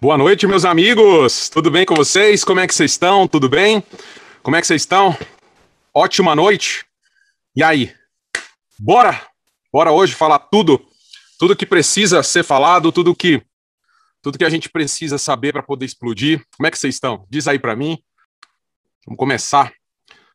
[0.00, 1.50] Boa noite, meus amigos.
[1.50, 2.42] Tudo bem com vocês?
[2.42, 3.28] Como é que vocês estão?
[3.28, 3.84] Tudo bem?
[4.42, 5.14] Como é que vocês estão?
[5.92, 6.86] Ótima noite.
[7.54, 7.94] E aí?
[8.78, 9.20] Bora?
[9.70, 10.82] Bora hoje falar tudo,
[11.38, 13.42] tudo que precisa ser falado, tudo que
[14.22, 16.42] tudo que a gente precisa saber para poder explodir.
[16.56, 17.26] Como é que vocês estão?
[17.28, 17.98] Diz aí para mim.
[19.06, 19.70] Vamos começar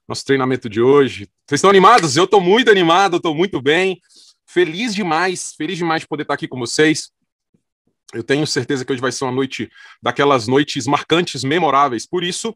[0.07, 1.27] nosso treinamento de hoje.
[1.47, 2.15] Vocês estão animados?
[2.15, 3.99] Eu estou muito animado, estou muito bem.
[4.45, 7.11] Feliz demais, feliz demais de poder estar aqui com vocês.
[8.13, 9.69] Eu tenho certeza que hoje vai ser uma noite
[10.01, 12.05] daquelas noites marcantes, memoráveis.
[12.05, 12.55] Por isso,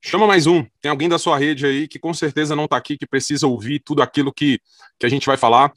[0.00, 0.64] chama mais um.
[0.80, 3.80] Tem alguém da sua rede aí que com certeza não está aqui, que precisa ouvir
[3.80, 4.60] tudo aquilo que,
[4.98, 5.72] que a gente vai falar.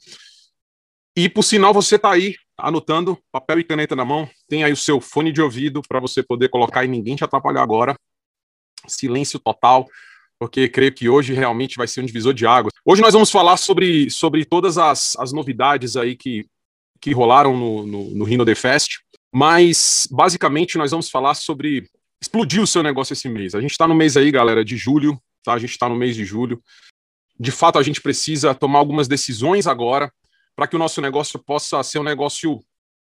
[1.16, 4.76] E por sinal, você está aí anotando, papel e caneta na mão, tem aí o
[4.76, 7.96] seu fone de ouvido para você poder colocar e ninguém te atrapalhar agora.
[8.86, 9.86] Silêncio total,
[10.40, 12.72] porque creio que hoje realmente vai ser um divisor de águas.
[12.82, 16.46] Hoje nós vamos falar sobre, sobre todas as, as novidades aí que,
[16.98, 21.86] que rolaram no, no, no Rhino The Fest, mas basicamente nós vamos falar sobre
[22.22, 23.54] explodir o seu negócio esse mês.
[23.54, 25.52] A gente está no mês aí, galera, de julho, tá?
[25.52, 26.62] A gente está no mês de julho.
[27.38, 30.10] De fato, a gente precisa tomar algumas decisões agora
[30.56, 32.60] para que o nosso negócio possa ser um negócio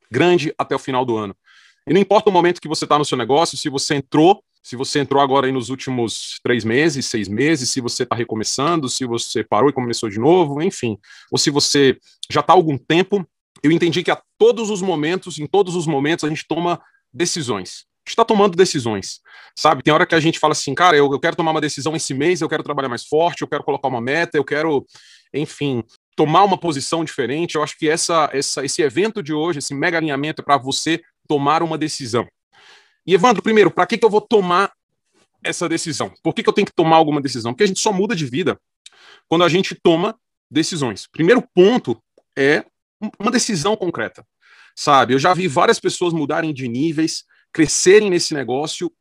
[0.09, 1.35] grande até o final do ano.
[1.87, 4.75] E não importa o momento que você está no seu negócio, se você entrou, se
[4.75, 9.05] você entrou agora aí nos últimos três meses, seis meses, se você está recomeçando, se
[9.05, 10.97] você parou e começou de novo, enfim,
[11.31, 11.97] ou se você
[12.29, 13.25] já está há algum tempo,
[13.63, 16.81] eu entendi que a todos os momentos, em todos os momentos, a gente toma
[17.13, 17.85] decisões.
[18.05, 19.19] A gente está tomando decisões,
[19.55, 19.83] sabe?
[19.83, 22.13] Tem hora que a gente fala assim, cara, eu, eu quero tomar uma decisão esse
[22.13, 24.85] mês, eu quero trabalhar mais forte, eu quero colocar uma meta, eu quero,
[25.33, 25.83] enfim,
[26.15, 27.55] tomar uma posição diferente.
[27.55, 31.01] Eu acho que essa, essa, esse evento de hoje, esse mega alinhamento, é para você
[31.27, 32.27] tomar uma decisão.
[33.05, 34.71] E, Evandro, primeiro, para que, que eu vou tomar
[35.43, 36.13] essa decisão?
[36.21, 37.53] Por que, que eu tenho que tomar alguma decisão?
[37.53, 38.59] Porque a gente só muda de vida
[39.27, 40.17] quando a gente toma
[40.49, 41.07] decisões.
[41.07, 42.01] Primeiro ponto
[42.37, 42.65] é
[43.19, 44.25] uma decisão concreta,
[44.75, 45.13] sabe?
[45.13, 47.23] Eu já vi várias pessoas mudarem de níveis,
[47.53, 48.91] crescerem nesse negócio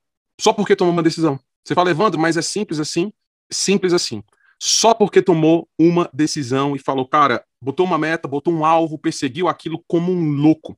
[0.41, 1.41] só porque tomou uma decisão.
[1.65, 3.13] Você fala, Evandro, mas é simples assim?
[3.51, 4.23] Simples assim
[4.61, 9.47] só porque tomou uma decisão e falou, cara, botou uma meta, botou um alvo, perseguiu
[9.47, 10.77] aquilo como um louco.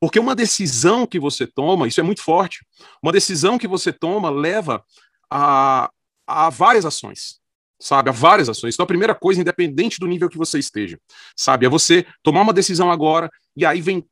[0.00, 2.64] Porque uma decisão que você toma, isso é muito forte,
[3.02, 4.84] uma decisão que você toma leva
[5.30, 5.90] a,
[6.26, 7.40] a várias ações,
[7.80, 8.08] sabe?
[8.08, 8.74] A várias ações.
[8.74, 10.98] Então, a primeira coisa, independente do nível que você esteja,
[11.36, 11.66] sabe?
[11.66, 14.04] É você tomar uma decisão agora e aí vem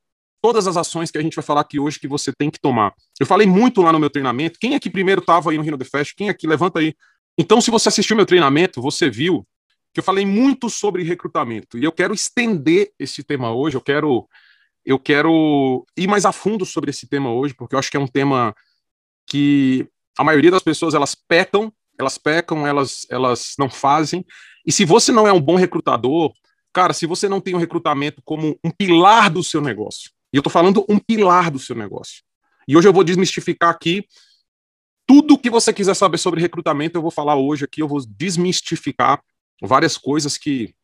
[0.42, 2.92] todas as ações que a gente vai falar aqui hoje que você tem que tomar.
[3.18, 4.58] Eu falei muito lá no meu treinamento.
[4.58, 6.14] Quem aqui primeiro estava aí no Rino The Fest?
[6.16, 6.47] Quem aqui?
[6.47, 6.94] Levanta aí
[7.38, 9.47] então, se você assistiu meu treinamento, você viu
[9.92, 13.76] que eu falei muito sobre recrutamento e eu quero estender esse tema hoje.
[13.76, 14.26] Eu quero,
[14.86, 18.00] eu quero ir mais a fundo sobre esse tema hoje, porque eu acho que é
[18.00, 18.54] um tema
[19.26, 24.24] que a maioria das pessoas elas pecam, elas pecam, elas, elas não fazem.
[24.64, 26.32] E se você não é um bom recrutador,
[26.72, 30.36] cara, se você não tem o um recrutamento como um pilar do seu negócio, e
[30.36, 32.22] eu estou falando um pilar do seu negócio.
[32.68, 34.06] E hoje eu vou desmistificar aqui
[35.04, 39.20] tudo que você quiser saber sobre recrutamento, eu vou falar hoje aqui, eu vou desmistificar
[39.62, 40.74] várias coisas que,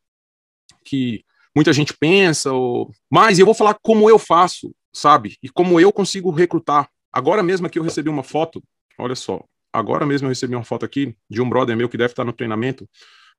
[0.83, 1.23] que
[1.55, 2.91] muita gente pensa, ou...
[3.09, 5.37] mas eu vou falar como eu faço, sabe?
[5.41, 6.89] E como eu consigo recrutar.
[7.11, 8.63] Agora mesmo aqui eu recebi uma foto,
[8.97, 12.13] olha só, agora mesmo eu recebi uma foto aqui de um brother meu que deve
[12.13, 12.89] estar no treinamento,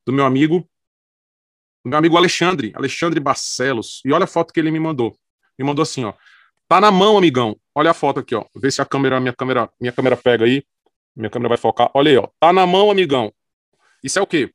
[0.06, 0.68] do meu amigo,
[1.84, 5.16] meu amigo Alexandre, Alexandre Barcelos, e olha a foto que ele me mandou.
[5.58, 6.14] Me mandou assim, ó,
[6.68, 7.56] tá na mão, amigão.
[7.74, 8.44] Olha a foto aqui, ó.
[8.54, 10.64] Vê se a câmera, minha câmera, minha câmera pega aí.
[11.14, 11.90] Minha câmera vai focar.
[11.94, 12.28] Olha aí, ó.
[12.38, 13.32] Tá na mão, amigão.
[14.02, 14.52] Isso é o quê?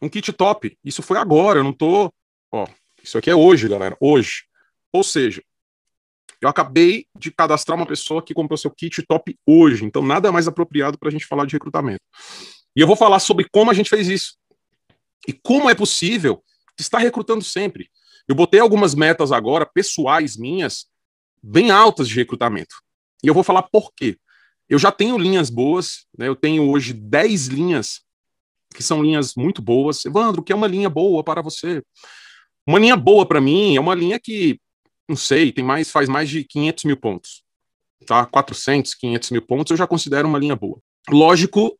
[0.00, 0.76] Um kit top.
[0.84, 2.12] Isso foi agora, eu não tô.
[2.52, 2.66] Ó,
[3.02, 3.96] isso aqui é hoje, galera.
[4.00, 4.44] Hoje.
[4.92, 5.42] Ou seja,
[6.40, 9.84] eu acabei de cadastrar uma pessoa que comprou seu kit top hoje.
[9.84, 12.02] Então, nada mais apropriado para a gente falar de recrutamento.
[12.76, 14.36] E eu vou falar sobre como a gente fez isso.
[15.26, 16.42] E como é possível
[16.78, 17.90] estar recrutando sempre.
[18.26, 20.86] Eu botei algumas metas agora, pessoais minhas,
[21.42, 22.76] bem altas de recrutamento.
[23.22, 24.16] E eu vou falar por quê.
[24.68, 26.28] Eu já tenho linhas boas, né?
[26.28, 28.02] Eu tenho hoje 10 linhas
[28.74, 30.04] que são linhas muito boas.
[30.04, 31.82] Evandro, o que é uma linha boa para você?
[32.68, 34.60] Uma linha boa para mim é uma linha que,
[35.08, 37.42] não sei, tem mais, faz mais de 500 mil pontos.
[38.04, 38.26] Tá?
[38.26, 40.78] 400, 500 mil pontos eu já considero uma linha boa.
[41.08, 41.78] Lógico,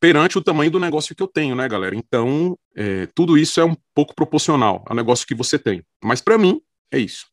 [0.00, 1.94] perante o tamanho do negócio que eu tenho, né, galera?
[1.94, 5.84] Então, é, tudo isso é um pouco proporcional ao negócio que você tem.
[6.02, 6.58] Mas para mim,
[6.90, 7.26] é isso.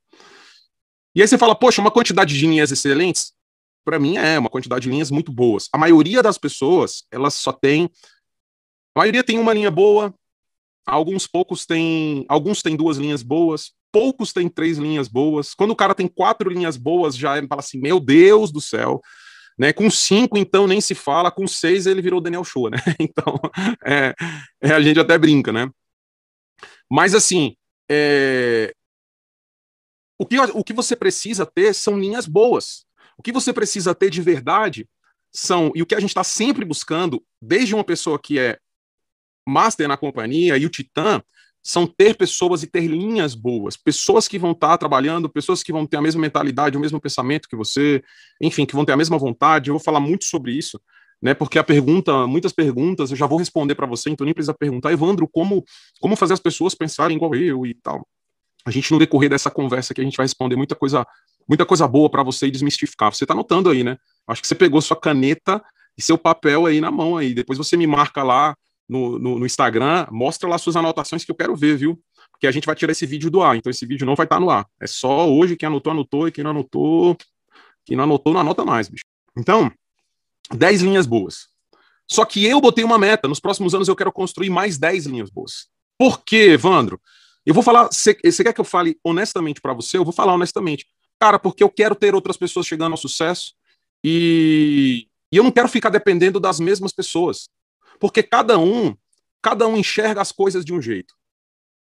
[1.15, 3.31] E aí você fala, poxa, uma quantidade de linhas excelentes?
[3.85, 5.69] para mim é uma quantidade de linhas muito boas.
[5.71, 7.89] A maioria das pessoas, elas só tem
[8.93, 10.13] a maioria tem uma linha boa,
[10.87, 15.53] alguns poucos têm, alguns têm duas linhas boas, poucos têm três linhas boas.
[15.53, 19.01] Quando o cara tem quatro linhas boas, já é, fala assim, meu Deus do céu.
[19.59, 21.31] Né, com cinco, então, nem se fala.
[21.31, 22.77] Com seis, ele virou Daniel Show, né?
[22.99, 23.39] Então,
[23.83, 24.13] é,
[24.61, 25.67] é, a gente até brinca, né?
[26.89, 27.55] Mas assim,
[27.89, 28.71] é...
[30.17, 32.85] o, que, o que você precisa ter são linhas boas.
[33.17, 34.87] O que você precisa ter de verdade
[35.33, 38.59] são, e o que a gente está sempre buscando, desde uma pessoa que é
[39.47, 41.21] master na companhia e o titã,
[41.63, 45.71] são ter pessoas e ter linhas boas, pessoas que vão estar tá trabalhando, pessoas que
[45.71, 48.01] vão ter a mesma mentalidade, o mesmo pensamento que você,
[48.41, 49.69] enfim, que vão ter a mesma vontade.
[49.69, 50.79] Eu vou falar muito sobre isso,
[51.21, 51.33] né?
[51.33, 54.93] Porque a pergunta, muitas perguntas, eu já vou responder para você, então nem precisa perguntar,
[54.93, 55.63] Evandro, como
[55.99, 58.07] como fazer as pessoas pensarem igual eu e tal.
[58.65, 61.05] A gente no decorrer dessa conversa que a gente vai responder muita coisa,
[61.47, 63.13] muita coisa boa para você e desmistificar.
[63.13, 63.97] Você está notando aí, né?
[64.25, 65.61] Acho que você pegou sua caneta
[65.97, 67.33] e seu papel aí na mão aí.
[67.33, 68.55] Depois você me marca lá
[68.87, 72.01] no, no, no, Instagram, mostra lá suas anotações que eu quero ver, viu?
[72.31, 74.37] Porque a gente vai tirar esse vídeo do ar, então esse vídeo não vai estar
[74.37, 74.67] tá no ar.
[74.79, 77.17] É só hoje quem anotou, anotou, e quem não anotou,
[77.85, 79.05] quem não anotou, não anota mais, bicho.
[79.37, 79.71] Então,
[80.53, 81.47] 10 linhas boas.
[82.09, 85.29] Só que eu botei uma meta, nos próximos anos eu quero construir mais 10 linhas
[85.29, 85.67] boas.
[85.97, 87.01] Por quê, Evandro?
[87.45, 89.97] Eu vou falar, você quer que eu fale honestamente para você?
[89.97, 90.85] Eu vou falar honestamente.
[91.19, 93.53] Cara, porque eu quero ter outras pessoas chegando ao sucesso
[94.03, 97.49] e, e eu não quero ficar dependendo das mesmas pessoas.
[97.99, 98.95] Porque cada um,
[99.41, 101.13] cada um enxerga as coisas de um jeito.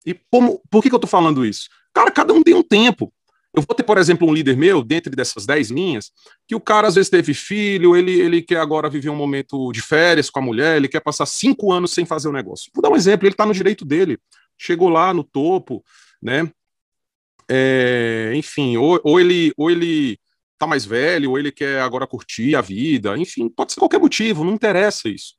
[0.04, 1.68] E como, por que, que eu estou falando isso?
[1.92, 3.12] Cara, cada um tem um tempo.
[3.52, 6.12] Eu vou ter, por exemplo, um líder meu, dentro dessas 10 linhas,
[6.46, 9.82] que o cara às vezes teve filho, ele, ele quer agora viver um momento de
[9.82, 12.70] férias com a mulher, ele quer passar cinco anos sem fazer o negócio.
[12.72, 14.18] Vou dar um exemplo, ele está no direito dele,
[14.56, 15.84] chegou lá no topo,
[16.22, 16.48] né?
[17.48, 20.16] É, enfim, ou, ou, ele, ou ele
[20.56, 24.44] tá mais velho, ou ele quer agora curtir a vida, enfim, pode ser qualquer motivo,
[24.44, 25.34] não interessa isso.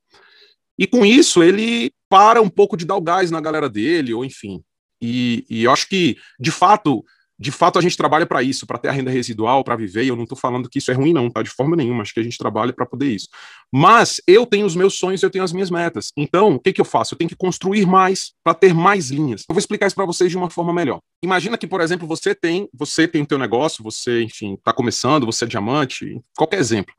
[0.77, 4.25] E com isso, ele para um pouco de dar o gás na galera dele, ou
[4.25, 4.61] enfim.
[5.01, 7.03] E, e eu acho que, de fato,
[7.41, 10.09] de fato a gente trabalha para isso, para ter a renda residual, para viver, e
[10.09, 11.41] eu não estou falando que isso é ruim, não, tá?
[11.41, 13.27] De forma nenhuma, acho que a gente trabalha para poder isso.
[13.73, 16.11] Mas eu tenho os meus sonhos, eu tenho as minhas metas.
[16.15, 17.15] Então, o que, que eu faço?
[17.15, 19.41] Eu tenho que construir mais para ter mais linhas.
[19.49, 20.99] Eu vou explicar isso para vocês de uma forma melhor.
[21.23, 25.25] Imagina que, por exemplo, você tem, você tem o teu negócio, você, enfim, está começando,
[25.25, 26.93] você é diamante, qualquer exemplo.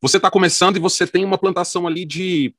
[0.00, 2.54] Você está começando e você tem uma plantação ali de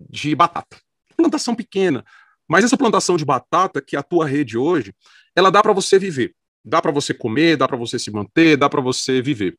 [0.00, 0.78] de batata.
[1.16, 2.04] Plantação pequena.
[2.48, 4.94] Mas essa plantação de batata, que é a tua rede hoje,
[5.34, 6.34] ela dá para você viver.
[6.64, 9.58] Dá para você comer, dá para você se manter, dá para você viver.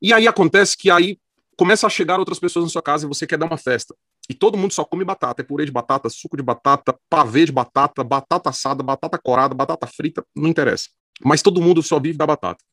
[0.00, 1.18] E aí acontece que aí
[1.56, 3.94] começa a chegar outras pessoas na sua casa e você quer dar uma festa.
[4.28, 7.52] E todo mundo só come batata, é purê de batata, suco de batata, pavê de
[7.52, 10.88] batata, batata assada, batata corada, batata frita, não interessa.
[11.22, 12.64] Mas todo mundo só vive da batata.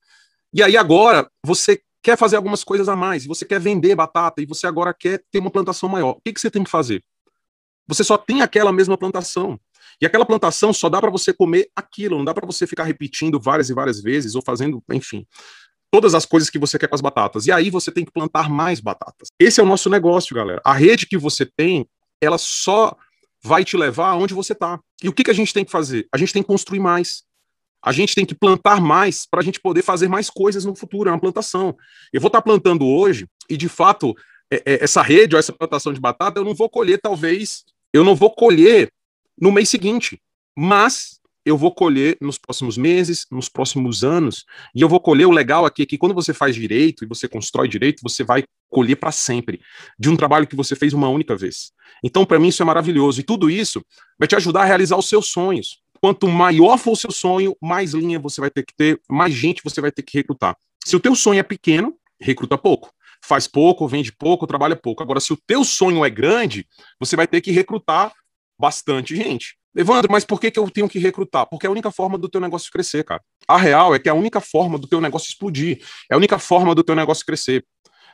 [0.54, 4.46] E aí agora você quer fazer algumas coisas a mais, você quer vender batata e
[4.46, 6.12] você agora quer ter uma plantação maior.
[6.12, 7.04] O que, que você tem que fazer?
[7.86, 9.60] Você só tem aquela mesma plantação.
[10.00, 13.38] E aquela plantação só dá para você comer aquilo, não dá para você ficar repetindo
[13.38, 15.28] várias e várias vezes ou fazendo, enfim,
[15.92, 17.46] todas as coisas que você quer com as batatas.
[17.46, 19.28] E aí você tem que plantar mais batatas.
[19.38, 20.62] Esse é o nosso negócio, galera.
[20.64, 21.86] A rede que você tem,
[22.22, 22.96] ela só
[23.44, 24.80] vai te levar aonde você está.
[25.04, 26.08] E o que, que a gente tem que fazer?
[26.14, 27.24] A gente tem que construir mais
[27.84, 31.10] a gente tem que plantar mais para a gente poder fazer mais coisas no futuro,
[31.10, 31.76] é uma plantação.
[32.12, 34.16] Eu vou estar tá plantando hoje, e de fato,
[34.52, 37.64] é, é, essa rede ou essa plantação de batata, eu não vou colher, talvez,
[37.94, 38.92] eu não vou colher
[39.40, 40.22] no mês seguinte,
[40.56, 44.44] mas eu vou colher nos próximos meses, nos próximos anos,
[44.76, 47.70] e eu vou colher o legal aqui que quando você faz direito e você constrói
[47.70, 49.62] direito, você vai colher para sempre
[49.98, 51.72] de um trabalho que você fez uma única vez.
[52.04, 53.82] Então, para mim isso é maravilhoso e tudo isso
[54.20, 57.94] vai te ajudar a realizar os seus sonhos quanto maior for o seu sonho, mais
[57.94, 60.56] linha você vai ter que ter, mais gente você vai ter que recrutar.
[60.86, 62.92] Se o teu sonho é pequeno, recruta pouco.
[63.24, 65.04] Faz pouco, vende pouco, trabalha pouco.
[65.04, 66.68] Agora, se o teu sonho é grande,
[67.00, 68.14] você vai ter que recrutar
[68.60, 69.58] bastante gente.
[69.76, 71.46] Evandro, mas por que, que eu tenho que recrutar?
[71.46, 73.22] Porque é a única forma do teu negócio crescer, cara.
[73.48, 75.80] A real é que é a única forma do teu negócio explodir.
[76.10, 77.64] É a única forma do teu negócio crescer.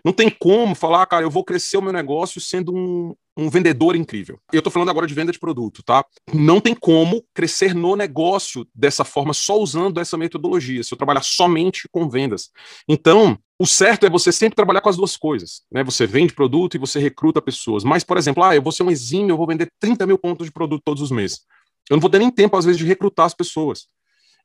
[0.04, 3.96] Não tem como falar, cara, eu vou crescer o meu negócio sendo um, um vendedor
[3.96, 4.40] incrível.
[4.52, 6.06] Eu estou falando agora de venda de produto, tá?
[6.34, 11.24] Não tem como crescer no negócio dessa forma só usando essa metodologia, se eu trabalhar
[11.24, 12.50] somente com vendas.
[12.88, 15.84] Então, o certo é você sempre trabalhar com as duas coisas, né?
[15.84, 17.84] Você vende produto e você recruta pessoas.
[17.84, 20.46] Mas, por exemplo, ah, eu vou ser um exímio, eu vou vender 30 mil pontos
[20.46, 21.42] de produto todos os meses.
[21.90, 23.88] Eu não vou ter nem tempo, às vezes, de recrutar as pessoas.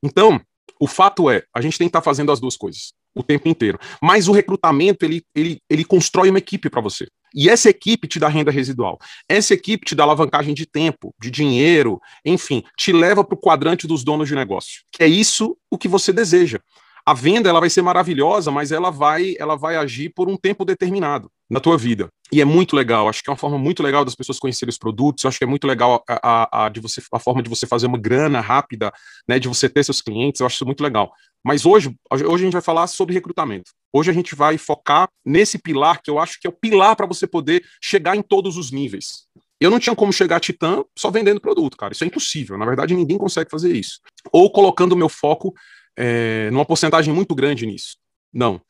[0.03, 0.41] Então,
[0.81, 3.49] o fato é, a gente tem que estar tá fazendo as duas coisas o tempo
[3.49, 3.79] inteiro.
[4.01, 7.07] Mas o recrutamento, ele, ele, ele constrói uma equipe para você.
[7.35, 8.99] E essa equipe te dá renda residual.
[9.29, 13.87] Essa equipe te dá alavancagem de tempo, de dinheiro, enfim, te leva para o quadrante
[13.87, 14.83] dos donos de negócio.
[14.93, 16.61] Que é isso o que você deseja.
[17.05, 20.65] A venda ela vai ser maravilhosa, mas ela vai, ela vai agir por um tempo
[20.65, 22.09] determinado na tua vida.
[22.31, 24.77] E é muito legal, acho que é uma forma muito legal das pessoas conhecerem os
[24.77, 27.67] produtos, acho que é muito legal a, a, a, de você, a forma de você
[27.67, 28.93] fazer uma grana rápida,
[29.27, 31.11] né, de você ter seus clientes, eu acho isso muito legal.
[31.43, 33.71] Mas hoje, hoje a gente vai falar sobre recrutamento.
[33.93, 37.07] Hoje a gente vai focar nesse pilar que eu acho que é o pilar para
[37.07, 39.27] você poder chegar em todos os níveis.
[39.61, 41.93] Eu não tinha como chegar a Titã só vendendo produto, cara.
[41.93, 42.57] Isso é impossível.
[42.57, 44.01] Na verdade, ninguém consegue fazer isso.
[44.31, 45.53] Ou colocando o meu foco
[45.97, 47.97] é, numa porcentagem muito grande nisso.
[48.33, 48.61] Não.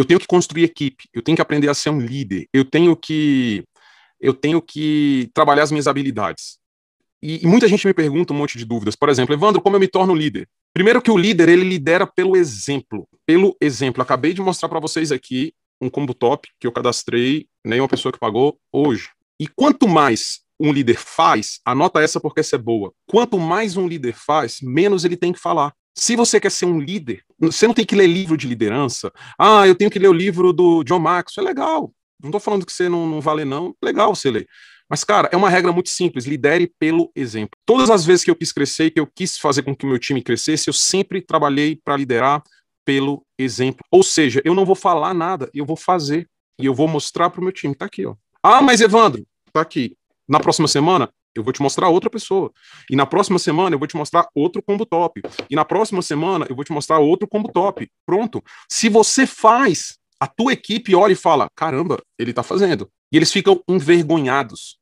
[0.00, 2.96] Eu tenho que construir equipe, eu tenho que aprender a ser um líder, eu tenho
[2.96, 3.62] que
[4.18, 6.58] eu tenho que trabalhar as minhas habilidades.
[7.22, 8.96] E, e, muita gente me pergunta um monte de dúvidas.
[8.96, 10.48] Por exemplo, Evandro, como eu me torno líder?
[10.72, 13.06] Primeiro que o líder, ele lidera pelo exemplo.
[13.26, 14.02] Pelo exemplo.
[14.02, 18.10] Acabei de mostrar para vocês aqui um combo top que eu cadastrei, nem uma pessoa
[18.10, 19.10] que pagou hoje.
[19.38, 22.90] E quanto mais um líder faz, anota essa porque essa é boa.
[23.06, 25.74] Quanto mais um líder faz, menos ele tem que falar.
[25.94, 29.12] Se você quer ser um líder, você não tem que ler livro de liderança.
[29.38, 31.46] Ah, eu tenho que ler o livro do John Maxwell.
[31.46, 31.92] É legal.
[32.22, 33.74] Não estou falando que você não, não vale, não.
[33.82, 34.48] Legal você ler.
[34.88, 37.56] Mas, cara, é uma regra muito simples: lidere pelo exemplo.
[37.64, 39.98] Todas as vezes que eu quis crescer que eu quis fazer com que o meu
[39.98, 42.42] time crescesse, eu sempre trabalhei para liderar
[42.84, 43.84] pelo exemplo.
[43.90, 46.28] Ou seja, eu não vou falar nada, eu vou fazer.
[46.58, 47.74] E eu vou mostrar para o meu time.
[47.74, 48.14] Tá aqui, ó.
[48.42, 49.96] Ah, mas Evandro, tá aqui.
[50.28, 52.52] Na próxima semana, eu vou te mostrar outra pessoa.
[52.90, 55.22] E na próxima semana eu vou te mostrar outro combo top.
[55.48, 57.90] E na próxima semana eu vou te mostrar outro combo top.
[58.04, 58.42] Pronto.
[58.68, 62.90] Se você faz, a tua equipe olha e fala: caramba, ele tá fazendo.
[63.12, 64.78] E eles ficam envergonhados.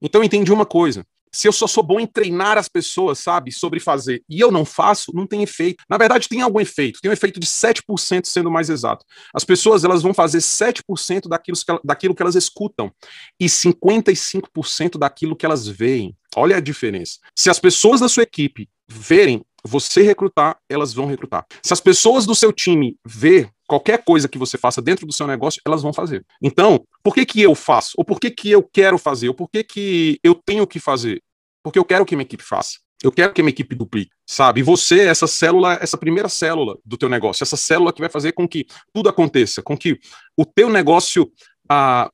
[0.00, 1.06] Então entendi uma coisa.
[1.36, 4.64] Se eu só sou bom em treinar as pessoas, sabe, sobre fazer, e eu não
[4.64, 5.84] faço, não tem efeito.
[5.86, 6.98] Na verdade, tem algum efeito.
[7.02, 9.04] Tem um efeito de 7% sendo mais exato.
[9.34, 12.90] As pessoas elas vão fazer 7% daquilo que, daquilo que elas escutam
[13.38, 16.16] e 55% daquilo que elas veem.
[16.34, 17.18] Olha a diferença.
[17.36, 21.44] Se as pessoas da sua equipe verem você recrutar, elas vão recrutar.
[21.62, 25.26] Se as pessoas do seu time ver qualquer coisa que você faça dentro do seu
[25.26, 26.24] negócio, elas vão fazer.
[26.40, 27.92] Então, por que que eu faço?
[27.96, 29.28] Ou por que que eu quero fazer?
[29.28, 31.20] Ou por que que eu tenho que fazer?
[31.66, 32.78] Porque eu quero que minha equipe faça.
[33.02, 34.60] Eu quero que minha equipe duplique, sabe?
[34.60, 38.30] E você, essa célula, essa primeira célula do teu negócio, essa célula que vai fazer
[38.30, 39.98] com que tudo aconteça, com que
[40.36, 41.28] o teu negócio
[41.68, 42.08] a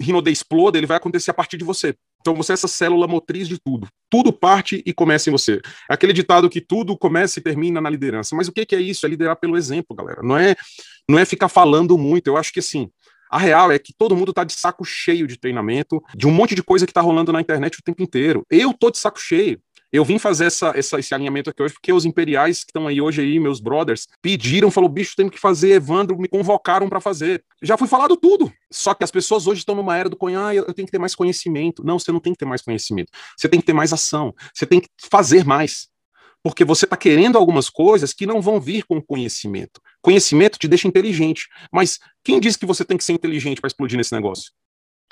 [0.00, 1.94] Rinode exploda, ele vai acontecer a partir de você.
[2.22, 3.86] Então você é essa célula motriz de tudo.
[4.10, 5.60] Tudo parte e começa em você.
[5.90, 8.34] É aquele ditado que tudo começa e termina na liderança.
[8.34, 9.04] Mas o que, é isso?
[9.04, 10.22] É liderar pelo exemplo, galera.
[10.22, 10.56] Não é,
[11.06, 12.28] não é ficar falando muito.
[12.28, 12.90] Eu acho que assim,
[13.36, 16.54] a real é que todo mundo tá de saco cheio de treinamento, de um monte
[16.54, 18.46] de coisa que tá rolando na internet o tempo inteiro.
[18.50, 19.60] Eu tô de saco cheio.
[19.92, 23.00] Eu vim fazer essa, essa, esse alinhamento aqui hoje porque os imperiais que estão aí
[23.00, 27.44] hoje aí, meus brothers, pediram, falou, bicho, tem que fazer, Evandro, me convocaram para fazer.
[27.62, 28.50] Já foi falado tudo.
[28.72, 30.98] Só que as pessoas hoje estão numa era do conhecimento, ah, eu tenho que ter
[30.98, 31.84] mais conhecimento.
[31.84, 33.12] Não, você não tem que ter mais conhecimento.
[33.36, 34.34] Você tem que ter mais ação.
[34.54, 35.88] Você tem que fazer mais.
[36.46, 39.80] Porque você está querendo algumas coisas que não vão vir com conhecimento.
[40.00, 41.48] Conhecimento te deixa inteligente.
[41.72, 44.52] Mas quem disse que você tem que ser inteligente para explodir nesse negócio?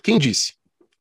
[0.00, 0.54] Quem disse?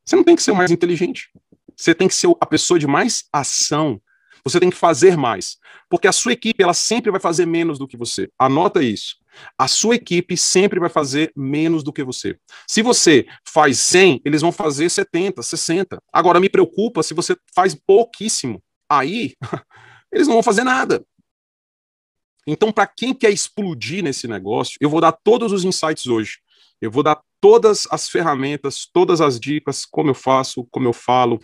[0.04, 1.30] Você não tem que ser o mais inteligente.
[1.78, 4.02] Você tem que ser a pessoa de mais ação.
[4.44, 5.58] Você tem que fazer mais.
[5.88, 8.28] Porque a sua equipe, ela sempre vai fazer menos do que você.
[8.40, 9.18] Anota isso.
[9.56, 12.36] A sua equipe sempre vai fazer menos do que você.
[12.68, 16.02] Se você faz 100, eles vão fazer 70, 60.
[16.12, 18.64] Agora, me preocupa se você faz pouquíssimo.
[18.90, 19.36] Aí,
[20.14, 21.04] eles não vão fazer nada.
[22.46, 26.40] Então, para quem quer explodir nesse negócio, eu vou dar todos os insights hoje.
[26.82, 31.40] Eu vou dar todas as ferramentas, todas as dicas, como eu faço, como eu falo,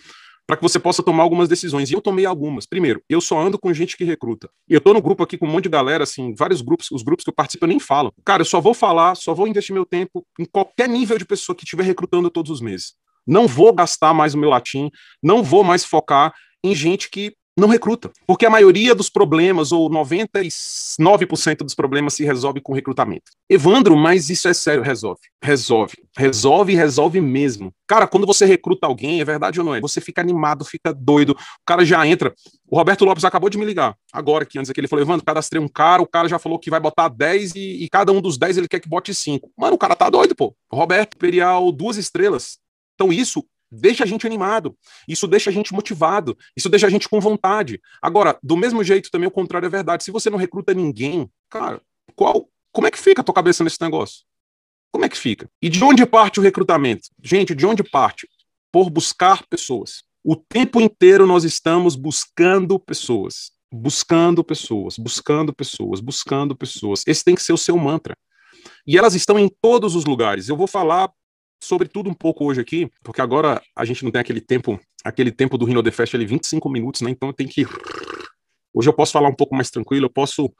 [0.45, 1.89] para que você possa tomar algumas decisões.
[1.89, 2.65] E eu tomei algumas.
[2.65, 4.49] Primeiro, eu só ando com gente que recruta.
[4.67, 7.03] E eu tô no grupo aqui com um monte de galera, assim, vários grupos, os
[7.03, 8.13] grupos que eu participo eu nem falo.
[8.25, 11.55] Cara, eu só vou falar, só vou investir meu tempo em qualquer nível de pessoa
[11.55, 12.93] que estiver recrutando todos os meses.
[13.25, 14.89] Não vou gastar mais o meu latim,
[15.21, 16.33] não vou mais focar
[16.63, 18.11] em gente que não recruta.
[18.25, 23.31] Porque a maioria dos problemas, ou 99% dos problemas, se resolve com recrutamento.
[23.49, 25.21] Evandro, mas isso é sério, resolve.
[25.43, 25.93] Resolve.
[26.17, 27.73] Resolve, resolve mesmo.
[27.87, 29.81] Cara, quando você recruta alguém, é verdade ou não é?
[29.81, 32.33] Você fica animado, fica doido, o cara já entra.
[32.69, 35.61] O Roberto Lopes acabou de me ligar, agora que antes aqui, ele falou, Evandro, cadastrei
[35.61, 38.37] um cara, o cara já falou que vai botar 10 e, e cada um dos
[38.37, 39.51] 10 ele quer que bote 5.
[39.57, 40.55] Mano, o cara tá doido, pô.
[40.71, 42.59] Roberto Imperial, duas estrelas.
[42.93, 47.07] Então isso deixa a gente animado, isso deixa a gente motivado, isso deixa a gente
[47.07, 47.79] com vontade.
[48.01, 50.03] Agora, do mesmo jeito, também o contrário é verdade.
[50.03, 51.81] Se você não recruta ninguém, cara,
[52.15, 54.23] qual, como é que fica a tua cabeça nesse negócio?
[54.91, 55.49] Como é que fica?
[55.61, 57.09] E de onde parte o recrutamento?
[57.21, 58.27] Gente, de onde parte?
[58.71, 60.03] Por buscar pessoas.
[60.23, 67.03] O tempo inteiro nós estamos buscando pessoas, buscando pessoas, buscando pessoas, buscando pessoas.
[67.07, 68.17] Esse tem que ser o seu mantra.
[68.85, 70.49] E elas estão em todos os lugares.
[70.49, 71.09] Eu vou falar
[71.59, 75.31] sobre tudo um pouco hoje aqui, porque agora a gente não tem aquele tempo, aquele
[75.31, 77.09] tempo do Rhino The Fest ali, 25 minutos, né?
[77.09, 77.65] Então tenho que.
[78.73, 80.51] Hoje eu posso falar um pouco mais tranquilo, eu posso.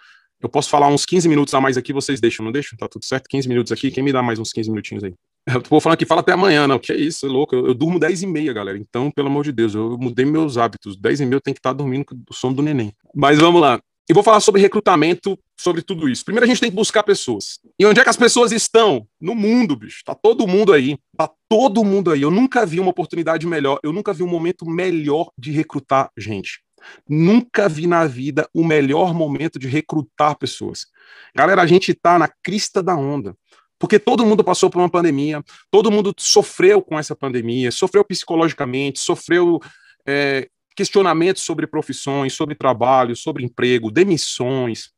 [0.41, 2.77] Eu posso falar uns 15 minutos a mais aqui, vocês deixam, não deixam?
[2.77, 3.27] Tá tudo certo?
[3.27, 5.13] 15 minutos aqui, quem me dá mais uns 15 minutinhos aí?
[5.53, 7.73] Eu tô falando aqui, fala até amanhã, não, que é isso, é louco, eu, eu
[7.73, 11.21] durmo 10 e meia, galera, então, pelo amor de Deus, eu mudei meus hábitos, 10
[11.21, 12.93] e meia eu tenho que estar tá dormindo com o sono do neném.
[13.15, 16.25] Mas vamos lá, e vou falar sobre recrutamento, sobre tudo isso.
[16.25, 17.59] Primeiro a gente tem que buscar pessoas.
[17.77, 19.07] E onde é que as pessoas estão?
[19.21, 20.01] No mundo, bicho.
[20.03, 20.97] Tá todo mundo aí.
[21.15, 22.23] Tá todo mundo aí.
[22.23, 26.61] Eu nunca vi uma oportunidade melhor, eu nunca vi um momento melhor de recrutar gente.
[27.07, 30.87] Nunca vi na vida o melhor momento de recrutar pessoas.
[31.35, 33.35] Galera, a gente tá na crista da onda.
[33.77, 38.99] Porque todo mundo passou por uma pandemia, todo mundo sofreu com essa pandemia, sofreu psicologicamente,
[38.99, 39.59] sofreu
[40.05, 40.49] é,
[40.79, 44.91] questionamentos sobre profissões, sobre trabalho, sobre emprego, demissões,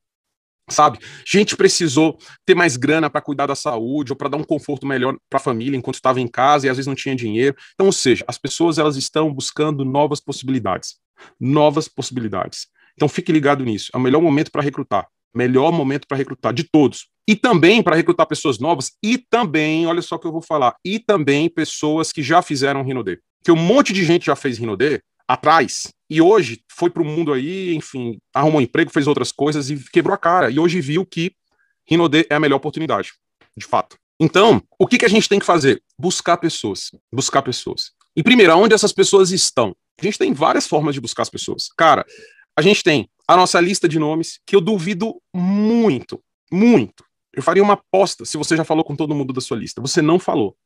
[0.69, 0.99] sabe?
[1.25, 5.17] Gente precisou ter mais grana para cuidar da saúde ou para dar um conforto melhor
[5.27, 7.55] para a família enquanto estava em casa e às vezes não tinha dinheiro.
[7.73, 10.97] Então, ou seja, as pessoas elas estão buscando novas possibilidades,
[11.39, 12.67] novas possibilidades.
[12.93, 13.89] Então, fique ligado nisso.
[13.91, 17.07] É o melhor momento para recrutar, melhor momento para recrutar de todos.
[17.27, 20.75] E também para recrutar pessoas novas e também, olha só o que eu vou falar,
[20.85, 23.19] e também pessoas que já fizeram Rinode.
[23.43, 25.01] Que um monte de gente já fez Rinode
[25.33, 29.69] atrás e hoje foi para o mundo aí, enfim, arrumou um emprego, fez outras coisas
[29.69, 30.49] e quebrou a cara.
[30.49, 31.33] E hoje viu que
[31.89, 33.13] Rinode é a melhor oportunidade,
[33.55, 33.97] de fato.
[34.19, 35.81] Então, o que, que a gente tem que fazer?
[35.97, 36.91] Buscar pessoas.
[37.13, 37.91] Buscar pessoas.
[38.13, 39.73] E primeiro, onde essas pessoas estão?
[39.99, 41.69] A gente tem várias formas de buscar as pessoas.
[41.77, 42.05] Cara,
[42.57, 46.21] a gente tem a nossa lista de nomes, que eu duvido muito,
[46.51, 47.05] muito.
[47.33, 49.79] Eu faria uma aposta se você já falou com todo mundo da sua lista.
[49.79, 50.57] Você não falou.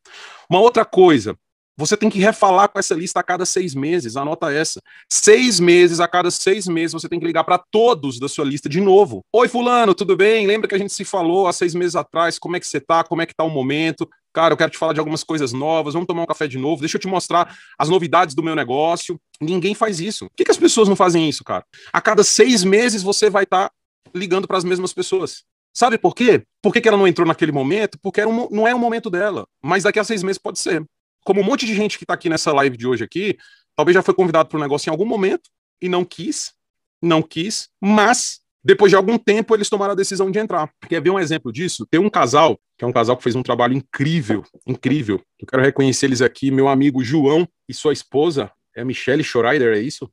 [0.50, 1.38] Uma outra coisa,
[1.77, 4.82] você tem que refalar com essa lista a cada seis meses, anota essa.
[5.12, 8.70] Seis meses, a cada seis meses, você tem que ligar para todos da sua lista
[8.70, 9.22] de novo.
[9.34, 10.48] Oi, Fulano, tudo bem?
[10.48, 12.39] Lembra que a gente se falou há seis meses atrás?
[12.39, 13.03] Como é que você tá?
[13.03, 14.10] Como é que tá o momento?
[14.34, 15.94] Cara, eu quero te falar de algumas coisas novas.
[15.94, 16.82] Vamos tomar um café de novo.
[16.82, 19.20] Deixa eu te mostrar as novidades do meu negócio.
[19.41, 20.25] Ninguém faz isso.
[20.29, 21.65] Por que, que as pessoas não fazem isso, cara?
[21.91, 23.75] A cada seis meses você vai estar tá
[24.13, 25.44] ligando para as mesmas pessoas.
[25.74, 26.44] Sabe por quê?
[26.62, 27.98] Por que, que ela não entrou naquele momento?
[28.01, 29.46] Porque era um, não é o momento dela.
[29.62, 30.86] Mas daqui a seis meses pode ser
[31.25, 33.38] como um monte de gente que está aqui nessa live de hoje aqui,
[33.75, 35.50] talvez já foi convidado para um negócio em algum momento
[35.82, 36.53] e não quis,
[37.01, 40.72] não quis, mas depois de algum tempo eles tomaram a decisão de entrar.
[40.88, 41.86] Quer ver um exemplo disso?
[41.89, 45.20] Tem um casal, que é um casal que fez um trabalho incrível, incrível.
[45.39, 49.75] Eu quero reconhecer eles aqui, meu amigo João e sua esposa, é a Michelle Schreider,
[49.75, 50.10] é isso?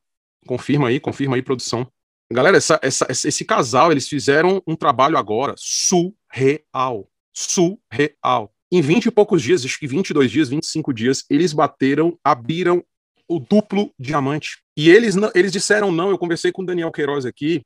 [0.47, 1.87] Confirma aí, confirma aí, produção.
[2.33, 7.07] Galera, essa, essa, esse casal, eles fizeram um trabalho agora surreal.
[7.35, 12.83] Surreal em 20 e poucos dias, acho que 22 dias, 25 dias, eles bateram, abriram
[13.29, 14.63] o duplo diamante.
[14.75, 17.63] E eles, eles disseram não, eu conversei com o Daniel Queiroz aqui,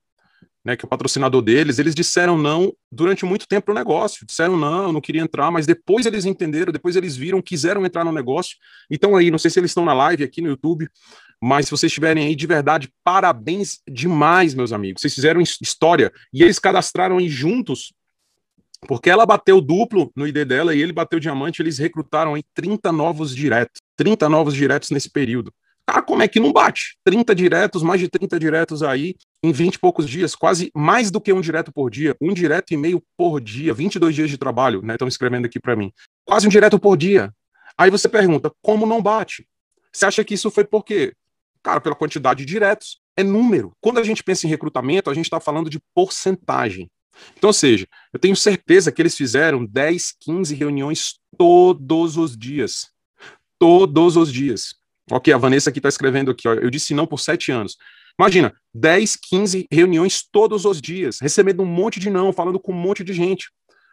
[0.65, 4.57] né, que é o patrocinador deles, eles disseram não durante muito tempo no negócio, disseram
[4.57, 8.57] não, não queria entrar, mas depois eles entenderam, depois eles viram, quiseram entrar no negócio,
[8.91, 10.89] então aí, não sei se eles estão na live aqui no YouTube,
[11.41, 16.43] mas se vocês estiverem aí, de verdade, parabéns demais, meus amigos, vocês fizeram história, e
[16.43, 17.93] eles cadastraram aí juntos
[18.87, 22.93] porque ela bateu duplo no ID dela e ele bateu diamante, eles recrutaram aí 30
[22.93, 23.81] novos diretos.
[23.97, 25.53] 30 novos diretos nesse período.
[25.87, 26.97] Cara, como é que não bate?
[27.05, 31.21] 30 diretos, mais de 30 diretos aí em 20 e poucos dias, quase mais do
[31.21, 34.83] que um direto por dia, um direto e meio por dia, 22 dias de trabalho,
[34.83, 34.95] né?
[34.95, 35.93] Estão escrevendo aqui para mim.
[36.25, 37.33] Quase um direto por dia.
[37.79, 39.47] Aí você pergunta, como não bate?
[39.93, 41.15] Você acha que isso foi por quê?
[41.63, 43.01] Cara, pela quantidade de diretos.
[43.17, 43.73] É número.
[43.81, 46.91] Quando a gente pensa em recrutamento, a gente está falando de porcentagem.
[47.37, 52.89] Então, ou seja, eu tenho certeza que eles fizeram 10, 15 reuniões todos os dias.
[53.59, 54.75] Todos os dias.
[55.11, 57.77] Ok, a Vanessa aqui está escrevendo aqui, ó, eu disse não por sete anos.
[58.19, 62.77] Imagina, 10, 15 reuniões todos os dias, recebendo um monte de não, falando com um
[62.77, 63.51] monte de gente.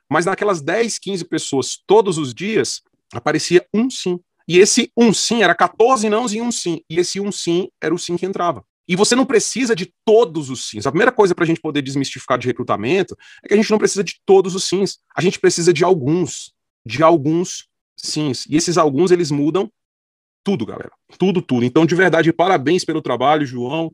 [0.10, 2.82] Mas naquelas 10, 15 pessoas todos os dias,
[3.14, 4.20] aparecia um sim.
[4.48, 6.82] E esse um sim era 14 nãos e um sim.
[6.90, 8.64] E esse um sim era o sim que entrava.
[8.88, 10.86] E você não precisa de todos os sims.
[10.86, 13.78] A primeira coisa para a gente poder desmistificar de recrutamento é que a gente não
[13.78, 15.00] precisa de todos os sims.
[15.16, 16.54] A gente precisa de alguns.
[16.86, 17.68] De alguns
[17.98, 18.46] sims.
[18.50, 19.72] E esses alguns, eles mudam
[20.44, 20.92] tudo, galera.
[21.18, 21.66] Tudo, tudo.
[21.66, 23.94] Então, de verdade, parabéns pelo trabalho, João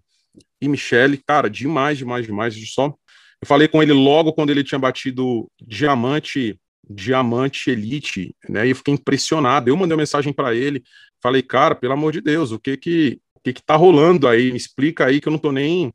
[0.59, 1.21] e Michele.
[1.25, 2.55] Cara, demais, demais, demais.
[2.71, 2.95] Só
[3.41, 8.67] eu falei com ele logo quando ele tinha batido diamante, diamante elite, né?
[8.67, 9.69] E eu fiquei impressionado.
[9.69, 10.83] Eu mandei uma mensagem para ele,
[11.21, 13.19] falei, cara, pelo amor de Deus, o que que
[13.51, 14.51] o que está rolando aí?
[14.51, 15.93] Me explica aí que eu não estou nem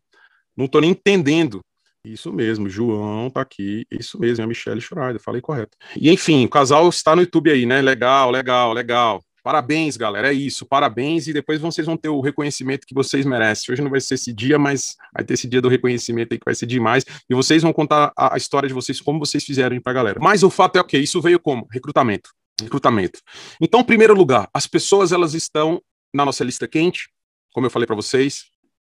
[0.56, 1.60] não tô nem entendendo.
[2.04, 3.86] Isso mesmo, João tá aqui.
[3.90, 5.76] Isso mesmo, é a Michelle Schreider, falei correto.
[5.96, 7.80] E enfim, o casal está no YouTube aí, né?
[7.80, 9.24] Legal, legal, legal.
[9.42, 10.30] Parabéns, galera.
[10.30, 11.26] É isso, parabéns.
[11.28, 13.72] E depois vocês vão ter o reconhecimento que vocês merecem.
[13.72, 16.44] Hoje não vai ser esse dia, mas vai ter esse dia do reconhecimento aí que
[16.44, 17.04] vai ser demais.
[17.28, 20.18] E vocês vão contar a, a história de vocês, como vocês fizeram pra galera.
[20.20, 21.66] Mas o fato é o okay, que isso veio como?
[21.70, 22.30] Recrutamento.
[22.60, 23.20] Recrutamento.
[23.60, 25.80] Então, em primeiro lugar, as pessoas elas estão
[26.14, 27.08] na nossa lista quente,
[27.54, 28.44] como eu falei para vocês,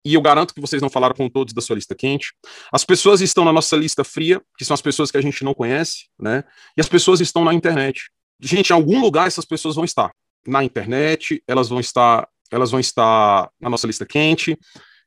[0.04, 2.32] e eu garanto que vocês não falaram com todos da sua lista quente.
[2.72, 5.52] As pessoas estão na nossa lista fria, que são as pessoas que a gente não
[5.52, 6.44] conhece, né?
[6.76, 8.10] E as pessoas estão na internet.
[8.40, 10.10] Gente, em algum lugar essas pessoas vão estar.
[10.46, 14.56] Na internet, elas vão estar, elas vão estar na nossa lista quente.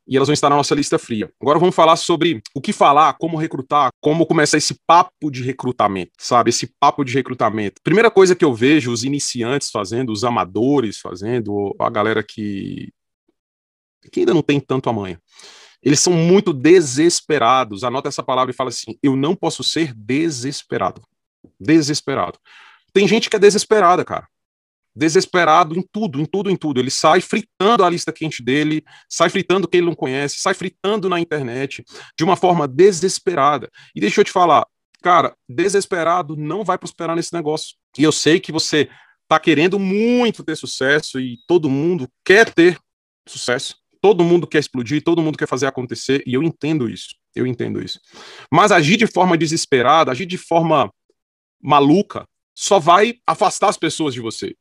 [0.07, 1.31] e elas vão estar na nossa lista fria.
[1.41, 6.11] Agora vamos falar sobre o que falar, como recrutar, como começar esse papo de recrutamento,
[6.17, 6.49] sabe?
[6.49, 7.81] Esse papo de recrutamento.
[7.83, 12.91] Primeira coisa que eu vejo os iniciantes fazendo, os amadores fazendo, a galera que,
[14.11, 15.17] que ainda não tem tanto amanhã.
[15.81, 17.83] Eles são muito desesperados.
[17.83, 21.01] Anota essa palavra e fala assim: eu não posso ser desesperado.
[21.59, 22.39] Desesperado.
[22.93, 24.27] Tem gente que é desesperada, cara
[24.95, 26.79] desesperado em tudo, em tudo, em tudo.
[26.79, 31.09] Ele sai fritando a lista quente dele, sai fritando quem ele não conhece, sai fritando
[31.09, 31.83] na internet
[32.17, 33.69] de uma forma desesperada.
[33.95, 34.65] E deixa eu te falar,
[35.01, 37.75] cara, desesperado não vai prosperar nesse negócio.
[37.97, 38.89] E eu sei que você
[39.27, 42.77] tá querendo muito ter sucesso e todo mundo quer ter
[43.27, 43.82] sucesso.
[44.03, 47.15] Todo mundo quer explodir, todo mundo quer fazer acontecer, e eu entendo isso.
[47.33, 48.01] Eu entendo isso.
[48.51, 50.91] Mas agir de forma desesperada, agir de forma
[51.61, 54.53] maluca, só vai afastar as pessoas de você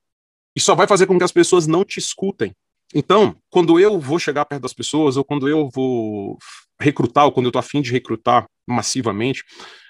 [0.54, 2.54] e só vai fazer com que as pessoas não te escutem.
[2.94, 6.38] Então, quando eu vou chegar perto das pessoas, ou quando eu vou
[6.80, 9.42] recrutar, ou quando eu estou afim de recrutar massivamente,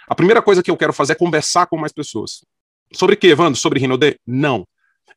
[0.08, 2.40] a primeira coisa que eu quero fazer é conversar com mais pessoas.
[2.90, 3.60] Sobre o que, Evandro?
[3.60, 4.16] Sobre Rinode?
[4.26, 4.66] Não.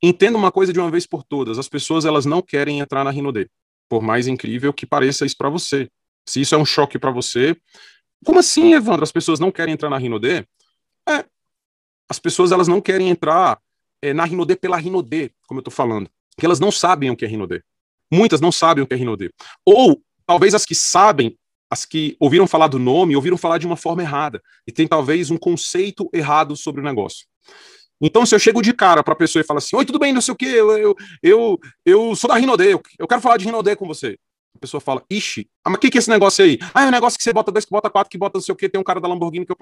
[0.04, 3.12] Entenda uma coisa de uma vez por todas: as pessoas elas não querem entrar na
[3.12, 3.50] Rinode,
[3.90, 5.90] por mais incrível que pareça isso para você.
[6.28, 7.56] Se isso é um choque para você,
[8.26, 9.04] como assim, Evandro?
[9.04, 10.48] As pessoas não querem entrar na Rinode?
[11.08, 11.26] É,
[12.10, 13.60] as pessoas elas não querem entrar
[14.02, 16.10] é, na Rinode pela Rinode, como eu estou falando.
[16.38, 17.64] Que elas não sabem o que é Rinode.
[18.12, 19.30] Muitas não sabem o que é Rinode.
[19.66, 21.38] Ou, talvez as que sabem,
[21.70, 24.42] as que ouviram falar do nome, ouviram falar de uma forma errada.
[24.68, 27.28] E tem talvez um conceito errado sobre o negócio.
[28.02, 30.14] Então, se eu chego de cara para a pessoa e falo assim: Oi, tudo bem,
[30.14, 33.76] não sei o quê, eu, eu, eu, sou da Rinode, eu, quero falar de Rinode
[33.76, 34.18] com você.
[34.56, 36.58] A pessoa fala, ixi, ah, mas o que, que é esse negócio aí?
[36.74, 38.54] Ah, é um negócio que você bota dois, que bota quatro, que bota não sei
[38.54, 39.58] o que, tem um cara da Lamborghini que eu.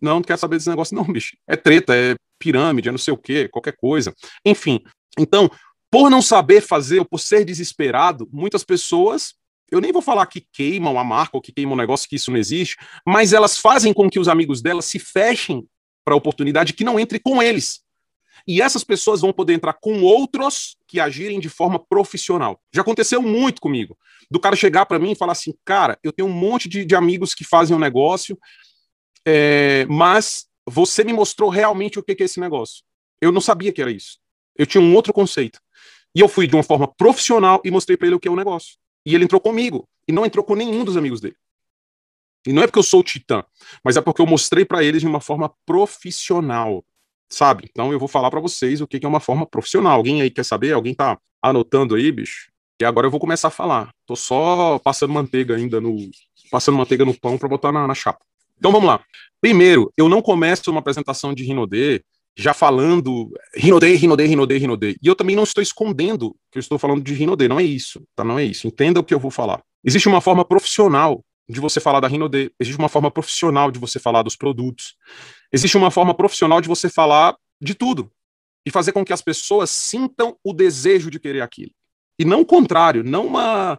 [0.00, 1.36] Não, não quero saber desse negócio, não, bicho.
[1.46, 4.12] É treta, é pirâmide, é não sei o que, qualquer coisa.
[4.44, 4.80] Enfim.
[5.16, 5.48] Então,
[5.90, 9.34] por não saber fazer, ou por ser desesperado, muitas pessoas.
[9.70, 12.30] Eu nem vou falar que queimam a marca ou que queimam o negócio, que isso
[12.30, 15.66] não existe, mas elas fazem com que os amigos delas se fechem
[16.04, 17.82] para a oportunidade que não entre com eles.
[18.46, 22.60] E essas pessoas vão poder entrar com outros que agirem de forma profissional.
[22.72, 23.96] Já aconteceu muito comigo.
[24.30, 26.94] Do cara chegar para mim e falar assim: cara, eu tenho um monte de, de
[26.94, 28.38] amigos que fazem um negócio,
[29.24, 32.82] é, mas você me mostrou realmente o que, que é esse negócio.
[33.20, 34.18] Eu não sabia que era isso.
[34.56, 35.60] Eu tinha um outro conceito.
[36.14, 38.36] E eu fui de uma forma profissional e mostrei para ele o que é o
[38.36, 38.76] negócio.
[39.06, 39.88] E ele entrou comigo.
[40.06, 41.36] E não entrou com nenhum dos amigos dele.
[42.46, 43.44] E não é porque eu sou o titã,
[43.84, 46.84] mas é porque eu mostrei para eles de uma forma profissional
[47.32, 47.68] sabe?
[47.70, 49.94] Então eu vou falar para vocês o que é uma forma profissional.
[49.94, 50.72] Alguém aí quer saber?
[50.72, 52.50] Alguém tá anotando aí, bicho?
[52.80, 53.90] E agora eu vou começar a falar.
[54.06, 55.96] Tô só passando manteiga ainda no
[56.50, 58.20] passando manteiga no pão para botar na, na, chapa.
[58.58, 59.02] Então vamos lá.
[59.40, 62.04] Primeiro, eu não começo uma apresentação de Rinode
[62.36, 64.96] já falando Rinode, Rinode, Rinode, Rinode.
[65.02, 68.02] E eu também não estou escondendo que eu estou falando de Rinode, não é isso,
[68.14, 68.22] tá?
[68.22, 68.66] Não é isso.
[68.66, 69.62] Entenda o que eu vou falar.
[69.84, 73.98] Existe uma forma profissional de você falar da Rinode, existe uma forma profissional de você
[73.98, 74.96] falar dos produtos,
[75.52, 78.10] existe uma forma profissional de você falar de tudo
[78.66, 81.72] e fazer com que as pessoas sintam o desejo de querer aquilo.
[82.18, 83.78] E não o contrário, não uma,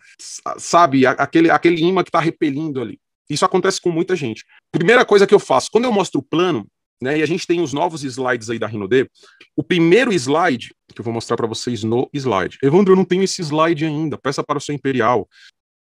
[0.58, 3.00] sabe, aquele, aquele imã que está repelindo ali.
[3.30, 4.44] Isso acontece com muita gente.
[4.72, 6.68] Primeira coisa que eu faço, quando eu mostro o plano,
[7.02, 9.10] né, e a gente tem os novos slides aí da Rinode,
[9.56, 12.58] o primeiro slide, que eu vou mostrar para vocês no slide.
[12.62, 15.28] Evandro, eu não tenho esse slide ainda, peça para o seu Imperial.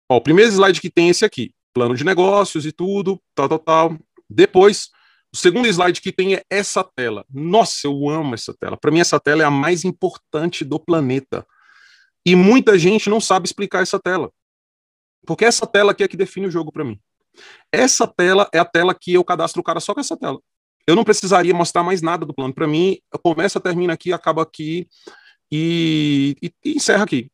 [0.09, 3.49] Ó, o primeiro slide que tem é esse aqui plano de negócios e tudo, tal,
[3.49, 3.97] tal, tal.
[4.29, 4.89] Depois,
[5.33, 7.25] o segundo slide que tem é essa tela.
[7.29, 8.77] Nossa, eu amo essa tela.
[8.77, 11.45] Para mim, essa tela é a mais importante do planeta.
[12.25, 14.31] E muita gente não sabe explicar essa tela.
[15.25, 16.99] Porque essa tela aqui é que define o jogo para mim.
[17.71, 20.39] Essa tela é a tela que eu cadastro o cara só com essa tela.
[20.85, 22.53] Eu não precisaria mostrar mais nada do plano.
[22.53, 24.87] Para mim, começa, termina aqui, acaba aqui
[25.51, 27.31] e, e, e encerra aqui.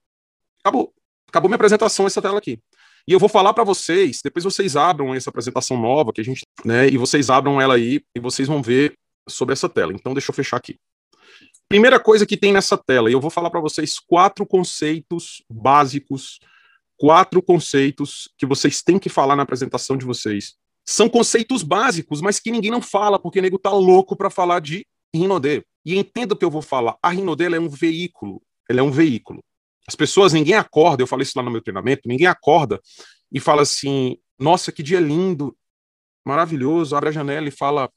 [0.60, 0.94] Acabou.
[1.28, 2.62] Acabou minha apresentação essa tela aqui.
[3.08, 6.42] E eu vou falar para vocês, depois vocês abram essa apresentação nova que a gente,
[6.66, 8.94] né, e vocês abram ela aí e vocês vão ver
[9.30, 9.94] sobre essa tela.
[9.94, 10.76] Então deixa eu fechar aqui.
[11.70, 16.40] Primeira coisa que tem nessa tela, e eu vou falar para vocês quatro conceitos básicos,
[16.98, 20.56] quatro conceitos que vocês têm que falar na apresentação de vocês.
[20.86, 24.60] São conceitos básicos, mas que ninguém não fala, porque o nego tá louco para falar
[24.60, 25.62] de Rinode.
[25.86, 26.98] E entenda o que eu vou falar.
[27.02, 28.42] A Rinode é um veículo.
[28.70, 29.42] Ela é um veículo.
[29.88, 32.82] As pessoas, ninguém acorda, eu falei isso lá no meu treinamento, ninguém acorda
[33.32, 35.56] e fala assim: nossa, que dia lindo,
[36.26, 37.90] maravilhoso, abre a janela e fala: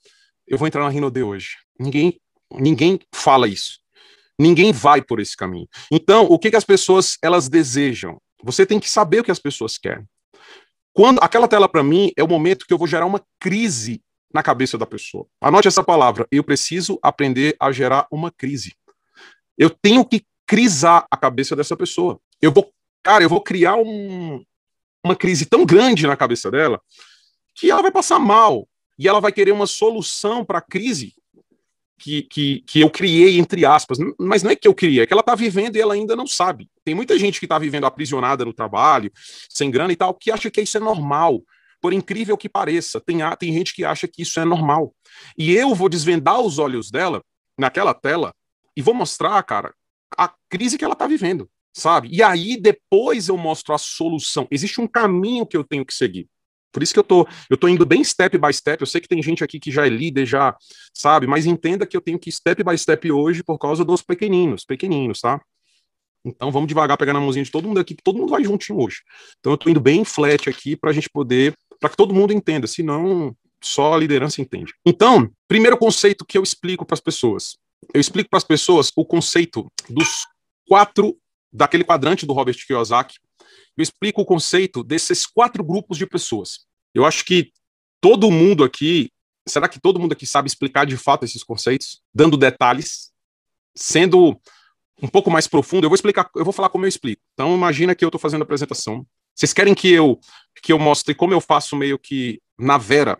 [0.50, 1.57] eu vou entrar na Rinode hoje.
[1.79, 2.20] Ninguém,
[2.53, 3.79] ninguém fala isso.
[4.38, 5.68] Ninguém vai por esse caminho.
[5.92, 8.20] Então, o que, que as pessoas elas desejam?
[8.42, 10.05] Você tem que saber o que as pessoas querem.
[10.92, 14.42] Quando aquela tela para mim é o momento que eu vou gerar uma crise na
[14.42, 15.26] cabeça da pessoa.
[15.40, 16.26] Anote essa palavra.
[16.33, 18.74] Eu preciso aprender a gerar uma crise.
[19.57, 22.21] Eu tenho que crisar a cabeça dessa pessoa.
[22.43, 22.73] Eu vou,
[23.05, 24.45] cara, eu vou criar um,
[25.05, 26.81] uma crise tão grande na cabeça dela
[27.55, 31.15] que ela vai passar mal e ela vai querer uma solução para a crise
[31.97, 33.99] que, que, que eu criei, entre aspas.
[34.19, 36.27] Mas não é que eu criei, é que ela está vivendo e ela ainda não
[36.27, 36.69] sabe.
[36.85, 39.13] Tem muita gente que está vivendo aprisionada no trabalho,
[39.49, 41.41] sem grana e tal, que acha que isso é normal.
[41.81, 44.93] Por incrível que pareça, tem, tem gente que acha que isso é normal.
[45.39, 47.23] E eu vou desvendar os olhos dela
[47.57, 48.35] naquela tela
[48.77, 49.73] e vou mostrar, cara,
[50.16, 52.09] a crise que ela está vivendo, sabe?
[52.11, 54.46] E aí depois eu mostro a solução.
[54.51, 56.29] Existe um caminho que eu tenho que seguir.
[56.73, 58.81] Por isso que eu tô, eu tô indo bem step by step.
[58.81, 60.57] Eu sei que tem gente aqui que já é líder, já
[60.94, 64.64] sabe, mas entenda que eu tenho que step by step hoje por causa dos pequeninos,
[64.64, 65.40] pequeninos, tá?
[66.25, 68.79] Então vamos devagar pegar na mãozinha de todo mundo aqui, que todo mundo vai juntinho
[68.79, 69.03] hoje.
[69.38, 72.33] Então eu tô indo bem flat aqui para a gente poder, para que todo mundo
[72.33, 74.73] entenda, senão só a liderança entende.
[74.87, 77.57] Então, primeiro conceito que eu explico para as pessoas.
[77.94, 80.26] Eu explico para as pessoas o conceito dos
[80.68, 81.16] quatro
[81.53, 83.16] daquele quadrante do Robert Kiyosaki
[83.76, 86.66] eu explico o conceito desses quatro grupos de pessoas.
[86.94, 87.50] Eu acho que
[88.00, 89.11] todo mundo aqui,
[89.48, 93.11] será que todo mundo aqui sabe explicar de fato esses conceitos, dando detalhes,
[93.74, 94.38] sendo
[95.03, 95.85] um pouco mais profundo?
[95.85, 97.22] Eu vou explicar, eu vou falar como eu explico.
[97.33, 99.07] Então imagina que eu estou fazendo a apresentação.
[99.35, 100.18] Vocês querem que eu
[100.62, 103.18] que eu mostre como eu faço meio que na Vera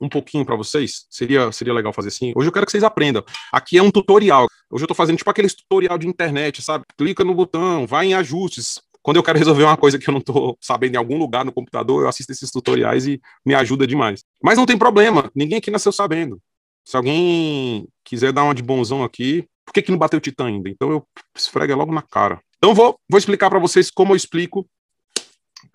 [0.00, 1.06] um pouquinho para vocês?
[1.10, 2.32] Seria, seria legal fazer assim?
[2.36, 3.24] Hoje eu quero que vocês aprendam.
[3.52, 4.46] Aqui é um tutorial.
[4.70, 6.84] Hoje eu tô fazendo tipo aquele tutorial de internet, sabe?
[6.96, 10.18] Clica no botão, vai em ajustes, quando eu quero resolver uma coisa que eu não
[10.18, 14.24] estou sabendo em algum lugar no computador, eu assisto esses tutoriais e me ajuda demais.
[14.42, 16.42] Mas não tem problema, ninguém aqui nasceu sabendo.
[16.84, 20.46] Se alguém quiser dar uma de bonzão aqui, por que, que não bateu o Titã
[20.46, 20.68] ainda?
[20.68, 21.06] Então eu
[21.36, 22.40] esfrega logo na cara.
[22.56, 24.68] Então vou, vou explicar para vocês como eu explico.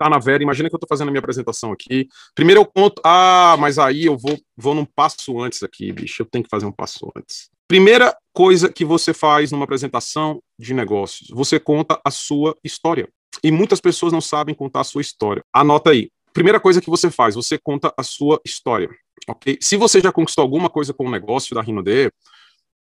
[0.02, 2.08] Tá na Vera, imagina que eu estou fazendo a minha apresentação aqui.
[2.34, 3.00] Primeiro eu conto.
[3.04, 6.22] Ah, mas aí eu vou, vou num passo antes aqui, bicho.
[6.22, 7.48] Eu tenho que fazer um passo antes.
[7.68, 13.08] Primeira coisa que você faz numa apresentação de negócios, você conta a sua história.
[13.44, 15.44] E muitas pessoas não sabem contar a sua história.
[15.52, 16.10] Anota aí.
[16.32, 18.88] Primeira coisa que você faz, você conta a sua história.
[19.28, 19.56] Ok?
[19.60, 22.10] Se você já conquistou alguma coisa com o negócio da D,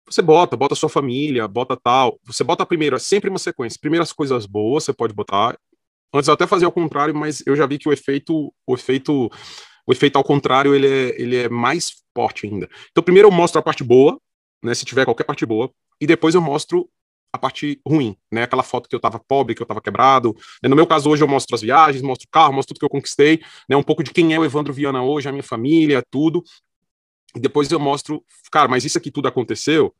[0.06, 2.20] você bota, bota sua família, bota tal.
[2.24, 3.80] Você bota primeiro, é sempre uma sequência.
[3.80, 5.58] Primeiras coisas boas você pode botar.
[6.12, 9.30] Antes eu até fazia ao contrário, mas eu já vi que o efeito, o efeito,
[9.86, 12.68] o efeito ao contrário, ele é, ele é mais forte ainda.
[12.90, 14.18] Então primeiro eu mostro a parte boa,
[14.62, 15.70] né, se tiver qualquer parte boa,
[16.00, 16.88] e depois eu mostro
[17.32, 18.42] a parte ruim, né?
[18.42, 20.34] Aquela foto que eu tava pobre, que eu tava quebrado.
[20.62, 22.90] No meu caso, hoje eu mostro as viagens, mostro o carro, mostro tudo que eu
[22.90, 23.76] conquistei, né?
[23.76, 26.42] Um pouco de quem é o Evandro Viana hoje, a minha família, tudo.
[27.34, 29.94] E depois eu mostro, cara, mas isso aqui tudo aconteceu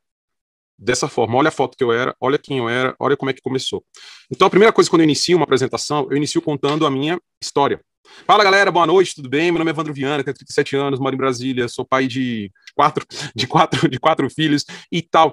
[0.81, 1.37] dessa forma.
[1.37, 3.83] Olha a foto que eu era, olha quem eu era, olha como é que começou.
[4.31, 7.79] Então, a primeira coisa quando eu inicio uma apresentação, eu inicio contando a minha história.
[8.25, 9.51] Fala galera, boa noite, tudo bem?
[9.51, 13.05] Meu nome é Evandro Viana, tenho 37 anos, moro em Brasília, sou pai de quatro,
[13.35, 15.31] de quatro, de quatro filhos e tal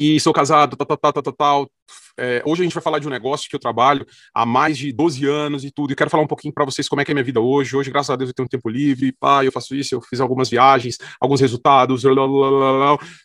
[0.00, 1.70] e sou casado, tal, tal, tal, tal, tal.
[2.16, 4.90] É, hoje a gente vai falar de um negócio que eu trabalho há mais de
[4.92, 7.14] 12 anos e tudo, e quero falar um pouquinho para vocês como é que é
[7.14, 7.76] minha vida hoje.
[7.76, 10.18] Hoje, graças a Deus, eu tenho um tempo livre, pá, eu faço isso, eu fiz
[10.18, 12.02] algumas viagens, alguns resultados,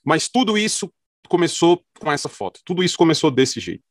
[0.05, 0.91] mas tudo isso
[1.27, 3.83] começou com essa foto, tudo isso começou desse jeito.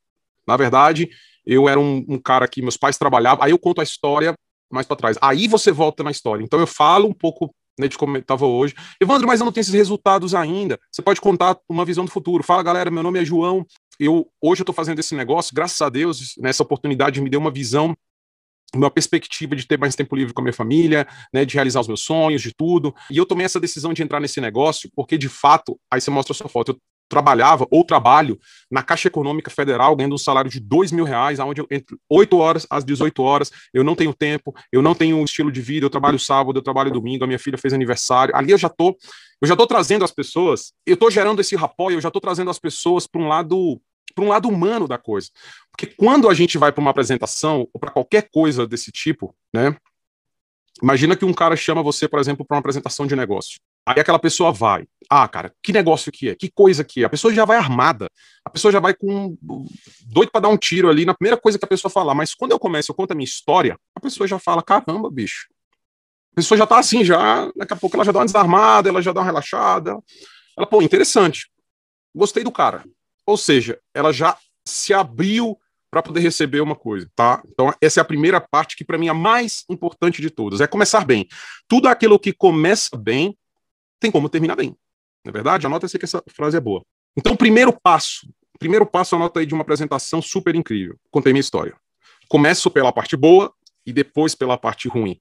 [0.47, 1.09] Na verdade,
[1.45, 4.33] eu era um, um cara que meus pais trabalhavam, aí eu conto a história
[4.71, 5.17] mais para trás.
[5.21, 6.43] Aí você volta na história.
[6.43, 8.73] Então eu falo um pouco né, de como estava hoje.
[8.99, 10.79] Evandro, mas eu não tenho esses resultados ainda.
[10.91, 12.43] Você pode contar uma visão do futuro.
[12.43, 13.65] Fala, galera, meu nome é João.
[13.99, 17.51] Eu hoje eu estou fazendo esse negócio, graças a Deus, nessa oportunidade me deu uma
[17.51, 17.95] visão
[18.73, 21.87] uma perspectiva de ter mais tempo livre com a minha família, né, de realizar os
[21.87, 22.93] meus sonhos, de tudo.
[23.09, 26.33] E eu tomei essa decisão de entrar nesse negócio porque, de fato, aí você mostra
[26.33, 26.73] a sua foto.
[26.73, 28.39] Eu trabalhava ou trabalho
[28.69, 32.37] na Caixa Econômica Federal, ganhando um salário de dois mil reais, onde eu, entre 8
[32.37, 35.85] horas às 18 horas, eu não tenho tempo, eu não tenho um estilo de vida,
[35.85, 38.35] eu trabalho sábado, eu trabalho domingo, a minha filha fez aniversário.
[38.35, 38.97] Ali eu já tô,
[39.41, 42.49] eu já tô trazendo as pessoas, eu tô gerando esse rapó, eu já tô trazendo
[42.49, 43.79] as pessoas para um lado
[44.13, 45.29] para um lado humano da coisa.
[45.69, 49.75] Porque quando a gente vai para uma apresentação ou para qualquer coisa desse tipo, né?
[50.81, 53.59] Imagina que um cara chama você, por exemplo, para uma apresentação de negócio.
[53.85, 54.87] Aí aquela pessoa vai.
[55.09, 56.35] Ah, cara, que negócio que é?
[56.35, 57.05] Que coisa que é?
[57.05, 58.09] A pessoa já vai armada.
[58.43, 59.37] A pessoa já vai com
[60.07, 62.15] doido para dar um tiro ali na primeira coisa que a pessoa falar.
[62.15, 65.47] Mas quando eu começo, eu conto a minha história, a pessoa já fala: caramba, bicho.
[66.33, 67.51] A pessoa já tá assim, já.
[67.55, 69.97] Daqui a pouco ela já dá uma desarmada, ela já dá uma relaxada.
[70.57, 71.47] Ela, pô, interessante.
[72.13, 72.83] Gostei do cara.
[73.25, 75.57] Ou seja, ela já se abriu
[75.91, 77.41] para poder receber uma coisa, tá?
[77.47, 80.59] Então, essa é a primeira parte que para mim é a mais importante de todas,
[80.59, 81.27] é começar bem.
[81.69, 83.37] Tudo aquilo que começa bem
[83.99, 84.75] tem como terminar bem.
[85.23, 85.65] Não é verdade?
[85.65, 86.83] Anota se que essa frase é boa.
[87.17, 88.27] Então, o primeiro passo,
[88.59, 90.97] primeiro passo, anota aí de uma apresentação super incrível.
[91.09, 91.75] Contei minha história.
[92.27, 93.53] Começo pela parte boa
[93.85, 95.19] e depois pela parte ruim,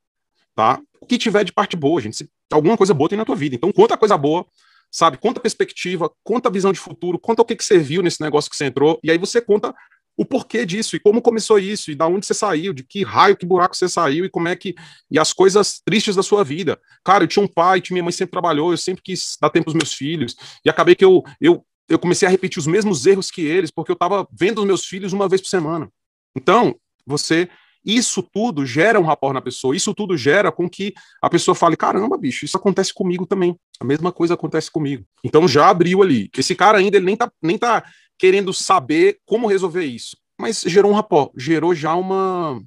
[0.55, 0.81] tá?
[1.01, 3.55] O que tiver de parte boa, gente, se alguma coisa boa tem na tua vida.
[3.55, 4.47] Então, conta coisa boa,
[4.91, 5.19] sabe?
[5.19, 8.57] Conta perspectiva, conta visão de futuro, conta o que, que você viu nesse negócio que
[8.57, 9.75] você entrou, e aí você conta
[10.17, 13.37] o porquê disso e como começou isso e da onde você saiu, de que raio,
[13.37, 14.75] que buraco você saiu e como é que
[15.11, 16.81] e as coisas tristes da sua vida.
[17.05, 19.75] Cara, eu tinha um pai, minha mãe sempre trabalhou, eu sempre quis dar tempo aos
[19.75, 23.43] meus filhos e acabei que eu eu eu comecei a repetir os mesmos erros que
[23.43, 25.91] eles porque eu estava vendo os meus filhos uma vez por semana.
[26.35, 26.75] Então,
[27.07, 27.49] você
[27.85, 31.77] isso tudo gera um rapport na pessoa, isso tudo gera com que a pessoa fale:
[31.77, 33.55] caramba, bicho, isso acontece comigo também.
[33.79, 35.05] A mesma coisa acontece comigo.
[35.23, 36.31] Então já abriu ali.
[36.37, 37.85] Esse cara ainda ele nem tá, nem tá
[38.19, 40.17] querendo saber como resolver isso.
[40.39, 42.61] Mas gerou um rapó, gerou já uma,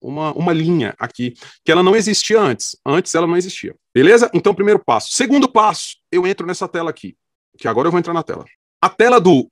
[0.00, 2.76] uma, uma linha aqui, que ela não existia antes.
[2.84, 3.74] Antes ela não existia.
[3.94, 4.30] Beleza?
[4.34, 5.12] Então, primeiro passo.
[5.12, 7.16] Segundo passo, eu entro nessa tela aqui,
[7.56, 8.44] que agora eu vou entrar na tela.
[8.80, 9.48] A tela do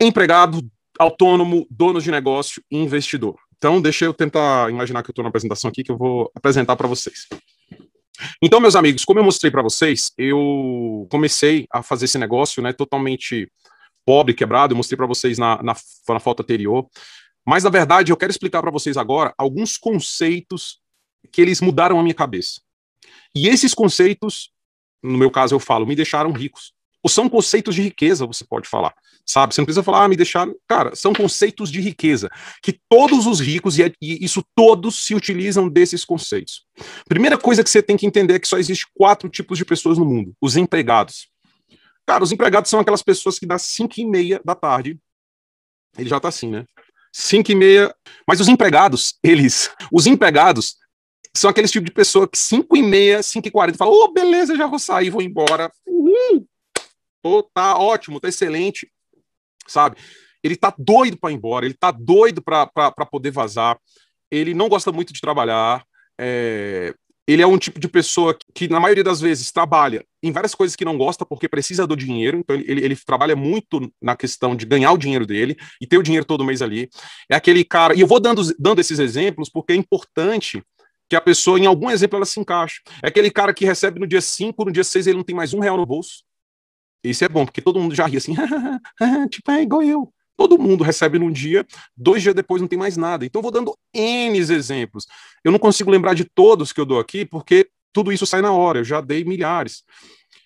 [0.00, 0.60] empregado,
[0.98, 3.36] autônomo, dono de negócio e investidor.
[3.56, 6.76] Então, deixa eu tentar imaginar que eu estou na apresentação aqui, que eu vou apresentar
[6.76, 7.26] para vocês.
[8.42, 12.72] Então, meus amigos, como eu mostrei para vocês, eu comecei a fazer esse negócio, né,
[12.72, 13.50] totalmente
[14.04, 15.74] pobre, quebrado, eu mostrei para vocês na, na,
[16.08, 16.88] na foto anterior.
[17.46, 20.80] Mas, na verdade, eu quero explicar para vocês agora alguns conceitos
[21.32, 22.60] que eles mudaram a minha cabeça.
[23.34, 24.50] E esses conceitos,
[25.02, 26.72] no meu caso eu falo, me deixaram ricos.
[27.02, 28.94] Ou são conceitos de riqueza, você pode falar.
[29.24, 29.54] Sabe?
[29.54, 30.54] Você não precisa falar, ah, me deixaram.
[30.68, 32.28] Cara, são conceitos de riqueza.
[32.62, 36.64] Que todos os ricos, e, é, e isso todos se utilizam desses conceitos.
[37.08, 39.96] Primeira coisa que você tem que entender é que só existe quatro tipos de pessoas
[39.96, 41.28] no mundo: os empregados.
[42.10, 44.98] Cara, os empregados são aquelas pessoas que das 5 e meia da tarde,
[45.96, 46.66] ele já tá assim, né?
[47.12, 47.94] 5 e meia.
[48.26, 49.70] Mas os empregados, eles.
[49.92, 50.74] Os empregados
[51.32, 54.12] são aqueles tipo de pessoa que 5 e meia, 5 e 40 fala, ô, oh,
[54.12, 55.70] beleza, já vou sair, vou embora.
[55.86, 56.44] Uhum.
[57.54, 58.90] Tá ótimo, tá excelente,
[59.68, 59.96] sabe?
[60.42, 63.78] Ele tá doido para ir embora, ele tá doido para poder vazar.
[64.28, 65.86] Ele não gosta muito de trabalhar.
[66.18, 66.92] É,
[67.32, 70.74] ele é um tipo de pessoa que, na maioria das vezes, trabalha em várias coisas
[70.74, 72.38] que não gosta porque precisa do dinheiro.
[72.38, 76.02] Então, ele, ele trabalha muito na questão de ganhar o dinheiro dele e ter o
[76.02, 76.88] dinheiro todo mês ali.
[77.30, 77.94] É aquele cara.
[77.94, 80.62] E eu vou dando, dando esses exemplos porque é importante
[81.08, 82.80] que a pessoa, em algum exemplo, ela se encaixe.
[83.02, 85.52] É aquele cara que recebe no dia 5, no dia 6 ele não tem mais
[85.52, 86.24] um real no bolso.
[87.02, 88.34] Isso é bom, porque todo mundo já ri assim,
[89.30, 90.12] tipo, é igual eu.
[90.40, 93.26] Todo mundo recebe num dia, dois dias depois não tem mais nada.
[93.26, 95.06] Então, eu vou dando N exemplos.
[95.44, 98.50] Eu não consigo lembrar de todos que eu dou aqui, porque tudo isso sai na
[98.50, 99.84] hora, eu já dei milhares.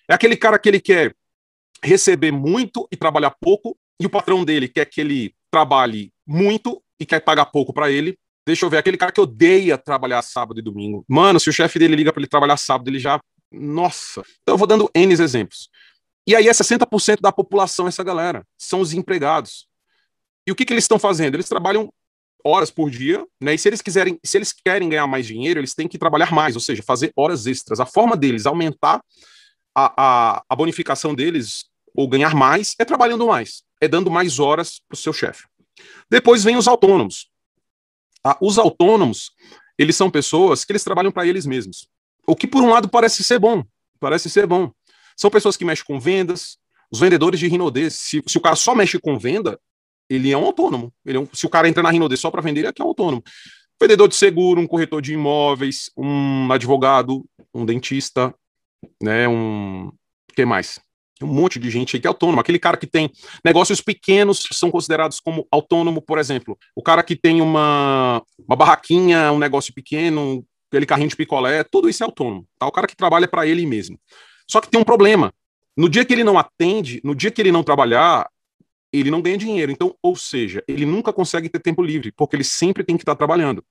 [0.09, 1.15] É aquele cara que ele quer
[1.81, 7.05] receber muito e trabalhar pouco, e o patrão dele quer que ele trabalhe muito e
[7.05, 8.17] quer pagar pouco para ele.
[8.45, 11.05] Deixa eu ver, aquele cara que odeia trabalhar sábado e domingo.
[11.07, 13.17] Mano, se o chefe dele liga para ele trabalhar sábado, ele já.
[13.49, 14.23] Nossa!
[14.41, 15.69] Então eu vou dando N exemplos.
[16.27, 18.45] E aí é 60% da população, essa galera.
[18.57, 19.73] São os empregados.
[20.47, 21.35] E o que, que eles estão fazendo?
[21.35, 21.91] Eles trabalham
[22.43, 23.55] horas por dia, né?
[23.55, 26.55] E se eles quiserem, se eles querem ganhar mais dinheiro, eles têm que trabalhar mais,
[26.55, 27.79] ou seja, fazer horas extras.
[27.79, 29.01] A forma deles aumentar
[29.73, 29.93] a,
[30.37, 34.93] a, a bonificação deles ou ganhar mais é trabalhando mais, é dando mais horas para
[34.95, 35.45] o seu chefe.
[36.09, 37.29] Depois vem os autônomos.
[38.23, 39.31] Ah, os autônomos,
[39.77, 41.87] eles são pessoas que eles trabalham para eles mesmos.
[42.27, 43.63] O que por um lado parece ser bom,
[43.99, 44.71] parece ser bom.
[45.17, 46.57] São pessoas que mexem com vendas,
[46.91, 49.59] os vendedores de Rinodê, se, se o cara só mexe com venda,
[50.09, 50.93] ele é um autônomo.
[51.05, 52.83] Ele é um, se o cara entra na Rinode só para vender, ele é, é
[52.83, 53.23] um autônomo.
[53.81, 58.33] Vendedor de seguro, um corretor de imóveis, um advogado, um dentista,
[59.01, 59.87] né, um...
[60.31, 60.79] O que mais?
[61.21, 62.39] um monte de gente aí que é autônomo.
[62.41, 63.09] Aquele cara que tem
[63.43, 66.57] negócios pequenos são considerados como autônomo, por exemplo.
[66.75, 71.89] O cara que tem uma, uma barraquinha, um negócio pequeno, aquele carrinho de picolé, tudo
[71.89, 72.45] isso é autônomo.
[72.59, 72.67] Tá?
[72.67, 73.99] O cara que trabalha para ele mesmo.
[74.49, 75.33] Só que tem um problema.
[75.77, 78.29] No dia que ele não atende, no dia que ele não trabalhar,
[78.99, 79.71] ele não ganha dinheiro.
[79.71, 83.15] Então, ou seja, ele nunca consegue ter tempo livre, porque ele sempre tem que estar
[83.15, 83.63] trabalhando.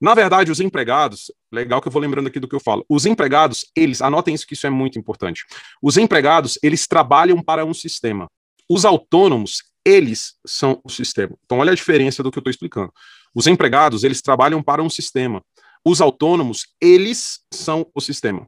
[0.00, 2.84] Na verdade, os empregados, legal que eu vou lembrando aqui do que eu falo.
[2.88, 5.44] Os empregados, eles, anotem isso que isso é muito importante.
[5.82, 8.30] Os empregados, eles trabalham para um sistema.
[8.68, 11.36] Os autônomos, eles são o sistema.
[11.44, 12.92] Então, olha a diferença do que eu estou explicando.
[13.34, 15.42] Os empregados, eles trabalham para um sistema.
[15.84, 18.46] Os autônomos, eles são o sistema.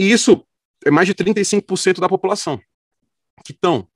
[0.00, 0.44] E isso
[0.84, 2.60] é mais de 35% da população
[3.44, 3.86] que estão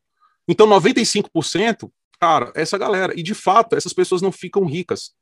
[0.48, 3.12] então, 95%, cara, essa galera.
[3.16, 5.12] E de fato, essas pessoas não ficam ricas.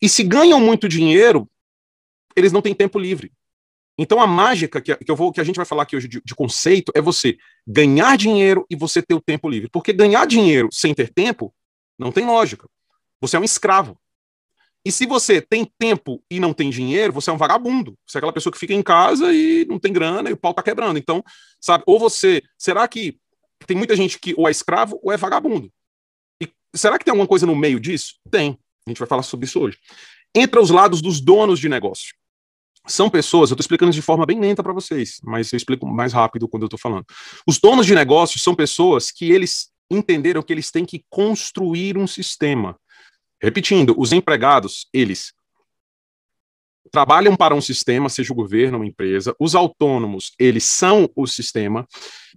[0.00, 1.48] E se ganham muito dinheiro,
[2.36, 3.32] eles não têm tempo livre.
[3.96, 6.34] Então, a mágica que, eu vou, que a gente vai falar aqui hoje de, de
[6.34, 9.68] conceito é você ganhar dinheiro e você ter o tempo livre.
[9.70, 11.54] Porque ganhar dinheiro sem ter tempo
[11.98, 12.68] não tem lógica.
[13.20, 13.96] Você é um escravo.
[14.84, 17.96] E se você tem tempo e não tem dinheiro, você é um vagabundo.
[18.06, 20.52] Você é aquela pessoa que fica em casa e não tem grana e o pau
[20.52, 20.98] tá quebrando.
[20.98, 21.24] Então,
[21.58, 22.42] sabe, ou você.
[22.58, 23.16] Será que
[23.66, 25.72] tem muita gente que ou é escravo ou é vagabundo.
[26.40, 28.14] E será que tem alguma coisa no meio disso?
[28.30, 28.58] Tem.
[28.86, 29.78] A gente vai falar sobre isso hoje.
[30.34, 32.14] Entra os lados dos donos de negócio.
[32.86, 36.12] São pessoas, eu estou explicando de forma bem lenta para vocês, mas eu explico mais
[36.12, 37.06] rápido quando eu estou falando.
[37.46, 42.06] Os donos de negócios são pessoas que eles entenderam que eles têm que construir um
[42.06, 42.78] sistema.
[43.42, 45.32] Repetindo, os empregados, eles
[46.94, 49.34] trabalham para um sistema, seja o governo, uma empresa.
[49.40, 51.88] Os autônomos, eles são o sistema.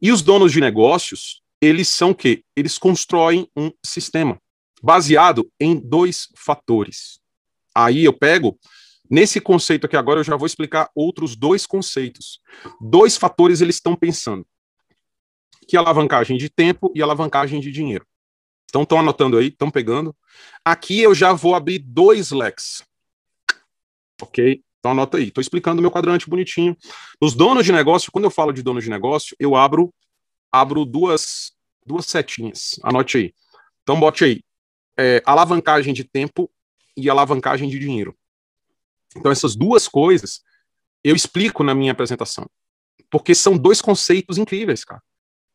[0.01, 2.43] E os donos de negócios, eles são o quê?
[2.55, 4.41] Eles constroem um sistema
[4.82, 7.20] baseado em dois fatores.
[7.76, 8.58] Aí eu pego
[9.08, 12.41] nesse conceito aqui agora eu já vou explicar outros dois conceitos.
[12.82, 14.43] Dois fatores eles estão pensando.
[15.68, 18.08] Que é alavancagem de tempo e alavancagem de dinheiro.
[18.66, 20.16] Então estão anotando aí, estão pegando.
[20.66, 22.82] Aqui eu já vou abrir dois leques.
[24.22, 24.61] OK?
[24.80, 25.28] Então anota aí.
[25.28, 26.76] Estou explicando meu quadrante bonitinho.
[27.20, 29.93] Os donos de negócio, quando eu falo de dono de negócio, eu abro
[30.51, 31.51] abro duas
[31.86, 32.80] duas setinhas.
[32.84, 33.34] Anote aí.
[33.84, 34.41] Então bote aí
[34.97, 36.49] é, alavancagem de tempo
[36.95, 38.18] e alavancagem de dinheiro.
[39.15, 40.41] Então, essas duas coisas
[41.03, 42.49] eu explico na minha apresentação.
[43.09, 45.01] Porque são dois conceitos incríveis, cara,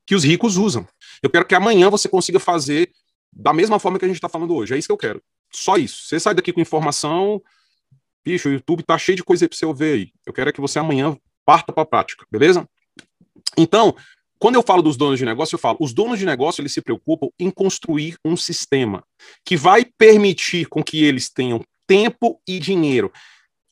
[0.06, 0.86] que os ricos usam.
[1.22, 2.90] Eu quero que amanhã você consiga fazer
[3.30, 4.74] da mesma forma que a gente está falando hoje.
[4.74, 5.22] É isso que eu quero.
[5.50, 6.06] Só isso.
[6.06, 7.42] Você sai daqui com informação.
[8.24, 10.12] Bicho, o YouTube tá cheio de coisa para você ver aí.
[10.24, 12.68] Eu quero é que você amanhã parta para a prática, beleza?
[13.56, 13.96] Então,
[14.38, 16.80] quando eu falo dos donos de negócio, eu falo, os donos de negócio, eles se
[16.80, 19.04] preocupam em construir um sistema
[19.44, 23.12] que vai permitir com que eles tenham tempo e dinheiro.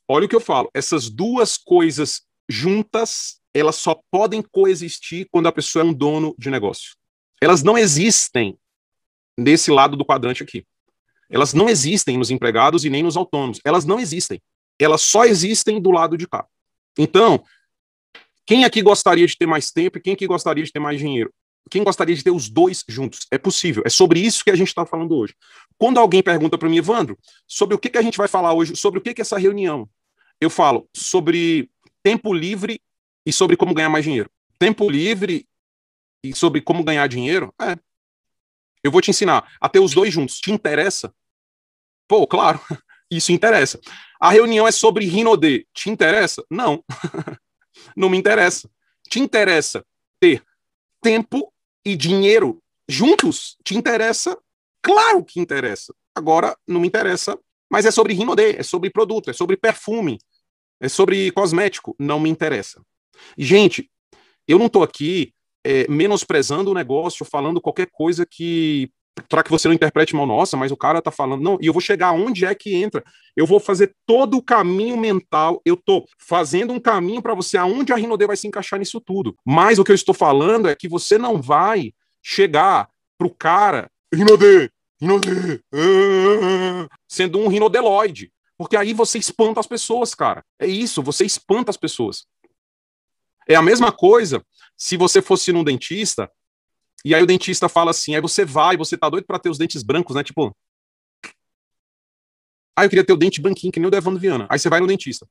[0.08, 5.52] Olha o que eu falo, essas duas coisas juntas, elas só podem coexistir quando a
[5.52, 6.96] pessoa é um dono de negócio.
[7.40, 8.58] Elas não existem
[9.38, 10.64] nesse lado do quadrante aqui.
[11.30, 13.60] Elas não existem nos empregados e nem nos autônomos.
[13.64, 14.40] Elas não existem.
[14.78, 16.46] Elas só existem do lado de cá.
[16.98, 17.42] Então,
[18.44, 21.32] quem aqui gostaria de ter mais tempo e quem aqui gostaria de ter mais dinheiro?
[21.70, 23.26] Quem gostaria de ter os dois juntos?
[23.30, 23.82] É possível.
[23.86, 25.34] É sobre isso que a gente está falando hoje.
[25.78, 27.16] Quando alguém pergunta para mim, Evandro,
[27.46, 29.38] sobre o que, que a gente vai falar hoje, sobre o que, que é essa
[29.38, 29.88] reunião,
[30.40, 31.70] eu falo sobre
[32.02, 32.80] tempo livre
[33.24, 34.28] e sobre como ganhar mais dinheiro.
[34.58, 35.46] Tempo livre
[36.24, 37.54] e sobre como ganhar dinheiro?
[37.60, 37.78] É.
[38.82, 40.40] Eu vou te ensinar a ter os dois juntos.
[40.40, 41.14] Te interessa?
[42.10, 42.58] Pô, claro,
[43.08, 43.80] isso interessa.
[44.20, 45.64] A reunião é sobre Rinode.
[45.72, 46.44] Te interessa?
[46.50, 46.82] Não.
[47.96, 48.68] não me interessa.
[49.08, 49.86] Te interessa
[50.18, 50.42] ter
[51.00, 51.52] tempo
[51.84, 53.56] e dinheiro juntos?
[53.62, 54.36] Te interessa?
[54.82, 55.94] Claro que interessa.
[56.12, 57.38] Agora, não me interessa,
[57.70, 60.18] mas é sobre Rinode, é sobre produto, é sobre perfume,
[60.80, 61.94] é sobre cosmético.
[61.96, 62.82] Não me interessa.
[63.38, 63.88] Gente,
[64.48, 65.32] eu não estou aqui
[65.64, 68.90] é, menosprezando o negócio, falando qualquer coisa que
[69.28, 71.72] para que você não interprete mal, nossa, mas o cara tá falando, não, e eu
[71.72, 73.02] vou chegar onde é que entra.
[73.36, 77.92] Eu vou fazer todo o caminho mental, eu tô fazendo um caminho para você aonde
[77.92, 79.36] a Rinode vai se encaixar nisso tudo.
[79.44, 81.92] Mas o que eu estou falando é que você não vai
[82.22, 82.88] chegar
[83.18, 90.44] pro cara, Rinode, Rinode, ah, sendo um rinodeloide, porque aí você espanta as pessoas, cara.
[90.58, 92.26] É isso, você espanta as pessoas.
[93.48, 94.44] É a mesma coisa
[94.76, 96.30] se você fosse num dentista
[97.04, 99.58] e aí o dentista fala assim, aí você vai, você tá doido para ter os
[99.58, 100.22] dentes brancos, né?
[100.22, 100.54] Tipo,
[102.76, 104.46] ah, eu queria ter o dente branquinho, que nem o Devando Viana.
[104.50, 105.26] Aí você vai no dentista.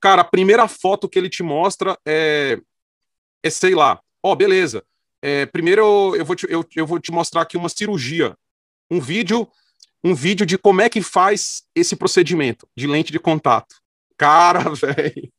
[0.00, 2.60] Cara, a primeira foto que ele te mostra é,
[3.42, 4.84] é sei lá, ó, oh, beleza.
[5.22, 8.36] É, primeiro eu vou, te, eu, eu vou te mostrar aqui uma cirurgia,
[8.90, 9.48] um vídeo,
[10.02, 13.76] um vídeo de como é que faz esse procedimento de lente de contato.
[14.18, 15.32] Cara, velho,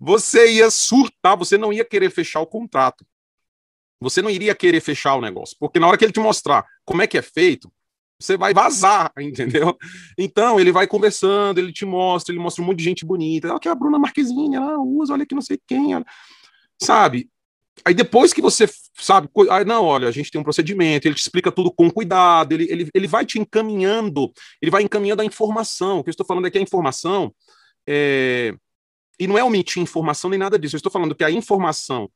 [0.00, 3.04] você ia surtar, você não ia querer fechar o contrato
[4.02, 7.02] você não iria querer fechar o negócio, porque na hora que ele te mostrar como
[7.02, 7.72] é que é feito,
[8.22, 9.76] você vai vazar, entendeu?
[10.16, 13.50] Então, ele vai conversando, ele te mostra, ele mostra um monte de gente bonita.
[13.50, 16.04] Olha que a Bruna Marquezine, ela usa, olha que não sei quem, ela...
[16.80, 17.28] sabe?
[17.84, 21.22] Aí depois que você sabe, aí, não, olha, a gente tem um procedimento, ele te
[21.22, 24.30] explica tudo com cuidado, ele, ele, ele vai te encaminhando,
[24.60, 25.98] ele vai encaminhando a informação.
[25.98, 27.34] O que eu estou falando aqui é a informação,
[27.88, 28.54] é...
[29.18, 32.08] e não é omitir informação nem nada disso, eu estou falando que a informação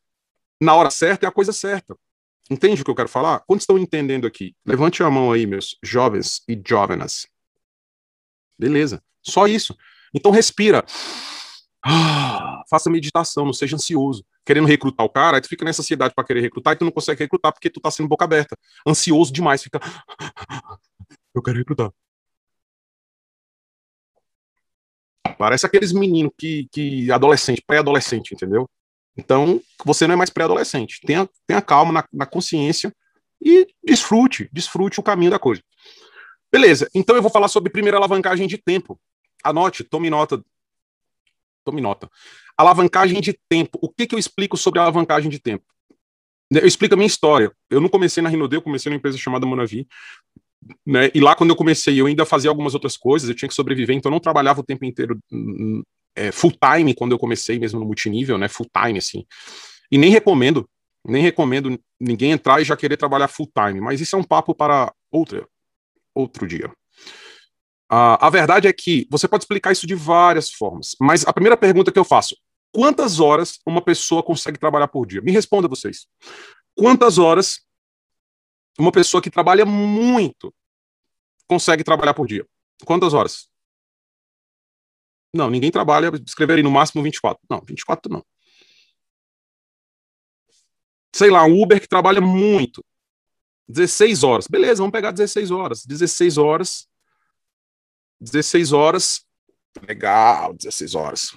[0.60, 1.96] na hora certa é a coisa certa.
[2.50, 3.40] Entende o que eu quero falar?
[3.40, 4.54] Quando estão entendendo aqui?
[4.64, 7.26] Levante a mão aí, meus jovens e jovens.
[8.58, 9.02] Beleza.
[9.22, 9.76] Só isso.
[10.14, 10.84] Então respira.
[11.84, 14.24] Ah, faça meditação, não seja ansioso.
[14.44, 16.92] Querendo recrutar o cara, aí tu fica nessa ansiedade para querer recrutar e tu não
[16.92, 18.56] consegue recrutar porque tu tá sendo boca aberta.
[18.86, 19.80] Ansioso demais, fica.
[21.34, 21.92] Eu quero recrutar.
[25.38, 28.68] Parece aqueles meninos que, que adolescente, pré-adolescente, entendeu?
[29.16, 31.00] Então, você não é mais pré-adolescente.
[31.06, 32.92] Tenha, tenha calma na, na consciência
[33.40, 35.62] e desfrute, desfrute o caminho da coisa.
[36.52, 38.98] Beleza, então eu vou falar sobre primeira alavancagem de tempo.
[39.42, 40.42] Anote, tome nota.
[41.64, 42.10] Tome nota.
[42.56, 43.78] Alavancagem de tempo.
[43.82, 45.64] O que, que eu explico sobre alavancagem de tempo?
[46.50, 47.52] Eu explico a minha história.
[47.68, 49.86] Eu não comecei na Rinode, eu comecei numa empresa chamada Monavi.
[50.84, 51.10] Né?
[51.14, 53.94] E lá, quando eu comecei, eu ainda fazia algumas outras coisas, eu tinha que sobreviver,
[53.94, 55.82] então eu não trabalhava o tempo inteiro hum,
[56.16, 58.48] é, full time quando eu comecei mesmo no multinível, né?
[58.48, 59.24] Full time, assim.
[59.90, 60.68] E nem recomendo,
[61.08, 64.52] Nem recomendo ninguém entrar e já querer trabalhar full time, mas isso é um papo
[64.54, 65.48] para outro,
[66.12, 66.68] outro dia.
[67.92, 71.56] Uh, a verdade é que você pode explicar isso de várias formas, mas a primeira
[71.56, 72.36] pergunta que eu faço:
[72.72, 75.22] quantas horas uma pessoa consegue trabalhar por dia?
[75.22, 76.08] Me responda vocês.
[76.74, 77.60] Quantas horas
[78.76, 80.52] uma pessoa que trabalha muito
[81.46, 82.44] consegue trabalhar por dia?
[82.84, 83.48] Quantas horas?
[85.36, 87.40] Não, ninguém trabalha, escrever aí no máximo 24.
[87.48, 88.24] Não, 24 não.
[91.14, 92.84] Sei lá, um Uber que trabalha muito.
[93.68, 94.46] 16 horas.
[94.46, 95.84] Beleza, vamos pegar 16 horas.
[95.84, 96.88] 16 horas
[98.20, 99.24] 16 horas.
[99.86, 101.36] Legal, 16 horas.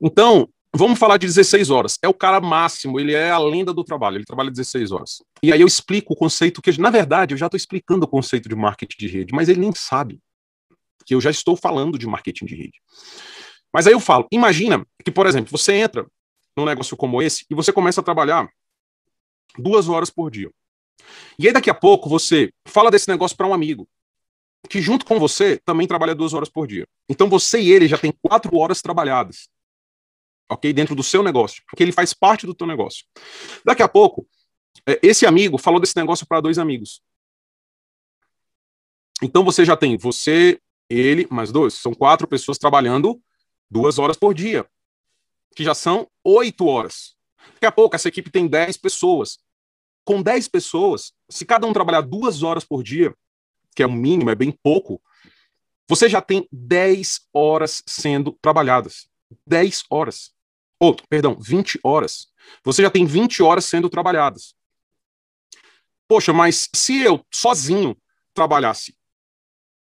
[0.00, 1.98] Então, vamos falar de 16 horas.
[2.02, 5.22] É o cara máximo, ele é a lenda do trabalho, ele trabalha 16 horas.
[5.42, 8.48] E aí eu explico o conceito que, na verdade, eu já estou explicando o conceito
[8.48, 10.20] de marketing de rede, mas ele nem sabe
[11.04, 12.80] que eu já estou falando de marketing de rede.
[13.72, 16.06] Mas aí eu falo, imagina que, por exemplo, você entra
[16.56, 18.48] num negócio como esse e você começa a trabalhar
[19.58, 20.50] duas horas por dia.
[21.38, 23.88] E aí daqui a pouco você fala desse negócio para um amigo
[24.68, 26.86] que junto com você também trabalha duas horas por dia.
[27.08, 29.48] Então você e ele já tem quatro horas trabalhadas,
[30.48, 30.72] ok?
[30.72, 33.04] Dentro do seu negócio, porque ele faz parte do teu negócio.
[33.64, 34.26] Daqui a pouco,
[34.86, 37.02] é, esse amigo falou desse negócio para dois amigos.
[39.22, 40.60] Então você já tem você,
[40.92, 41.74] ele, mais dois.
[41.74, 43.20] São quatro pessoas trabalhando
[43.70, 44.66] duas horas por dia,
[45.56, 47.16] que já são oito horas.
[47.54, 49.38] Daqui a pouco essa equipe tem dez pessoas.
[50.04, 53.14] Com dez pessoas, se cada um trabalhar duas horas por dia,
[53.74, 55.00] que é o mínimo, é bem pouco,
[55.88, 59.08] você já tem 10 horas sendo trabalhadas.
[59.46, 60.32] 10 horas.
[60.78, 62.28] Ou, perdão, 20 horas.
[62.64, 64.54] Você já tem 20 horas sendo trabalhadas.
[66.08, 67.96] Poxa, mas se eu sozinho
[68.34, 68.96] trabalhasse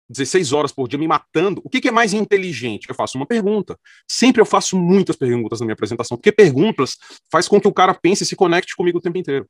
[0.10, 2.88] 16 horas por dia me matando, o que, que, é mais inteligente?
[2.90, 3.80] Eu faço uma pergunta.
[4.08, 6.98] Sempre eu faço muitas perguntas na minha apresentação, porque perguntas
[7.32, 9.48] faz com que o cara pense e se conecte comigo o tempo inteiro.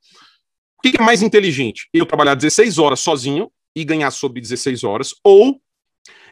[0.77, 1.89] O que, que é mais inteligente?
[1.93, 5.59] Eu trabalhar 16 horas sozinho e ganhar sobre 16 horas, ou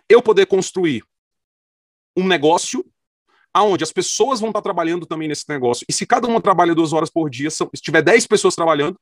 [0.08, 1.04] eu poder construir
[2.16, 2.86] um negócio
[3.54, 5.86] aonde as pessoas vão estar trabalhando também nesse negócio.
[5.90, 8.98] E se cada uma trabalha duas horas por dia, se tiver 10 pessoas trabalhando,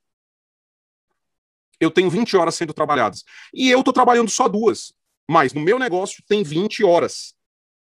[1.80, 3.24] eu tenho 20 horas sendo trabalhadas.
[3.54, 4.94] E eu estou trabalhando só duas.
[5.30, 7.36] Mas no meu negócio tem 20 horas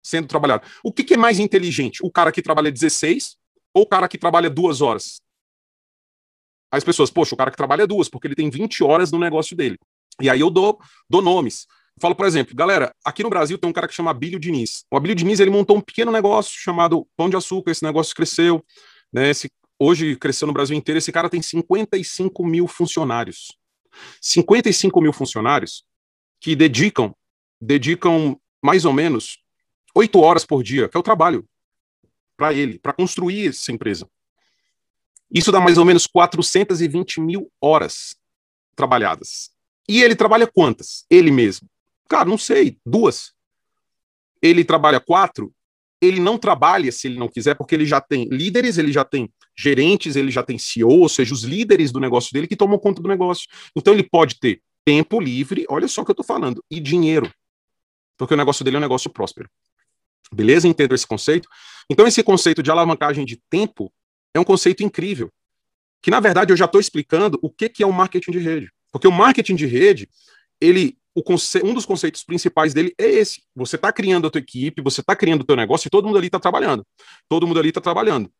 [0.04, 0.66] sendo trabalhado.
[0.84, 2.04] O que, que, é mais inteligente?
[2.04, 3.34] O cara que trabalha 16
[3.72, 5.22] ou o cara que trabalha duas horas?
[6.70, 9.56] As pessoas, poxa, o cara que trabalha duas, porque ele tem 20 horas no negócio
[9.56, 9.78] dele.
[10.20, 10.78] E aí eu dou,
[11.08, 11.66] dou nomes.
[11.98, 14.84] Falo, por exemplo, galera, aqui no Brasil tem um cara que chama Abílio Diniz.
[14.90, 18.62] O Abílio Diniz, ele montou um pequeno negócio chamado Pão de Açúcar, esse negócio cresceu,
[19.10, 23.56] né, esse, hoje cresceu no Brasil inteiro, esse cara tem 55 mil funcionários.
[24.20, 25.84] 55 mil funcionários
[26.38, 27.14] que dedicam,
[27.60, 29.38] dedicam mais ou menos
[29.94, 31.44] oito horas por dia, que é o trabalho
[32.36, 34.08] para ele, para construir essa empresa.
[35.30, 38.16] Isso dá mais ou menos 420 mil horas
[38.74, 39.50] trabalhadas.
[39.88, 41.04] E ele trabalha quantas?
[41.10, 41.68] Ele mesmo.
[42.08, 43.32] Cara, não sei, duas.
[44.42, 45.52] Ele trabalha quatro.
[46.00, 49.30] Ele não trabalha se ele não quiser, porque ele já tem líderes, ele já tem
[49.56, 53.02] gerentes, ele já tem CEO, ou seja, os líderes do negócio dele que tomam conta
[53.02, 53.46] do negócio.
[53.76, 57.30] Então ele pode ter tempo livre, olha só o que eu estou falando, e dinheiro.
[58.20, 59.48] Porque o negócio dele é um negócio próspero.
[60.30, 60.68] Beleza?
[60.68, 61.48] Entendo esse conceito?
[61.88, 63.90] Então, esse conceito de alavancagem de tempo
[64.34, 65.32] é um conceito incrível.
[66.02, 68.70] Que, na verdade, eu já estou explicando o que, que é o marketing de rede.
[68.92, 70.06] Porque o marketing de rede,
[70.60, 71.22] ele, o
[71.64, 73.42] um dos conceitos principais dele é esse.
[73.56, 76.18] Você está criando a tua equipe, você está criando o teu negócio e todo mundo
[76.18, 76.86] ali está trabalhando.
[77.26, 78.30] Todo mundo ali está trabalhando.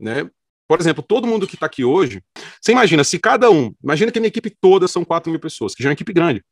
[0.00, 0.30] Né?
[0.66, 2.22] Por exemplo, todo mundo que está aqui hoje,
[2.58, 5.74] você imagina, se cada um, imagina que a minha equipe toda são 4 mil pessoas,
[5.74, 6.42] que já é uma equipe grande.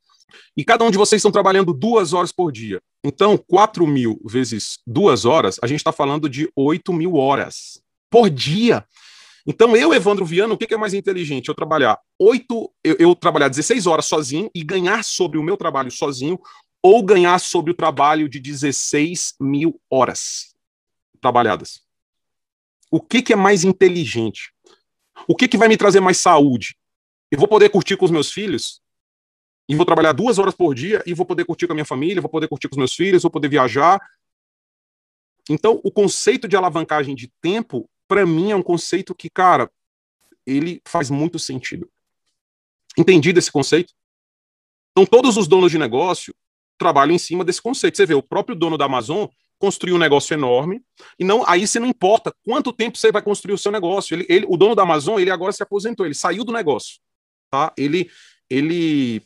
[0.55, 2.81] E cada um de vocês estão trabalhando duas horas por dia.
[3.03, 8.29] Então, 4 mil vezes duas horas, a gente está falando de 8 mil horas por
[8.29, 8.85] dia.
[9.47, 11.49] Então, eu, Evandro Viana, o que, é mais inteligente?
[11.49, 15.91] Eu trabalhar oito, eu, eu, trabalhar 16 horas sozinho e ganhar sobre o meu trabalho
[15.91, 16.39] sozinho,
[16.81, 20.55] ou ganhar sobre o trabalho de 16 mil horas
[21.21, 21.81] trabalhadas.
[22.89, 24.51] O que, que é mais inteligente?
[25.27, 26.75] O que, que vai me trazer mais saúde?
[27.31, 28.81] Eu vou poder curtir com os meus filhos?
[29.67, 32.21] E vou trabalhar duas horas por dia e vou poder curtir com a minha família,
[32.21, 33.99] vou poder curtir com os meus filhos, vou poder viajar.
[35.49, 39.69] Então, o conceito de alavancagem de tempo para mim é um conceito que, cara,
[40.45, 41.89] ele faz muito sentido.
[42.97, 43.93] Entendido esse conceito?
[44.91, 46.33] Então, todos os donos de negócio
[46.77, 47.97] trabalham em cima desse conceito.
[47.97, 50.83] Você vê, o próprio dono da Amazon construiu um negócio enorme,
[51.17, 54.13] e não aí você não importa quanto tempo você vai construir o seu negócio.
[54.13, 56.99] Ele, ele, o dono da Amazon, ele agora se aposentou, ele saiu do negócio.
[57.49, 57.73] Tá?
[57.77, 58.09] Ele,
[58.49, 59.21] ele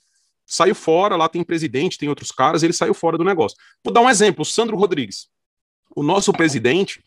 [0.50, 3.58] saiu fora, lá tem presidente, tem outros caras, ele saiu fora do negócio.
[3.84, 5.30] Vou dar um exemplo, o Sandro Rodrigues.
[5.96, 7.04] O nosso presidente,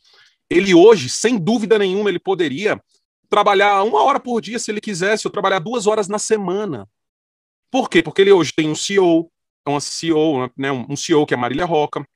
[0.49, 2.81] ele hoje, sem dúvida nenhuma, ele poderia
[3.29, 6.89] trabalhar uma hora por dia se ele quisesse, ou trabalhar duas horas na semana.
[7.71, 8.03] Por quê?
[8.03, 9.31] Porque ele hoje tem um CEO,
[9.67, 12.07] uma CEO, né, um CEO que é Marília Roca,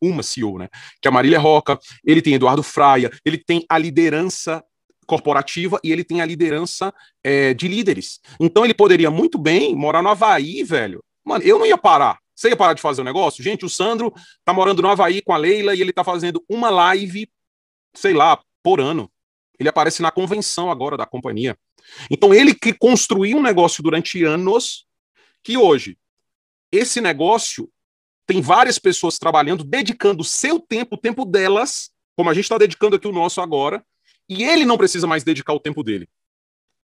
[0.00, 0.68] uma CEO, né?
[1.00, 4.64] Que é Marília Roca, ele tem Eduardo Fraia, ele tem a liderança
[5.10, 6.94] corporativa e ele tem a liderança
[7.24, 8.20] é, de líderes.
[8.38, 11.02] Então ele poderia muito bem morar no Havaí, velho.
[11.24, 12.20] Mano, eu não ia parar.
[12.32, 13.42] Você ia parar de fazer o negócio?
[13.42, 16.70] Gente, o Sandro tá morando no Havaí com a Leila e ele tá fazendo uma
[16.70, 17.28] live,
[17.92, 19.10] sei lá, por ano.
[19.58, 21.58] Ele aparece na convenção agora da companhia.
[22.08, 24.86] Então ele que construiu um negócio durante anos
[25.42, 25.98] que hoje
[26.70, 27.68] esse negócio
[28.26, 32.94] tem várias pessoas trabalhando, dedicando seu tempo, o tempo delas, como a gente está dedicando
[32.94, 33.84] aqui o nosso agora,
[34.30, 36.08] e ele não precisa mais dedicar o tempo dele.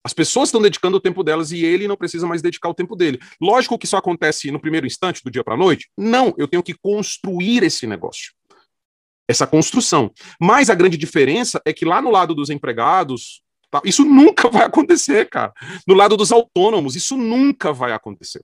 [0.05, 2.95] As pessoas estão dedicando o tempo delas e ele não precisa mais dedicar o tempo
[2.95, 3.19] dele.
[3.41, 5.89] Lógico que isso acontece no primeiro instante, do dia para a noite?
[5.97, 8.31] Não, eu tenho que construir esse negócio.
[9.27, 10.11] Essa construção.
[10.39, 13.41] Mas a grande diferença é que lá no lado dos empregados,
[13.83, 15.51] isso nunca vai acontecer, cara.
[15.88, 18.43] No lado dos autônomos, isso nunca vai acontecer.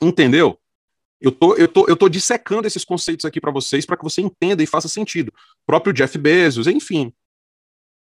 [0.00, 0.58] Entendeu?
[1.20, 4.20] Eu tô, eu tô, eu tô dissecando esses conceitos aqui para vocês para que você
[4.20, 5.28] entenda e faça sentido.
[5.28, 7.12] O próprio Jeff Bezos, enfim.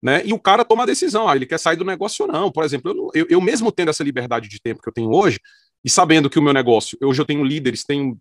[0.03, 0.23] Né?
[0.25, 2.51] E o cara toma a decisão, ah, ele quer sair do negócio ou não.
[2.51, 5.41] Por exemplo, eu, eu, mesmo tendo essa liberdade de tempo que eu tenho hoje,
[5.85, 8.19] e sabendo que o meu negócio, hoje eu tenho líderes, tenho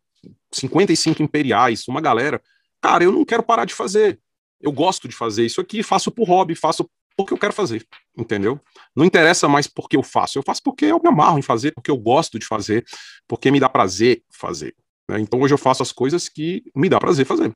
[0.51, 2.41] 55 imperiais, uma galera,
[2.81, 4.19] cara, eu não quero parar de fazer.
[4.61, 7.85] Eu gosto de fazer isso aqui, faço por hobby, faço porque eu quero fazer,
[8.17, 8.59] entendeu?
[8.95, 11.89] Não interessa mais porque eu faço, eu faço porque eu me amarro em fazer, porque
[11.89, 12.85] eu gosto de fazer,
[13.27, 14.75] porque me dá prazer fazer.
[15.09, 15.19] Né?
[15.21, 17.53] Então hoje eu faço as coisas que me dá prazer fazer.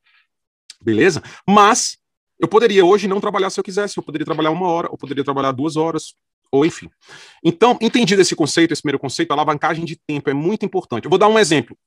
[0.82, 1.22] Beleza?
[1.48, 1.98] Mas
[2.40, 5.24] eu poderia hoje não trabalhar se eu quisesse, eu poderia trabalhar uma hora, eu poderia
[5.24, 6.16] trabalhar duas horas,
[6.52, 6.90] ou enfim.
[7.44, 11.06] Então, entendido esse conceito, esse primeiro conceito, a alavancagem de tempo é muito importante.
[11.06, 11.78] Eu vou dar um exemplo.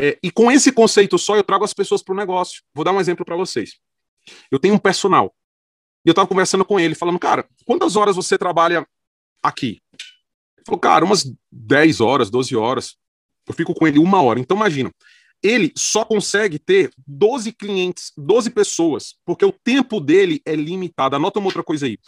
[0.00, 2.62] É, e com esse conceito só, eu trago as pessoas para o negócio.
[2.72, 3.78] Vou dar um exemplo para vocês.
[4.50, 5.34] Eu tenho um personal.
[6.04, 8.86] E eu estava conversando com ele, falando, cara, quantas horas você trabalha
[9.42, 9.82] aqui?
[10.56, 12.96] Ele falou, cara, umas 10 horas, 12 horas.
[13.46, 14.40] Eu fico com ele uma hora.
[14.40, 14.90] Então, imagina,
[15.42, 21.16] ele só consegue ter 12 clientes, 12 pessoas, porque o tempo dele é limitado.
[21.16, 21.98] Anota uma outra coisa aí.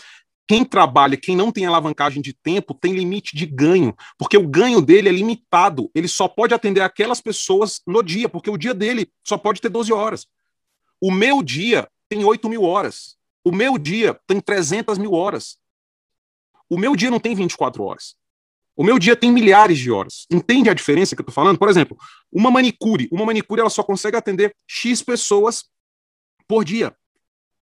[0.48, 4.82] Quem trabalha, quem não tem alavancagem de tempo, tem limite de ganho, porque o ganho
[4.82, 5.88] dele é limitado.
[5.94, 9.68] Ele só pode atender aquelas pessoas no dia, porque o dia dele só pode ter
[9.68, 10.26] 12 horas.
[11.00, 13.16] O meu dia tem 8 mil horas.
[13.44, 15.56] O meu dia tem 300 mil horas.
[16.68, 18.16] O meu dia não tem 24 horas.
[18.80, 20.26] O meu dia tem milhares de horas.
[20.32, 21.58] Entende a diferença que eu estou falando?
[21.58, 21.98] Por exemplo,
[22.32, 23.10] uma manicure.
[23.12, 25.64] Uma manicure ela só consegue atender X pessoas
[26.48, 26.96] por dia.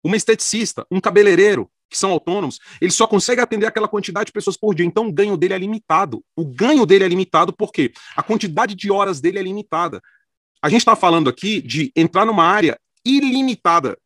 [0.03, 4.55] Uma esteticista, um cabeleireiro, que são autônomos, ele só consegue atender aquela quantidade de pessoas
[4.55, 4.85] por dia.
[4.85, 6.23] Então o ganho dele é limitado.
[6.35, 9.99] O ganho dele é limitado porque a quantidade de horas dele é limitada.
[10.61, 13.97] A gente está falando aqui de entrar numa área ilimitada.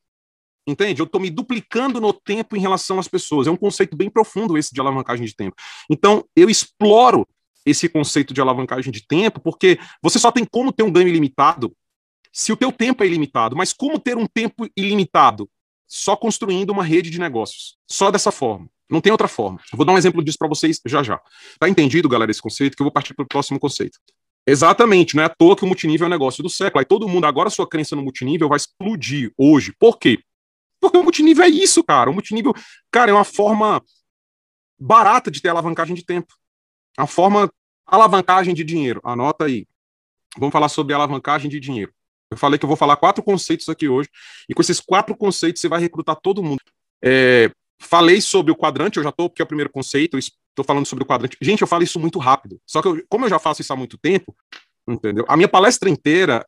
[0.67, 1.01] Entende?
[1.01, 3.47] Eu estou me duplicando no tempo em relação às pessoas.
[3.47, 5.55] É um conceito bem profundo esse de alavancagem de tempo.
[5.89, 7.27] Então, eu exploro
[7.65, 11.75] esse conceito de alavancagem de tempo, porque você só tem como ter um ganho ilimitado
[12.31, 13.55] se o teu tempo é ilimitado.
[13.55, 15.49] Mas como ter um tempo ilimitado?
[15.87, 17.77] Só construindo uma rede de negócios.
[17.87, 18.67] Só dessa forma.
[18.89, 19.59] Não tem outra forma.
[19.71, 21.19] Eu vou dar um exemplo disso para vocês já já.
[21.59, 22.75] Tá entendido, galera, esse conceito?
[22.75, 23.99] Que eu vou partir para o próximo conceito.
[24.47, 26.79] Exatamente, não é à toa que o multinível é o negócio do século.
[26.79, 29.73] Aí todo mundo, agora sua crença no multinível vai explodir hoje.
[29.79, 30.19] Por quê?
[30.85, 32.09] Porque o multinível é isso, cara.
[32.09, 32.53] O multinível,
[32.91, 33.83] cara, é uma forma
[34.79, 36.33] barata de ter alavancagem de tempo.
[36.97, 37.51] A forma
[37.85, 39.01] alavancagem de dinheiro.
[39.03, 39.67] Anota aí.
[40.37, 41.93] Vamos falar sobre alavancagem de dinheiro.
[42.29, 44.09] Eu falei que eu vou falar quatro conceitos aqui hoje,
[44.49, 46.61] e com esses quatro conceitos você vai recrutar todo mundo.
[47.01, 50.85] É, falei sobre o quadrante, eu já estou, porque é o primeiro conceito, estou falando
[50.85, 51.37] sobre o quadrante.
[51.39, 52.59] Gente, eu falo isso muito rápido.
[52.65, 54.35] Só que, eu, como eu já faço isso há muito tempo,
[54.87, 55.23] entendeu?
[55.27, 56.45] A minha palestra inteira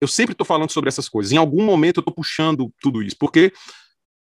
[0.00, 1.32] eu sempre estou falando sobre essas coisas.
[1.32, 3.52] Em algum momento eu estou puxando tudo isso, porque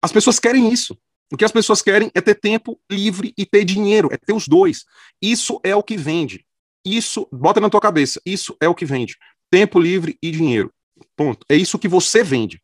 [0.03, 0.97] as pessoas querem isso.
[1.33, 4.47] O que as pessoas querem é ter tempo livre e ter dinheiro, é ter os
[4.47, 4.85] dois.
[5.20, 6.45] Isso é o que vende.
[6.85, 9.16] Isso, bota na tua cabeça, isso é o que vende.
[9.51, 10.70] Tempo livre e dinheiro.
[11.16, 11.45] Ponto.
[11.49, 12.62] É isso que você vende.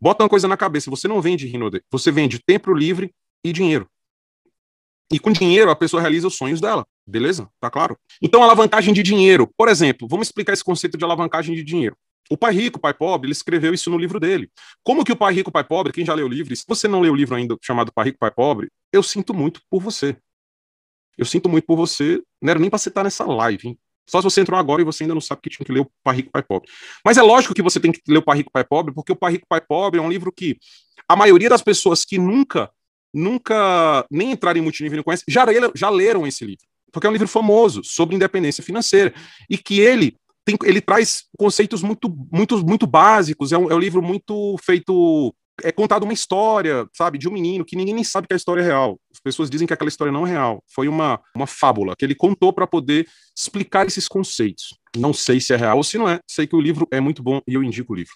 [0.00, 3.88] Bota uma coisa na cabeça, você não vende Rinode, você vende tempo livre e dinheiro.
[5.10, 6.86] E com dinheiro a pessoa realiza os sonhos dela.
[7.06, 7.48] Beleza?
[7.60, 7.96] Tá claro?
[8.20, 9.48] Então, alavancagem de dinheiro.
[9.56, 11.96] Por exemplo, vamos explicar esse conceito de alavancagem de dinheiro.
[12.30, 14.50] O Pai Rico, Pai Pobre, ele escreveu isso no livro dele.
[14.82, 17.00] Como que o Pai Rico, Pai Pobre, quem já leu o livro, se você não
[17.00, 20.16] leu o livro ainda chamado Pai Rico, Pai Pobre, eu sinto muito por você.
[21.16, 23.78] Eu sinto muito por você, não era nem para você estar nessa live, hein?
[24.08, 25.90] Só se você entrou agora e você ainda não sabe que tinha que ler o
[26.02, 26.70] Pai Rico, Pai Pobre.
[27.04, 29.16] Mas é lógico que você tem que ler o Pai Rico, Pai Pobre, porque o
[29.16, 30.58] Pai Rico, Pai Pobre é um livro que
[31.08, 32.70] a maioria das pessoas que nunca,
[33.12, 36.64] nunca nem entraram em multinível não conhecem, já, já leram esse livro.
[36.92, 39.12] Porque é um livro famoso sobre independência financeira.
[39.50, 40.16] E que ele
[40.46, 43.52] tem, ele traz conceitos muito, muito, muito básicos.
[43.52, 45.34] É um, é um livro muito feito
[45.64, 48.60] é contada uma história, sabe, de um menino que ninguém nem sabe que a história
[48.60, 49.00] é real.
[49.10, 50.62] As pessoas dizem que aquela história não é real.
[50.68, 54.78] Foi uma, uma fábula que ele contou para poder explicar esses conceitos.
[54.96, 56.20] Não sei se é real ou se não é.
[56.28, 58.12] Sei que o livro é muito bom e eu indico o livro.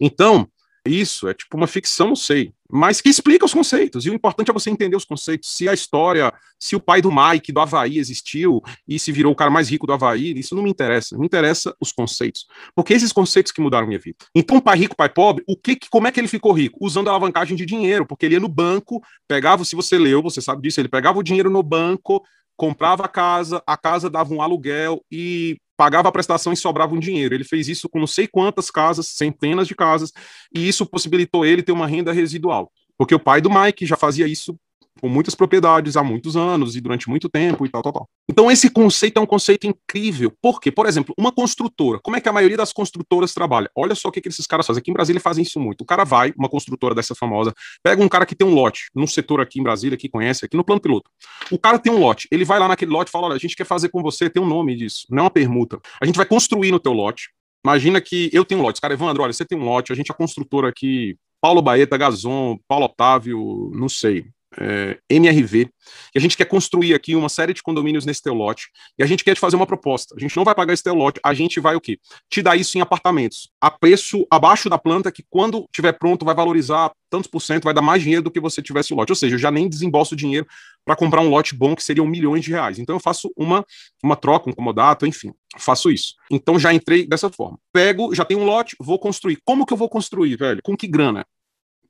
[0.00, 0.48] Então,
[0.90, 4.06] isso é tipo uma ficção, não sei, mas que explica os conceitos.
[4.06, 5.48] E o importante é você entender os conceitos.
[5.50, 9.36] Se a história, se o pai do Mike do Havaí existiu e se virou o
[9.36, 11.18] cara mais rico do Havaí, isso não me interessa.
[11.18, 12.46] Me interessa os conceitos.
[12.74, 14.18] Porque esses conceitos que mudaram minha vida.
[14.34, 16.78] Então, pai rico, pai pobre, o que, como é que ele ficou rico?
[16.80, 20.40] Usando a alavancagem de dinheiro, porque ele ia no banco, pegava, se você leu, você
[20.40, 22.22] sabe disso, ele pegava o dinheiro no banco,
[22.56, 26.98] comprava a casa, a casa dava um aluguel e pagava a prestação e sobrava um
[26.98, 27.34] dinheiro.
[27.34, 30.12] Ele fez isso com não sei quantas casas, centenas de casas,
[30.54, 32.70] e isso possibilitou ele ter uma renda residual.
[32.98, 34.60] Porque o pai do Mike já fazia isso
[35.00, 38.08] com muitas propriedades há muitos anos e durante muito tempo e tal, tal, tal.
[38.30, 40.32] Então esse conceito é um conceito incrível.
[40.40, 40.70] Por quê?
[40.70, 41.98] Por exemplo, uma construtora.
[42.02, 43.70] Como é que a maioria das construtoras trabalha?
[43.74, 44.80] Olha só o que, que esses caras fazem.
[44.80, 45.82] Aqui em Brasília fazem isso muito.
[45.82, 49.06] O cara vai, uma construtora dessa famosa, pega um cara que tem um lote, num
[49.06, 51.10] setor aqui em Brasília, que conhece, aqui no plano piloto.
[51.50, 53.56] O cara tem um lote, ele vai lá naquele lote e fala, olha, a gente
[53.56, 55.80] quer fazer com você, tem um nome disso, não é uma permuta.
[56.00, 57.30] A gente vai construir no teu lote.
[57.64, 58.76] Imagina que eu tenho um lote.
[58.76, 61.96] Os cara, Evandro, olha, você tem um lote, a gente é construtora aqui, Paulo Baeta,
[61.96, 64.26] Gazon, Paulo Otávio, não sei,
[64.58, 65.68] é, MRV,
[66.14, 69.06] e a gente quer construir aqui uma série de condomínios nesse teu lote, e a
[69.06, 70.14] gente quer te fazer uma proposta.
[70.16, 71.98] A gente não vai pagar esse teu lote, a gente vai o quê?
[72.28, 76.34] Te dar isso em apartamentos, a preço abaixo da planta, que quando tiver pronto vai
[76.34, 79.10] valorizar tantos por cento, vai dar mais dinheiro do que você tivesse o lote.
[79.10, 80.46] Ou seja, eu já nem desembolso dinheiro
[80.84, 82.78] para comprar um lote bom, que seriam milhões de reais.
[82.78, 83.64] Então eu faço uma,
[84.02, 86.14] uma troca, um comodato, enfim, faço isso.
[86.30, 87.58] Então já entrei dessa forma.
[87.72, 89.38] Pego, já tenho um lote, vou construir.
[89.44, 90.60] Como que eu vou construir, velho?
[90.62, 91.26] Com que grana?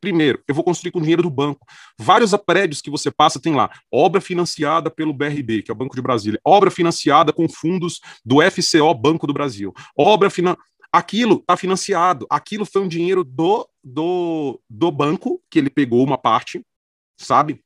[0.01, 1.67] Primeiro, eu vou construir com dinheiro do banco.
[1.99, 5.95] Vários prédios que você passa tem lá obra financiada pelo BRB, que é o Banco
[5.95, 10.57] de Brasília, obra financiada com fundos do FCO Banco do Brasil, obra finan...
[10.93, 16.19] Aquilo está financiado, aquilo foi um dinheiro do, do, do banco, que ele pegou uma
[16.19, 16.67] parte,
[17.17, 17.63] sabe?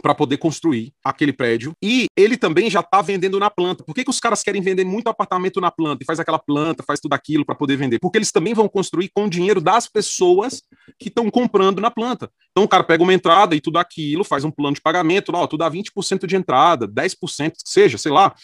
[0.00, 1.74] Para poder construir aquele prédio.
[1.82, 3.84] E ele também já está vendendo na planta.
[3.84, 6.82] Por que, que os caras querem vender muito apartamento na planta e faz aquela planta,
[6.82, 7.98] faz tudo aquilo para poder vender?
[7.98, 10.62] Porque eles também vão construir com o dinheiro das pessoas
[10.98, 12.30] que estão comprando na planta.
[12.50, 15.40] Então o cara pega uma entrada e tudo aquilo, faz um plano de pagamento, lá,
[15.40, 18.34] ó, tu dá 20% de entrada, 10%, seja, sei lá,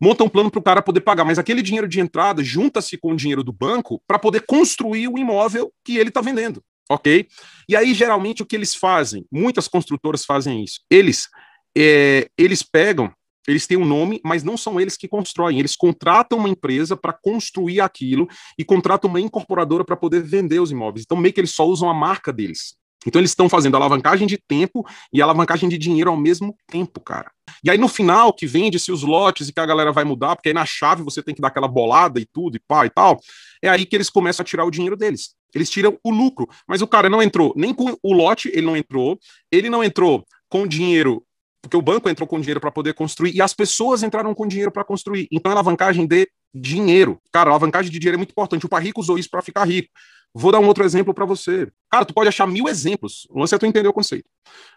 [0.00, 3.12] monta um plano para o cara poder pagar, mas aquele dinheiro de entrada junta-se com
[3.12, 7.26] o dinheiro do banco para poder construir o imóvel que ele está vendendo ok?
[7.68, 9.26] E aí, geralmente, o que eles fazem?
[9.30, 10.80] Muitas construtoras fazem isso.
[10.90, 11.28] Eles,
[11.76, 13.12] é, eles pegam,
[13.46, 15.58] eles têm um nome, mas não são eles que constroem.
[15.58, 18.28] Eles contratam uma empresa para construir aquilo
[18.58, 21.04] e contratam uma incorporadora para poder vender os imóveis.
[21.04, 22.76] Então, meio que eles só usam a marca deles.
[23.06, 27.30] Então eles estão fazendo alavancagem de tempo e alavancagem de dinheiro ao mesmo tempo, cara.
[27.62, 30.48] E aí no final, que vende-se os lotes e que a galera vai mudar, porque
[30.48, 33.20] aí na chave você tem que dar aquela bolada e tudo e pá e tal,
[33.62, 35.30] é aí que eles começam a tirar o dinheiro deles.
[35.54, 36.48] Eles tiram o lucro.
[36.66, 39.18] Mas o cara não entrou nem com o lote, ele não entrou,
[39.50, 41.22] ele não entrou com dinheiro
[41.60, 44.70] porque o banco entrou com dinheiro para poder construir e as pessoas entraram com dinheiro
[44.70, 45.28] para construir.
[45.30, 47.20] Então é alavancagem de dinheiro.
[47.32, 48.64] Cara, a alavancagem de dinheiro é muito importante.
[48.64, 49.88] O pai rico usou isso para ficar rico.
[50.32, 51.68] Vou dar um outro exemplo para você.
[51.90, 53.26] Cara, tu pode achar mil exemplos.
[53.30, 54.28] O lance é tu entender o conceito.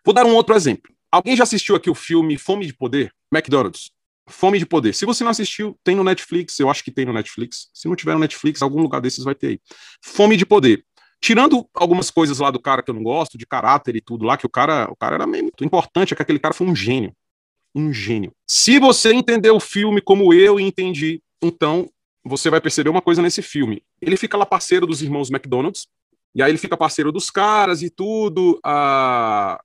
[0.04, 0.92] Vou dar um outro exemplo.
[1.12, 3.12] Alguém já assistiu aqui o filme Fome de Poder?
[3.34, 3.92] McDonald's.
[4.28, 4.94] Fome de Poder.
[4.94, 6.60] Se você não assistiu, tem no Netflix.
[6.60, 7.70] Eu acho que tem no Netflix.
[7.74, 9.60] Se não tiver no Netflix, algum lugar desses vai ter aí.
[10.04, 10.86] Fome de Poder.
[11.20, 14.38] Tirando algumas coisas lá do cara que eu não gosto, de caráter e tudo lá,
[14.38, 16.76] que o cara, o cara era meio muito importante, é que aquele cara foi um
[16.76, 17.14] gênio.
[17.76, 18.34] Um gênio.
[18.48, 21.90] Se você entendeu o filme como eu entendi, então
[22.24, 23.84] você vai perceber uma coisa nesse filme.
[24.02, 25.88] Ele fica lá parceiro dos irmãos McDonald's,
[26.34, 28.60] e aí ele fica parceiro dos caras e tudo.
[28.64, 29.62] Ah,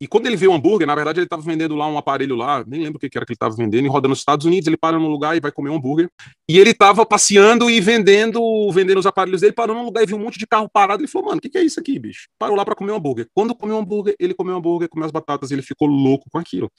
[0.00, 2.62] e quando ele vê o hambúrguer, na verdade ele estava vendendo lá um aparelho lá,
[2.66, 4.76] nem lembro o que era que ele estava vendendo, e roda nos Estados Unidos, ele
[4.76, 6.10] para num lugar e vai comer um hambúrguer.
[6.48, 8.40] E ele estava passeando e vendendo,
[8.72, 11.00] vendendo os aparelhos dele, parou num lugar e viu um monte de carro parado.
[11.02, 12.28] Ele falou, mano, o que, que, é isso aqui, bicho?
[12.38, 13.26] Parou lá para comer um hambúrguer.
[13.34, 16.28] Quando comeu um hambúrguer, ele comeu um hambúrguer, comeu as batatas, e ele ficou louco
[16.30, 16.70] com aquilo.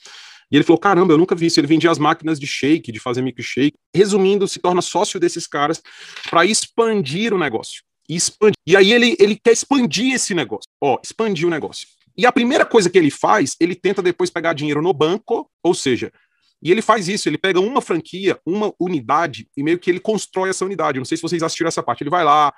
[0.50, 1.58] E ele falou: caramba, eu nunca vi isso.
[1.58, 3.76] Ele vendia as máquinas de shake, de fazer milkshake.
[3.94, 5.82] Resumindo, se torna sócio desses caras
[6.30, 7.82] para expandir o negócio.
[8.08, 8.54] E, expandir.
[8.66, 10.70] e aí ele, ele quer expandir esse negócio.
[10.80, 11.86] Ó, expandir o negócio.
[12.18, 15.72] E a primeira coisa que ele faz, ele tenta depois pegar dinheiro no banco, ou
[15.72, 16.12] seja,
[16.60, 20.50] e ele faz isso, ele pega uma franquia, uma unidade, e meio que ele constrói
[20.50, 20.98] essa unidade.
[20.98, 22.02] Não sei se vocês assistiram essa parte.
[22.02, 22.52] Ele vai lá,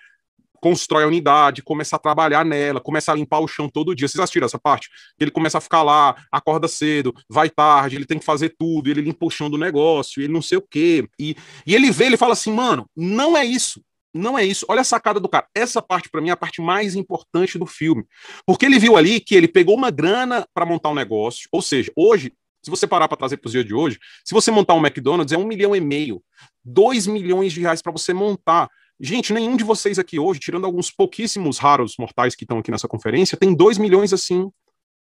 [0.61, 4.09] constrói a unidade, começa a trabalhar nela, começa a limpar o chão todo dia.
[4.09, 4.89] Vocês assistiram essa parte?
[5.19, 9.03] Ele começa a ficar lá, acorda cedo, vai tarde, ele tem que fazer tudo, ele
[9.03, 11.07] limpa o chão do negócio, ele não sei o quê.
[11.19, 11.37] E,
[11.67, 13.83] e ele vê, ele fala assim, mano, não é isso.
[14.13, 14.67] Não é isso.
[14.69, 15.47] Olha a sacada do cara.
[15.55, 18.05] Essa parte, para mim, é a parte mais importante do filme.
[18.45, 21.49] Porque ele viu ali que ele pegou uma grana para montar um negócio.
[21.53, 22.33] Ou seja, hoje,
[22.63, 25.33] se você parar para trazer para os dias de hoje, se você montar um McDonald's,
[25.33, 26.23] é um milhão e meio,
[26.65, 28.69] dois milhões de reais para você montar.
[28.99, 32.89] Gente, nenhum de vocês aqui hoje, tirando alguns pouquíssimos raros mortais que estão aqui nessa
[32.89, 34.51] conferência, tem 2 milhões assim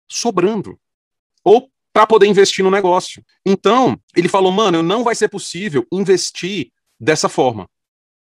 [0.08, 0.78] sobrando.
[1.44, 3.22] Ou para poder investir no negócio.
[3.44, 7.68] Então, ele falou, mano, não vai ser possível investir dessa forma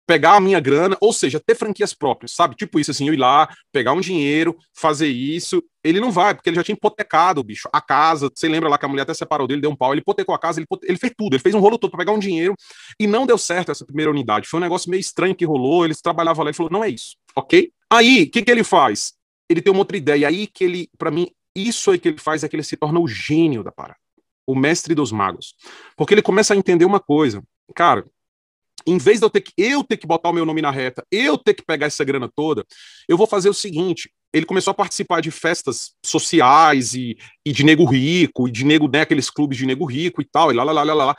[0.09, 2.57] pegar a minha grana, ou seja, ter franquias próprias, sabe?
[2.57, 5.63] Tipo isso, assim, eu ir lá, pegar um dinheiro, fazer isso.
[5.85, 8.31] Ele não vai, porque ele já tinha hipotecado, bicho, a casa.
[8.35, 10.39] Você lembra lá que a mulher até separou dele, deu um pau, ele hipotecou a
[10.39, 12.55] casa, ele, ele fez tudo, ele fez um rolo todo para pegar um dinheiro
[12.99, 14.49] e não deu certo essa primeira unidade.
[14.49, 17.15] Foi um negócio meio estranho que rolou, eles trabalhavam lá e falou: não é isso,
[17.37, 17.71] ok?
[17.91, 19.13] Aí, o que, que ele faz?
[19.47, 22.43] Ele tem uma outra ideia, aí que ele, para mim, isso aí que ele faz
[22.43, 23.99] é que ele se torna o gênio da parada,
[24.47, 25.55] o mestre dos magos.
[25.99, 27.43] Porque ele começa a entender uma coisa,
[27.75, 28.07] cara,
[28.89, 31.05] em vez de eu ter que eu ter que botar o meu nome na reta,
[31.11, 32.65] eu ter que pegar essa grana toda,
[33.09, 37.65] eu vou fazer o seguinte: ele começou a participar de festas sociais e, e de
[37.65, 40.65] nego rico, e de nego, né, aqueles clubes de nego rico e tal, e lá,
[40.65, 41.17] lá, lá, lá, lá.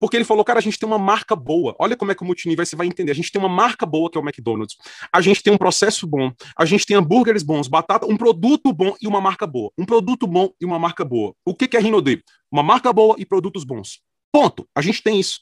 [0.00, 1.76] Porque ele falou, cara, a gente tem uma marca boa.
[1.78, 3.12] Olha como é que o multinível você vai entender.
[3.12, 4.76] A gente tem uma marca boa, que é o McDonald's.
[5.12, 6.32] A gente tem um processo bom.
[6.58, 9.70] A gente tem hambúrgueres bons, batata, um produto bom e uma marca boa.
[9.78, 11.32] Um produto bom e uma marca boa.
[11.46, 12.20] O que, que é Rinode?
[12.50, 14.00] Uma marca boa e produtos bons.
[14.32, 14.66] Ponto.
[14.74, 15.38] A gente tem isso.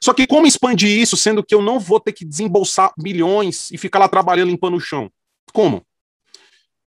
[0.00, 3.78] Só que como expandir isso, sendo que eu não vou ter que desembolsar milhões e
[3.78, 5.10] ficar lá trabalhando limpando o chão?
[5.52, 5.84] Como?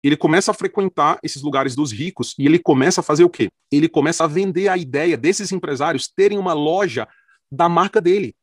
[0.03, 3.51] Ele começa a frequentar esses lugares dos ricos e ele começa a fazer o quê?
[3.71, 7.09] Ele começa a vender a ideia desses empresários terem uma loja
[7.51, 8.35] da marca dele,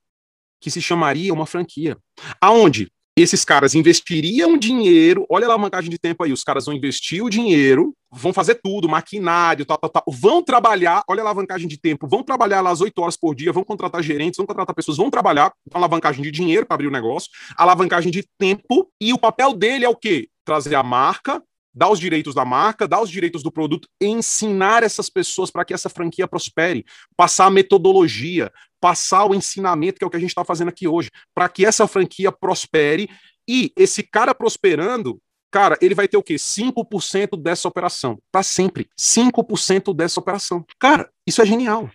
[0.60, 1.98] que se chamaria uma franquia.
[2.42, 2.92] Aonde?
[3.16, 7.30] Esses caras investiriam dinheiro, olha a alavancagem de tempo aí, os caras vão investir o
[7.30, 12.08] dinheiro, vão fazer tudo, maquinário, tal, tal, tal, vão trabalhar, olha a alavancagem de tempo,
[12.08, 15.10] vão trabalhar lá as 8 horas por dia, vão contratar gerentes, vão contratar pessoas, vão
[15.10, 19.54] trabalhar com alavancagem de dinheiro para abrir o negócio, alavancagem de tempo, e o papel
[19.54, 20.28] dele é o quê?
[20.44, 21.42] Trazer a marca,
[21.76, 25.74] dar os direitos da marca, dar os direitos do produto, ensinar essas pessoas para que
[25.74, 26.86] essa franquia prospere,
[27.18, 30.88] passar a metodologia, passar o ensinamento, que é o que a gente está fazendo aqui
[30.88, 33.10] hoje, para que essa franquia prospere
[33.48, 35.20] e esse cara prosperando,
[35.52, 36.36] cara, ele vai ter o quê?
[36.36, 38.88] 5% dessa operação, para sempre.
[38.98, 40.66] 5% dessa operação.
[40.80, 41.90] Cara, isso é genial.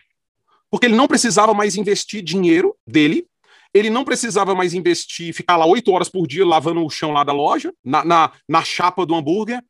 [0.71, 3.27] Porque ele não precisava mais investir dinheiro dele
[3.73, 7.23] ele não precisava mais investir, ficar lá oito horas por dia lavando o chão lá
[7.23, 9.63] da loja, na, na, na chapa do hambúrguer.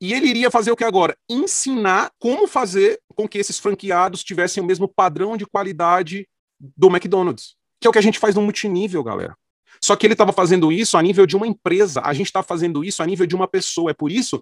[0.00, 1.16] E ele iria fazer o que agora?
[1.28, 6.28] Ensinar como fazer com que esses franqueados tivessem o mesmo padrão de qualidade
[6.76, 7.56] do McDonald's.
[7.80, 9.36] Que é o que a gente faz no multinível, galera.
[9.80, 12.84] Só que ele estava fazendo isso a nível de uma empresa, a gente está fazendo
[12.84, 13.90] isso a nível de uma pessoa.
[13.90, 14.40] É por isso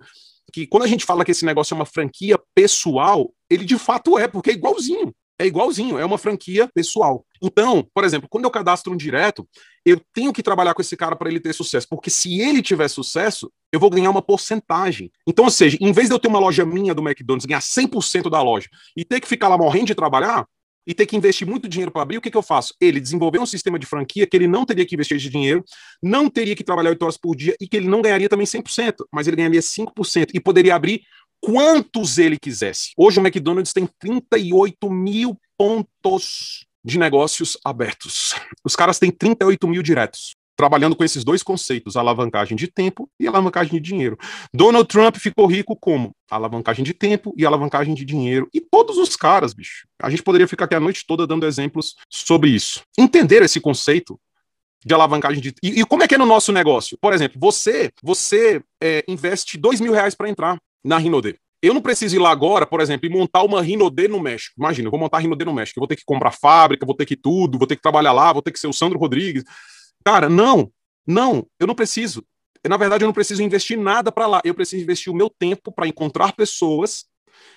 [0.53, 4.19] que quando a gente fala que esse negócio é uma franquia pessoal, ele de fato
[4.19, 5.15] é, porque é igualzinho.
[5.39, 7.25] É igualzinho, é uma franquia pessoal.
[7.43, 9.47] Então, por exemplo, quando eu cadastro um direto,
[9.85, 12.89] eu tenho que trabalhar com esse cara para ele ter sucesso, porque se ele tiver
[12.89, 15.11] sucesso, eu vou ganhar uma porcentagem.
[15.27, 18.31] Então, ou seja, em vez de eu ter uma loja minha do McDonald's, ganhar 100%
[18.31, 20.47] da loja e ter que ficar lá morrendo de trabalhar,
[20.87, 22.73] e ter que investir muito dinheiro para abrir, o que, que eu faço?
[22.81, 25.65] Ele desenvolveu um sistema de franquia que ele não teria que investir de dinheiro,
[26.01, 29.05] não teria que trabalhar 8 horas por dia e que ele não ganharia também 100%,
[29.13, 31.03] mas ele ganharia 5% e poderia abrir
[31.41, 32.93] quantos ele quisesse.
[32.97, 38.35] Hoje o McDonald's tem 38 mil pontos de negócios abertos.
[38.65, 40.35] Os caras têm 38 mil diretos.
[40.57, 44.17] Trabalhando com esses dois conceitos, alavancagem de tempo e alavancagem de dinheiro.
[44.55, 46.13] Donald Trump ficou rico como?
[46.31, 48.49] Alavancagem de tempo e alavancagem de dinheiro.
[48.55, 49.87] E todos os caras, bicho.
[50.01, 52.83] A gente poderia ficar aqui a noite toda dando exemplos sobre isso.
[52.97, 54.19] Entender esse conceito
[54.83, 55.55] de alavancagem de.
[55.63, 56.97] E, e, como é que é no nosso negócio?
[57.03, 60.57] Por exemplo, você você é, investe dois mil reais para entrar
[60.87, 61.37] na Rinode.
[61.61, 64.55] Eu não preciso ir lá agora, por exemplo, e montar uma Rinode no México.
[64.57, 65.79] Imagina, eu vou montar a Rinode no México.
[65.79, 68.33] Eu vou ter que comprar fábrica, vou ter que tudo, vou ter que trabalhar lá,
[68.33, 69.43] vou ter que ser o Sandro Rodrigues.
[70.05, 70.71] Cara, não,
[71.07, 72.25] não, eu não preciso.
[72.69, 74.41] Na verdade, eu não preciso investir nada para lá.
[74.45, 77.07] Eu preciso investir o meu tempo para encontrar pessoas,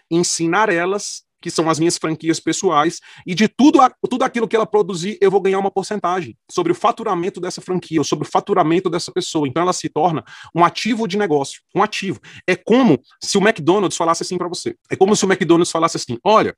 [0.09, 3.79] ensinar elas que são as minhas franquias pessoais, e de tudo,
[4.09, 7.99] tudo aquilo que ela produzir, eu vou ganhar uma porcentagem sobre o faturamento dessa franquia,
[7.99, 9.47] ou sobre o faturamento dessa pessoa.
[9.47, 10.23] Então ela se torna
[10.55, 12.19] um ativo de negócio, um ativo.
[12.47, 14.75] É como se o McDonald's falasse assim para você.
[14.89, 16.55] É como se o McDonald's falasse assim: olha,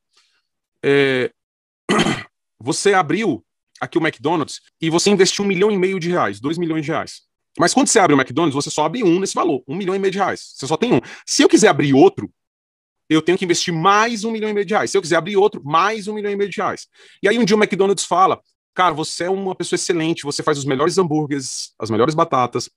[0.83, 1.31] é...
[2.59, 3.43] você abriu
[3.79, 6.91] aqui o McDonald's e você investiu um milhão e meio de reais, dois milhões de
[6.91, 7.21] reais.
[7.59, 9.99] Mas quando você abre o McDonald's, você só abre um nesse valor, um milhão e
[9.99, 10.53] meio de reais.
[10.55, 11.01] Você só tem um.
[11.25, 12.31] Se eu quiser abrir outro,
[13.11, 14.89] eu tenho que investir mais um milhão e meio de reais.
[14.89, 16.87] Se eu quiser abrir outro, mais um milhão e meio de reais.
[17.21, 18.39] E aí um dia o McDonald's fala,
[18.73, 22.69] cara, você é uma pessoa excelente, você faz os melhores hambúrgueres, as melhores batatas.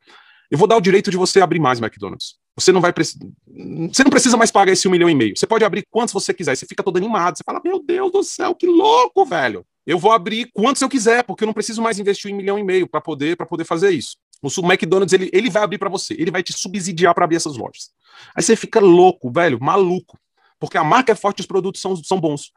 [0.51, 2.35] Eu vou dar o direito de você abrir mais McDonald's.
[2.57, 2.93] Você não vai.
[2.93, 5.37] Você não precisa mais pagar esse um milhão e meio.
[5.37, 6.57] Você pode abrir quantos você quiser.
[6.57, 7.37] Você fica todo animado.
[7.37, 9.65] Você fala, meu Deus do céu, que louco, velho.
[9.87, 12.65] Eu vou abrir quantos eu quiser, porque eu não preciso mais investir um milhão e
[12.65, 14.17] meio para poder, poder fazer isso.
[14.43, 17.57] O McDonald's ele, ele vai abrir para você, ele vai te subsidiar para abrir essas
[17.57, 17.91] lojas.
[18.35, 20.19] Aí você fica louco, velho, maluco.
[20.59, 22.53] Porque a marca é forte e os produtos são, são bons.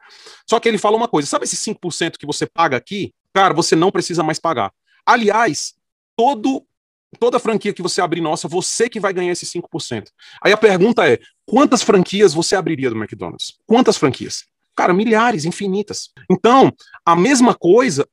[0.48, 3.12] Só que ele fala uma coisa: sabe esse 5% que você paga aqui?
[3.34, 4.72] Cara, você não precisa mais pagar.
[5.06, 5.74] Aliás,
[6.16, 6.66] todo
[7.18, 10.08] Toda franquia que você abrir nossa, você que vai ganhar esses 5%.
[10.42, 13.56] Aí a pergunta é: quantas franquias você abriria do McDonald's?
[13.66, 14.44] Quantas franquias?
[14.76, 16.10] Cara, milhares, infinitas.
[16.30, 16.70] Então,
[17.04, 18.06] a mesma coisa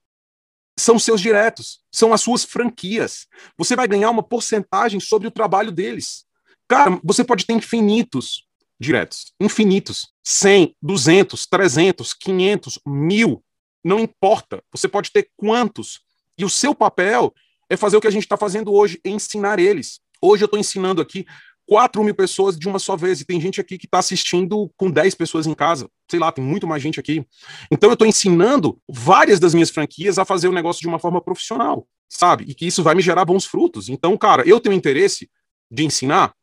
[0.79, 3.27] são seus diretos, são as suas franquias.
[3.57, 6.25] Você vai ganhar uma porcentagem sobre o trabalho deles.
[6.67, 8.45] Cara, você pode ter infinitos
[8.79, 10.07] diretos, infinitos.
[10.23, 13.43] 100, 200, 300, 500, mil,
[13.83, 14.63] não importa.
[14.71, 16.01] Você pode ter quantos.
[16.37, 17.33] E o seu papel
[17.69, 19.99] é fazer o que a gente está fazendo hoje, ensinar eles.
[20.21, 21.25] Hoje eu estou ensinando aqui
[21.67, 24.89] 4 mil pessoas de uma só vez, e tem gente aqui que está assistindo com
[24.89, 25.89] 10 pessoas em casa.
[26.09, 27.25] Sei lá, tem muito mais gente aqui.
[27.71, 31.21] Então eu estou ensinando várias das minhas franquias a fazer o negócio de uma forma
[31.21, 32.45] profissional, sabe?
[32.47, 33.89] E que isso vai me gerar bons frutos.
[33.89, 35.29] Então, cara, eu tenho interesse
[35.71, 36.33] de ensinar?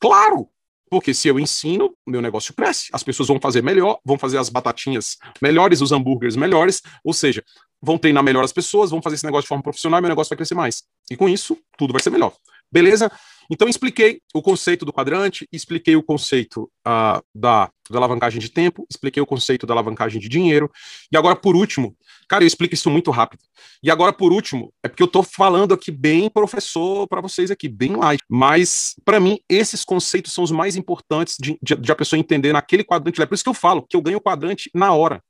[0.00, 0.48] Claro!
[0.94, 2.88] Porque se eu ensino, meu negócio cresce.
[2.92, 7.42] As pessoas vão fazer melhor, vão fazer as batatinhas melhores, os hambúrgueres melhores, ou seja,
[7.82, 10.28] vão treinar melhor as pessoas, vão fazer esse negócio de forma profissional e meu negócio
[10.28, 10.84] vai crescer mais.
[11.10, 12.32] E com isso, tudo vai ser melhor.
[12.70, 13.10] Beleza?
[13.50, 18.86] Então, expliquei o conceito do quadrante, expliquei o conceito uh, da, da alavancagem de tempo,
[18.90, 20.70] expliquei o conceito da alavancagem de dinheiro.
[21.12, 21.96] E agora, por último,
[22.28, 23.42] cara, eu explico isso muito rápido.
[23.82, 27.68] E agora, por último, é porque eu estou falando aqui bem professor para vocês aqui,
[27.68, 28.22] bem light.
[28.28, 32.52] Mas, para mim, esses conceitos são os mais importantes de, de, de, a pessoa entender
[32.52, 33.20] naquele quadrante.
[33.20, 35.22] É por isso que eu falo que eu ganho o quadrante na hora.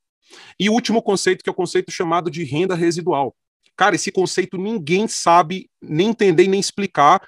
[0.59, 3.35] E o último conceito, que é o conceito chamado de renda residual.
[3.77, 7.21] Cara, esse conceito ninguém sabe nem entender nem explicar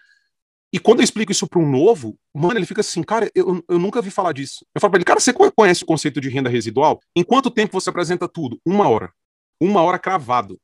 [0.76, 3.78] e quando eu explico isso para um novo, mano, ele fica assim, cara, eu, eu
[3.78, 4.62] nunca vi falar disso.
[4.74, 7.00] Eu falo para ele, cara, você conhece o conceito de renda residual?
[7.16, 8.60] Em quanto tempo você apresenta tudo?
[8.62, 9.10] Uma hora.
[9.58, 10.60] Uma hora cravado.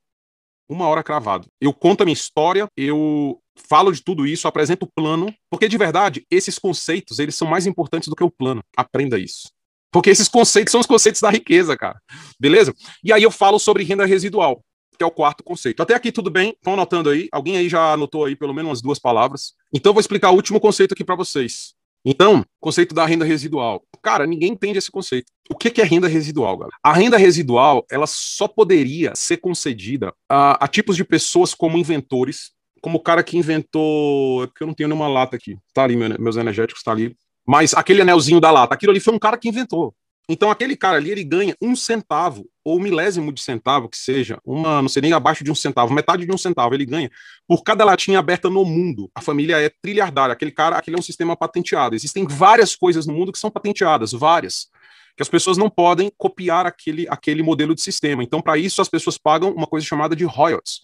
[0.68, 1.48] Uma hora cravado.
[1.58, 5.78] Eu conto a minha história, eu falo de tudo isso, apresento o plano, porque de
[5.78, 8.62] verdade, esses conceitos, eles são mais importantes do que o plano.
[8.76, 9.50] Aprenda isso.
[9.90, 11.98] Porque esses conceitos são os conceitos da riqueza, cara.
[12.38, 12.74] Beleza?
[13.02, 14.62] E aí eu falo sobre renda residual
[15.02, 15.82] é o quarto conceito.
[15.82, 16.50] Até aqui tudo bem?
[16.50, 17.28] Estão anotando aí?
[17.32, 19.54] Alguém aí já anotou aí pelo menos umas duas palavras?
[19.72, 21.74] Então eu vou explicar o último conceito aqui para vocês.
[22.04, 23.84] Então, conceito da renda residual.
[24.02, 25.26] Cara, ninguém entende esse conceito.
[25.48, 26.76] O que é renda residual, galera?
[26.82, 32.50] A renda residual, ela só poderia ser concedida a, a tipos de pessoas como inventores,
[32.80, 34.42] como o cara que inventou.
[34.42, 35.56] É porque eu não tenho nenhuma lata aqui.
[35.72, 37.14] Tá ali, meus energéticos, tá ali.
[37.46, 39.94] Mas aquele anelzinho da lata, aquilo ali foi um cara que inventou.
[40.28, 44.80] Então, aquele cara ali, ele ganha um centavo, ou milésimo de centavo, que seja, uma,
[44.80, 47.10] não sei nem abaixo de um centavo, metade de um centavo ele ganha,
[47.46, 49.10] por cada latinha aberta no mundo.
[49.14, 51.96] A família é trilhardária, aquele cara, aquele é um sistema patenteado.
[51.96, 54.68] Existem várias coisas no mundo que são patenteadas, várias,
[55.16, 58.22] que as pessoas não podem copiar aquele, aquele modelo de sistema.
[58.22, 60.80] Então, para isso, as pessoas pagam uma coisa chamada de royalties.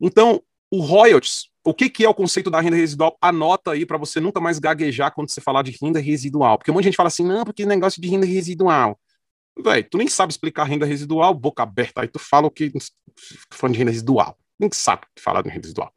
[0.00, 0.42] Então,
[0.72, 3.16] o royalties o que, que é o conceito da renda residual?
[3.20, 6.58] Anota aí para você nunca mais gaguejar quando você falar de renda residual.
[6.58, 8.98] Porque um monte de gente fala assim, não, porque negócio de renda residual.
[9.62, 12.72] Véi, tu nem sabe explicar renda residual, boca aberta, aí tu fala o que.
[13.52, 14.36] falando de renda residual.
[14.58, 15.92] Nem sabe falar de renda residual.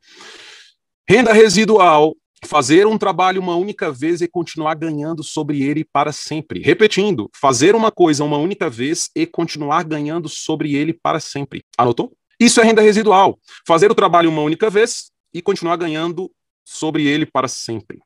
[1.09, 2.15] Renda residual,
[2.45, 6.59] fazer um trabalho uma única vez e continuar ganhando sobre ele para sempre.
[6.61, 11.63] Repetindo, fazer uma coisa uma única vez e continuar ganhando sobre ele para sempre.
[11.75, 12.15] Anotou?
[12.39, 13.39] Isso é renda residual.
[13.65, 16.31] Fazer o trabalho uma única vez e continuar ganhando
[16.65, 17.99] sobre ele para sempre.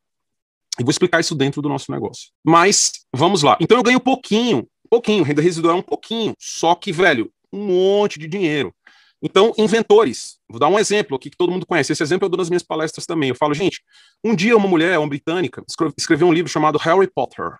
[0.79, 2.29] E vou explicar isso dentro do nosso negócio.
[2.43, 3.57] Mas vamos lá.
[3.59, 8.17] Então eu ganho pouquinho, pouquinho, renda residual é um pouquinho, só que, velho, um monte
[8.19, 8.73] de dinheiro.
[9.21, 10.37] Então, inventores.
[10.49, 11.91] Vou dar um exemplo aqui que todo mundo conhece.
[11.91, 13.29] Esse exemplo eu dou nas minhas palestras também.
[13.29, 13.81] Eu falo, gente,
[14.23, 15.63] um dia uma mulher, uma britânica,
[15.97, 17.57] escreveu um livro chamado Harry Potter.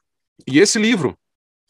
[0.47, 1.17] E esse livro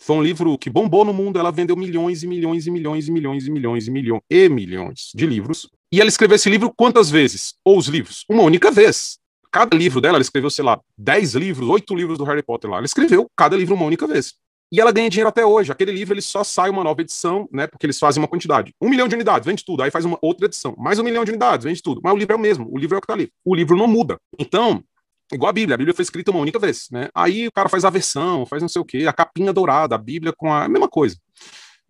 [0.01, 1.37] foi um livro que bombou no mundo.
[1.37, 5.11] Ela vendeu milhões e milhões e milhões e milhões e milhões e milhões e milhões
[5.13, 5.69] de livros.
[5.91, 7.55] E ela escreveu esse livro quantas vezes?
[7.65, 8.23] Ou os livros?
[8.29, 9.19] Uma única vez.
[9.51, 12.77] Cada livro dela, ela escreveu, sei lá, 10 livros, 8 livros do Harry Potter lá.
[12.77, 14.35] Ela escreveu cada livro uma única vez.
[14.71, 15.71] E ela ganha dinheiro até hoje.
[15.71, 17.67] Aquele livro ele só sai uma nova edição, né?
[17.67, 18.71] Porque eles fazem uma quantidade.
[18.79, 19.81] Um milhão de unidades, vende tudo.
[19.81, 20.75] Aí faz uma outra edição.
[20.77, 21.99] Mais um milhão de unidades, vende tudo.
[22.03, 22.69] Mas o livro é o mesmo.
[22.71, 23.31] O livro é o que tá ali.
[23.43, 24.17] O livro não muda.
[24.37, 24.83] Então,
[25.31, 25.75] igual a Bíblia.
[25.75, 27.09] A Bíblia foi escrita uma única vez, né?
[27.13, 29.97] Aí o cara faz a versão, faz não sei o quê, a capinha dourada, a
[29.97, 31.17] Bíblia com a, a mesma coisa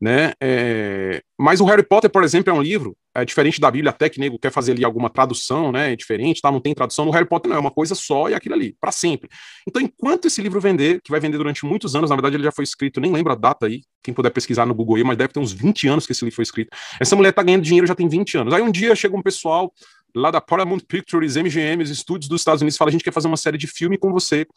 [0.02, 0.34] né?
[0.40, 1.22] É...
[1.38, 4.20] Mas o Harry Potter, por exemplo, é um livro é diferente da Bíblia, até que
[4.20, 5.92] nego quer fazer ali alguma tradução, né?
[5.92, 6.52] É diferente, tá?
[6.52, 7.06] Não tem tradução.
[7.06, 9.30] No Harry Potter não é uma coisa só e aquilo ali, para sempre.
[9.68, 12.52] Então, enquanto esse livro vender, que vai vender durante muitos anos, na verdade ele já
[12.52, 15.34] foi escrito, nem lembro a data aí, quem puder pesquisar no Google aí, mas deve
[15.34, 16.70] ter uns 20 anos que esse livro foi escrito.
[17.00, 18.54] Essa mulher tá ganhando dinheiro já tem 20 anos.
[18.54, 19.74] Aí um dia chega um pessoal
[20.16, 23.38] lá da Paramount Pictures, MGM, estúdios dos Estados Unidos, fala: a gente quer fazer uma
[23.38, 24.48] série de filme com você,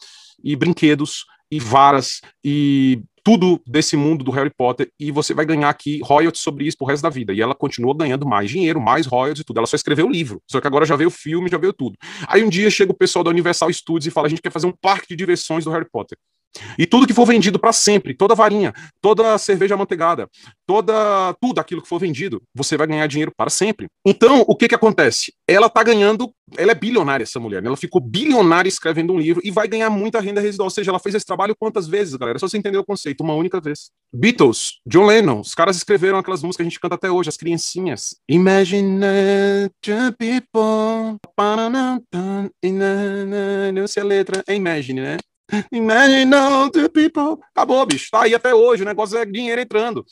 [0.42, 5.68] e brinquedos, e varas, e tudo desse mundo do Harry Potter e você vai ganhar
[5.68, 7.32] aqui royalties sobre isso pro resto da vida.
[7.32, 9.59] E ela continua ganhando mais dinheiro, mais royalties e tudo.
[9.59, 10.42] Ela só escreveu o livro.
[10.50, 11.96] Só que agora já veio o filme, já veio tudo.
[12.26, 14.66] Aí um dia chega o pessoal da Universal Studios e fala: a gente quer fazer
[14.66, 16.18] um parque de diversões do Harry Potter.
[16.78, 20.28] E tudo que for vendido para sempre, toda varinha, toda cerveja amanteigada,
[20.66, 23.86] toda tudo aquilo que for vendido, você vai ganhar dinheiro para sempre.
[24.07, 25.32] Então, o que que acontece?
[25.46, 27.68] Ela tá ganhando, ela é bilionária essa mulher, né?
[27.68, 30.98] ela ficou bilionária escrevendo um livro e vai ganhar muita renda residual, ou seja, ela
[30.98, 32.38] fez esse trabalho quantas vezes, galera?
[32.38, 33.90] Só você entender o conceito, uma única vez.
[34.12, 37.36] Beatles, John Lennon, os caras escreveram aquelas músicas que a gente canta até hoje, as
[37.36, 38.16] criancinhas.
[38.28, 39.00] Imagine
[40.18, 41.18] people,
[43.72, 45.16] não sei a letra, é Imagine, né?
[45.70, 47.42] Imagine all the people.
[47.55, 48.11] Acabou, bicho.
[48.11, 48.82] Tá aí até hoje.
[48.82, 50.05] O negócio é dinheiro entrando.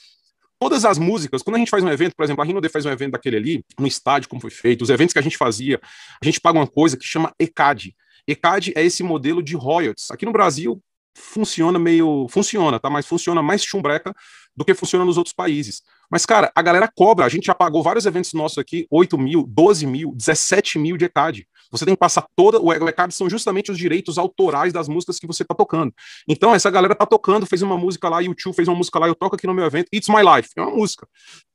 [0.58, 2.90] Todas as músicas, quando a gente faz um evento, por exemplo, a Rino faz um
[2.90, 5.80] evento daquele ali, no estádio, como foi feito, os eventos que a gente fazia,
[6.20, 7.96] a gente paga uma coisa que chama ECAD.
[8.26, 10.10] ECAD é esse modelo de royalties.
[10.10, 10.82] Aqui no Brasil,
[11.14, 12.26] funciona meio.
[12.28, 12.90] Funciona, tá?
[12.90, 14.14] Mas funciona mais chumbreca
[14.54, 15.82] do que funciona nos outros países.
[16.10, 17.24] Mas, cara, a galera cobra.
[17.24, 21.06] A gente já pagou vários eventos nossos aqui, 8 mil, 12 mil, 17 mil de
[21.06, 21.46] ECAD.
[21.70, 22.60] Você tem que passar toda.
[22.60, 25.92] O ECAD são justamente os direitos autorais das músicas que você está tocando.
[26.28, 29.14] Então, essa galera tá tocando, fez uma música lá, YouTube fez uma música lá, eu
[29.14, 29.88] toco aqui no meu evento.
[29.92, 30.50] It's My Life.
[30.56, 31.06] É uma música.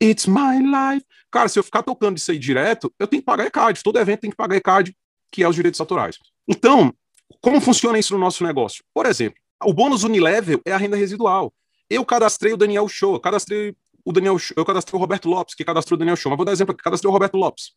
[0.02, 1.06] It's My Life.
[1.32, 3.84] Cara, se eu ficar tocando isso aí direto, eu tenho que pagar ECAD.
[3.84, 4.96] Todo evento tem que pagar ECAD,
[5.32, 6.18] que é os direitos autorais.
[6.48, 6.94] Então,
[7.42, 8.84] como funciona isso no nosso negócio?
[8.94, 11.54] Por exemplo, o bônus unilevel é a renda residual.
[11.90, 15.96] Eu cadastrei o Daniel Show, cadastrei o Daniel, eu cadastrei o Roberto Lopes, que cadastrou
[15.96, 16.30] o Daniel Show.
[16.30, 17.72] Mas vou dar exemplo aqui, cadastrei o Roberto Lopes.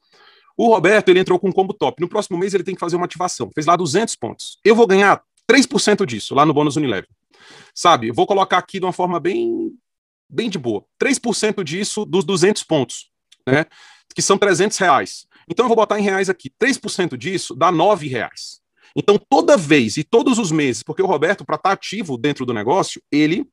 [0.59, 2.03] O Roberto, ele entrou com um combo top.
[2.03, 3.49] No próximo mês ele tem que fazer uma ativação.
[3.55, 4.59] Fez lá 200 pontos.
[4.65, 7.09] Eu vou ganhar 3% disso lá no bônus Unilever.
[7.73, 8.09] Sabe?
[8.09, 9.73] Eu vou colocar aqui de uma forma bem
[10.29, 10.85] bem de boa.
[11.01, 13.09] 3% disso dos 200 pontos,
[13.47, 13.67] né?
[14.13, 15.27] Que são 300 reais.
[15.49, 16.51] Então eu vou botar em reais aqui.
[16.61, 18.61] 3% disso dá 9 reais.
[18.97, 22.45] Então toda vez e todos os meses, porque o Roberto, para estar tá ativo dentro
[22.45, 23.49] do negócio, ele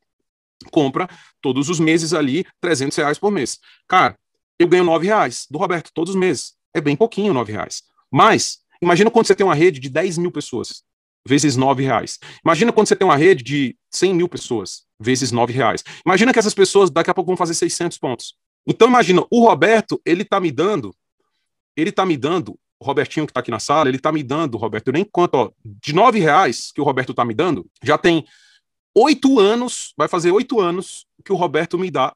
[0.71, 1.07] compra
[1.39, 3.59] todos os meses ali 300 reais por mês.
[3.87, 4.17] Cara,
[4.57, 7.83] eu ganho 9 reais do Roberto todos os meses é bem pouquinho nove reais.
[8.11, 10.83] Mas, imagina quando você tem uma rede de 10 mil pessoas,
[11.25, 12.19] vezes nove reais.
[12.43, 15.83] Imagina quando você tem uma rede de 100 mil pessoas, vezes nove reais.
[16.05, 18.35] Imagina que essas pessoas daqui a pouco vão fazer 600 pontos.
[18.67, 20.93] Então, imagina, o Roberto, ele tá me dando,
[21.77, 24.57] ele tá me dando, o Robertinho que tá aqui na sala, ele tá me dando,
[24.57, 28.25] Roberto, nem conto, ó, de nove reais que o Roberto tá me dando, já tem
[28.93, 32.13] oito anos, vai fazer oito anos que o Roberto me dá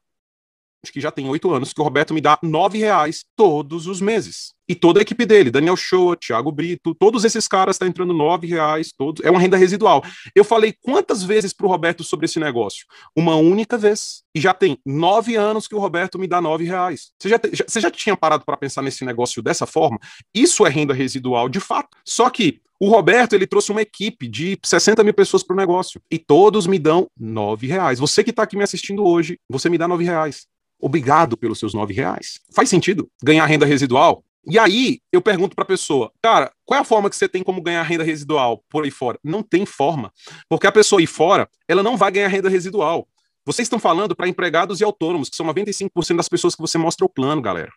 [0.82, 4.00] acho que já tem oito anos, que o Roberto me dá nove reais todos os
[4.00, 4.52] meses.
[4.68, 8.14] E toda a equipe dele, Daniel Show, Thiago Brito, todos esses caras estão tá entrando
[8.14, 9.24] nove reais, todos.
[9.24, 10.02] É uma renda residual.
[10.34, 12.86] Eu falei quantas vezes para o Roberto sobre esse negócio?
[13.14, 14.22] Uma única vez.
[14.34, 17.10] E já tem nove anos que o Roberto me dá nove reais.
[17.18, 19.98] Você já, te, já, você já tinha parado para pensar nesse negócio dessa forma?
[20.32, 21.88] Isso é renda residual de fato.
[22.04, 26.00] Só que o Roberto, ele trouxe uma equipe de 60 mil pessoas para o negócio.
[26.08, 27.98] E todos me dão nove reais.
[27.98, 30.46] Você que está aqui me assistindo hoje, você me dá nove reais
[30.80, 32.40] obrigado pelos seus nove reais.
[32.54, 34.24] Faz sentido ganhar renda residual?
[34.46, 37.42] E aí eu pergunto para a pessoa, cara, qual é a forma que você tem
[37.42, 39.18] como ganhar renda residual por aí fora?
[39.22, 40.12] Não tem forma,
[40.48, 43.06] porque a pessoa aí fora, ela não vai ganhar renda residual.
[43.44, 47.04] Vocês estão falando para empregados e autônomos, que são 95% das pessoas que você mostra
[47.04, 47.72] o plano, galera.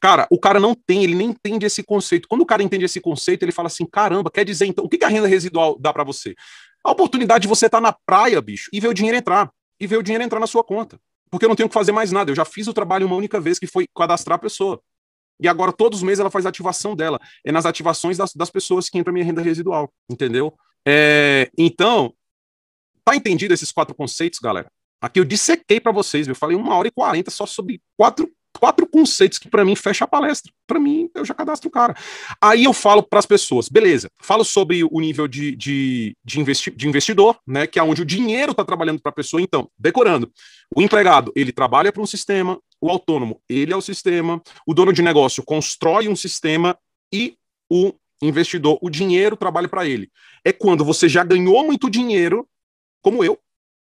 [0.00, 2.26] Cara, o cara não tem, ele nem entende esse conceito.
[2.26, 5.04] Quando o cara entende esse conceito, ele fala assim: caramba, quer dizer então, o que,
[5.04, 6.34] a renda residual dá para você?
[6.82, 9.86] A oportunidade de você estar tá na praia, bicho, e ver o dinheiro entrar, e
[9.86, 10.98] ver o dinheiro entrar na sua conta
[11.30, 12.30] porque eu não tenho que fazer mais nada.
[12.30, 14.80] Eu já fiz o trabalho uma única vez, que foi cadastrar a pessoa.
[15.40, 17.18] E agora, todos os meses, ela faz a ativação dela.
[17.44, 19.90] É nas ativações das, das pessoas que entra a minha renda residual.
[20.10, 20.52] Entendeu?
[20.86, 22.12] É, então,
[23.04, 24.70] tá entendido esses quatro conceitos, galera?
[25.00, 28.86] Aqui eu dissequei para vocês, eu falei uma hora e quarenta só sobre quatro quatro
[28.86, 30.52] conceitos que para mim fecha a palestra.
[30.66, 31.94] Para mim, eu já cadastro o cara.
[32.40, 36.70] Aí eu falo para as pessoas, beleza, falo sobre o nível de, de, de, investi
[36.70, 39.40] de investidor, né, que é onde o dinheiro está trabalhando para a pessoa.
[39.42, 40.30] Então, decorando,
[40.74, 44.92] o empregado, ele trabalha para um sistema, o autônomo, ele é o sistema, o dono
[44.92, 46.76] de negócio constrói um sistema
[47.12, 47.36] e
[47.68, 47.92] o
[48.22, 50.10] investidor, o dinheiro trabalha para ele.
[50.44, 52.46] É quando você já ganhou muito dinheiro,
[53.02, 53.38] como eu,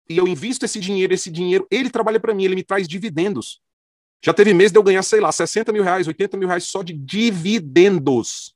[0.10, 3.62] e eu invisto esse dinheiro, esse dinheiro, ele trabalha para mim, ele me traz dividendos.
[4.24, 6.84] Já teve mês de eu ganhar, sei lá, 60 mil reais, 80 mil reais só
[6.84, 8.54] de dividendos.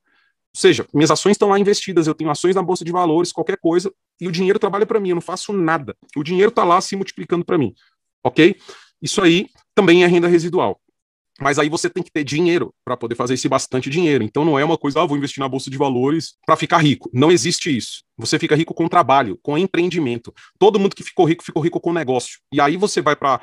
[0.55, 3.57] Ou seja, minhas ações estão lá investidas, eu tenho ações na bolsa de valores, qualquer
[3.57, 3.91] coisa,
[4.21, 5.95] e o dinheiro trabalha para mim, eu não faço nada.
[6.15, 7.73] O dinheiro está lá se multiplicando para mim.
[8.23, 8.55] Ok?
[9.01, 10.79] Isso aí também é renda residual.
[11.41, 14.23] Mas aí você tem que ter dinheiro para poder fazer esse bastante dinheiro.
[14.23, 17.09] Então não é uma coisa, ah, vou investir na bolsa de valores para ficar rico.
[17.11, 18.03] Não existe isso.
[18.17, 20.33] Você fica rico com trabalho, com empreendimento.
[20.59, 22.39] Todo mundo que ficou rico, ficou rico com negócio.
[22.53, 23.41] E aí você vai para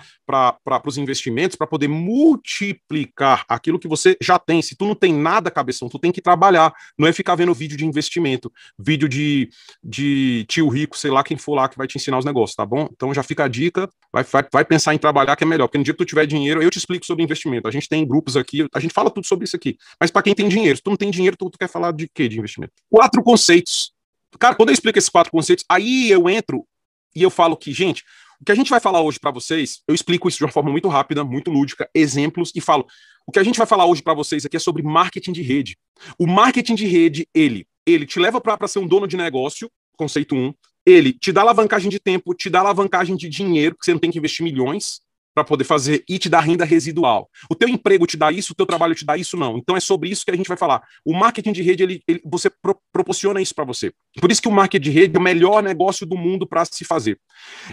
[0.86, 4.62] os investimentos para poder multiplicar aquilo que você já tem.
[4.62, 6.72] Se tu não tem nada, cabeção, tu tem que trabalhar.
[6.96, 9.48] Não é ficar vendo vídeo de investimento, vídeo de,
[9.82, 12.64] de tio rico, sei lá quem for lá que vai te ensinar os negócios, tá
[12.64, 12.88] bom?
[12.92, 15.66] Então já fica a dica, vai, vai, vai pensar em trabalhar que é melhor.
[15.66, 17.66] Porque no dia que tu tiver dinheiro, eu te explico sobre investimento.
[17.66, 19.76] A gente tem grupos aqui, a gente fala tudo sobre isso aqui.
[19.98, 22.08] Mas para quem tem dinheiro, se tu não tem dinheiro, tu, tu quer falar de
[22.14, 22.72] quê de investimento?
[22.88, 23.92] Quatro conceitos
[24.38, 26.66] Cara, quando eu explico esses quatro conceitos, aí eu entro
[27.14, 28.04] E eu falo que, gente,
[28.40, 30.70] o que a gente vai falar hoje para vocês, eu explico isso de uma forma
[30.70, 32.86] muito rápida, muito lúdica, exemplos e falo.
[33.26, 35.76] O que a gente vai falar hoje para vocês aqui é sobre marketing de rede.
[36.18, 40.34] O marketing de rede, ele, ele te leva para ser um dono de negócio, conceito
[40.34, 40.38] 1.
[40.38, 40.54] Um,
[40.86, 44.10] ele te dá alavancagem de tempo, te dá alavancagem de dinheiro, porque você não tem
[44.10, 45.00] que investir milhões
[45.34, 47.28] para poder fazer e te dá renda residual.
[47.50, 49.56] O teu emprego te dá isso, o teu trabalho te dá isso, não.
[49.56, 50.82] Então é sobre isso que a gente vai falar.
[51.04, 53.92] O marketing de rede, ele, ele você pro, proporciona isso para você.
[54.20, 56.84] Por isso que o marketing de rede é o melhor negócio do mundo para se
[56.84, 57.18] fazer.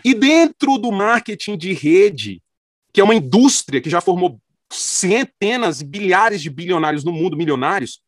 [0.04, 2.42] E dentro do marketing de rede,
[2.94, 4.40] que é uma indústria que já formou
[4.70, 8.02] centenas, bilhares de bilionários no mundo, milionários,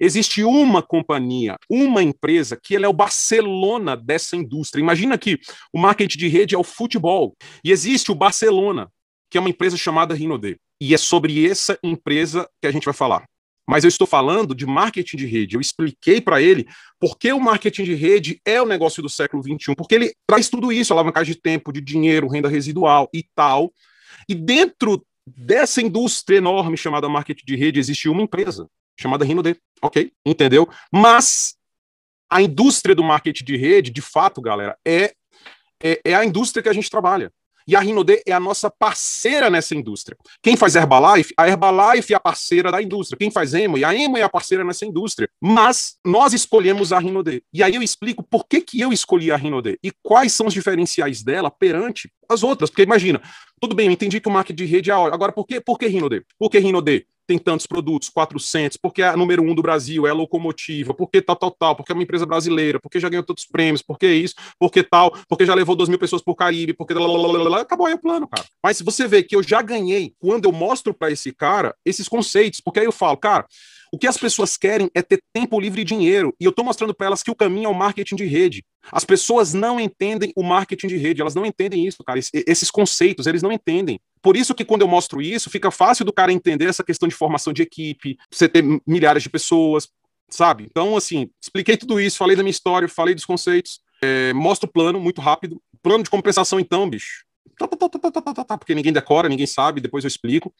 [0.00, 4.80] existe uma companhia, uma empresa que ela é o Barcelona dessa indústria.
[4.80, 5.38] Imagina que
[5.72, 8.90] o marketing de rede é o futebol e existe o Barcelona,
[9.30, 10.56] que é uma empresa chamada Rinode.
[10.80, 13.24] E é sobre essa empresa que a gente vai falar.
[13.68, 15.54] Mas eu estou falando de marketing de rede.
[15.54, 16.66] Eu expliquei para ele
[16.98, 20.48] por que o marketing de rede é o negócio do século XXI, porque ele traz
[20.48, 23.70] tudo isso, alavancagem de tempo, de dinheiro, renda residual e tal.
[24.28, 28.66] E dentro dessa indústria enorme chamada marketing de rede existe uma empresa
[29.00, 29.56] chamada Rinode.
[29.82, 30.68] Ok, entendeu?
[30.92, 31.54] Mas
[32.30, 35.14] a indústria do marketing de rede, de fato, galera, é,
[35.82, 37.32] é, é a indústria que a gente trabalha.
[37.66, 40.16] E a Rinode é a nossa parceira nessa indústria.
[40.42, 43.16] Quem faz Herbalife, a Herbalife é a parceira da indústria.
[43.16, 45.28] Quem faz Emo, e a Emo é a parceira nessa indústria.
[45.40, 47.44] Mas nós escolhemos a Rinode.
[47.52, 50.54] E aí eu explico por que, que eu escolhi a Rinode e quais são os
[50.54, 52.70] diferenciais dela perante as outras.
[52.70, 53.20] Porque imagina,
[53.60, 55.14] tudo bem, eu entendi que o marketing de rede é a hora.
[55.14, 56.24] Agora, por que, por que Rinode?
[56.38, 57.06] Por que Rinode?
[57.30, 61.22] Tem tantos produtos, 400, porque é a número um do Brasil, é a locomotiva, porque
[61.22, 64.34] tal, tal, tal, porque é uma empresa brasileira, porque já ganhou tantos prêmios, porque isso,
[64.58, 68.26] porque tal, porque já levou 2 mil pessoas pro Caribe, porque acabou aí o plano,
[68.26, 68.44] cara.
[68.60, 72.08] Mas se você vê que eu já ganhei, quando eu mostro para esse cara esses
[72.08, 73.46] conceitos, porque aí eu falo, cara,
[73.92, 76.34] o que as pessoas querem é ter tempo livre e dinheiro.
[76.40, 78.64] E eu estou mostrando para elas que o caminho é o marketing de rede.
[78.90, 82.18] As pessoas não entendem o marketing de rede, elas não entendem isso, cara.
[82.18, 84.00] Esses conceitos, eles não entendem.
[84.22, 87.14] Por isso que quando eu mostro isso, fica fácil do cara entender essa questão de
[87.14, 89.88] formação de equipe, você ter milhares de pessoas,
[90.28, 90.66] sabe?
[90.70, 94.72] Então, assim, expliquei tudo isso, falei da minha história, falei dos conceitos, é, mostro o
[94.72, 95.60] plano muito rápido.
[95.82, 97.24] Plano de compensação, então, bicho.
[97.58, 100.54] Tá, tá, tá, porque ninguém decora, ninguém sabe, depois eu explico.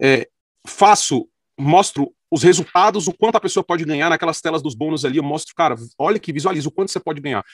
[0.00, 0.28] É,
[0.66, 1.28] faço,
[1.60, 5.22] mostro os resultados, o quanto a pessoa pode ganhar naquelas telas dos bônus ali, eu
[5.22, 7.44] mostro, cara, olha que visualiza o quanto você pode ganhar.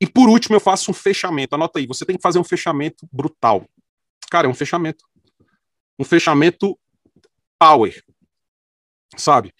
[0.00, 1.54] E por último, eu faço um fechamento.
[1.54, 3.66] Anota aí, você tem que fazer um fechamento brutal.
[4.30, 5.04] Cara, é um fechamento.
[5.98, 6.78] Um fechamento
[7.58, 8.04] power.
[9.16, 9.54] Sabe?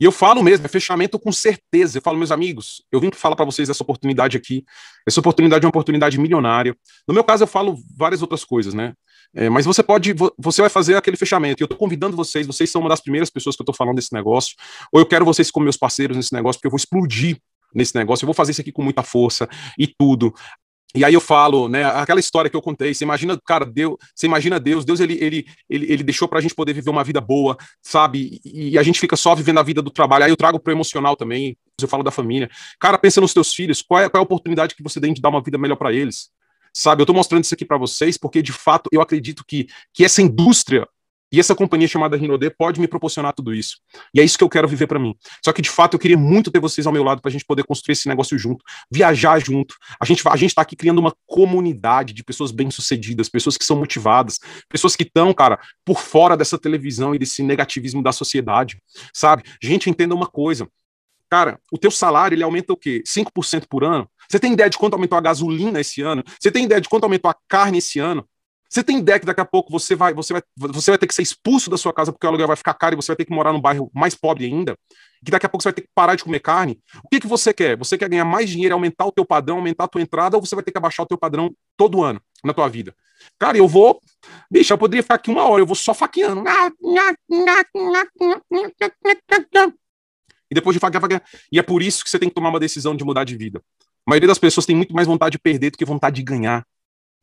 [0.00, 1.98] E eu falo mesmo, é fechamento com certeza.
[1.98, 4.64] Eu falo, meus amigos, eu vim falar para vocês dessa oportunidade aqui.
[5.06, 6.76] Essa oportunidade é uma oportunidade milionária.
[7.06, 8.92] No meu caso, eu falo várias outras coisas, né?
[9.34, 11.62] É, mas você pode, você vai fazer aquele fechamento.
[11.62, 14.12] Eu estou convidando vocês, vocês são uma das primeiras pessoas que eu estou falando desse
[14.12, 14.54] negócio.
[14.92, 17.38] Ou eu quero vocês como meus parceiros nesse negócio, porque eu vou explodir
[17.74, 18.24] nesse negócio.
[18.24, 19.48] Eu vou fazer isso aqui com muita força
[19.78, 20.32] e tudo.
[20.96, 24.26] E aí eu falo, né, aquela história que eu contei, você imagina, cara, Deus, você
[24.26, 27.56] imagina Deus, Deus ele, ele, ele, ele deixou pra gente poder viver uma vida boa,
[27.82, 28.40] sabe?
[28.44, 30.24] E, a gente fica só vivendo a vida do trabalho.
[30.24, 32.48] Aí eu trago pro emocional também, eu falo da família.
[32.78, 35.20] Cara, pensa nos teus filhos, qual é, qual é a oportunidade que você tem de
[35.20, 36.30] dar uma vida melhor para eles?
[36.76, 37.00] sabe?
[37.00, 40.20] Eu estou mostrando isso aqui para vocês porque, de fato, eu acredito que, que essa
[40.20, 40.88] indústria
[41.34, 43.78] e essa companhia chamada Rinode pode me proporcionar tudo isso.
[44.14, 45.16] E é isso que eu quero viver para mim.
[45.44, 47.44] Só que, de fato, eu queria muito ter vocês ao meu lado para a gente
[47.44, 49.74] poder construir esse negócio junto, viajar junto.
[50.00, 54.38] A gente a está aqui criando uma comunidade de pessoas bem-sucedidas, pessoas que são motivadas,
[54.68, 58.78] pessoas que estão, cara, por fora dessa televisão e desse negativismo da sociedade,
[59.12, 59.42] sabe?
[59.60, 60.68] Gente, entenda uma coisa.
[61.28, 63.02] Cara, o teu salário, ele aumenta o quê?
[63.04, 64.08] 5% por ano?
[64.30, 66.22] Você tem ideia de quanto aumentou a gasolina esse ano?
[66.40, 68.24] Você tem ideia de quanto aumentou a carne esse ano?
[68.74, 71.14] Você tem ideia que daqui a pouco você vai, você vai, você vai ter que
[71.14, 73.24] ser expulso da sua casa porque o aluguel vai ficar caro e você vai ter
[73.24, 74.76] que morar num bairro mais pobre ainda?
[75.24, 76.80] Que daqui a pouco você vai ter que parar de comer carne?
[77.04, 77.76] O que, que você quer?
[77.78, 80.56] Você quer ganhar mais dinheiro, aumentar o teu padrão, aumentar a tua entrada, ou você
[80.56, 82.92] vai ter que abaixar o teu padrão todo ano na tua vida?
[83.38, 84.00] Cara, eu vou.
[84.50, 86.42] Bicho, eu poderia ficar aqui uma hora, eu vou só faqueando.
[90.50, 91.22] E depois de faquear, faquear.
[91.52, 93.62] E é por isso que você tem que tomar uma decisão de mudar de vida.
[94.04, 96.66] A maioria das pessoas tem muito mais vontade de perder do que vontade de ganhar.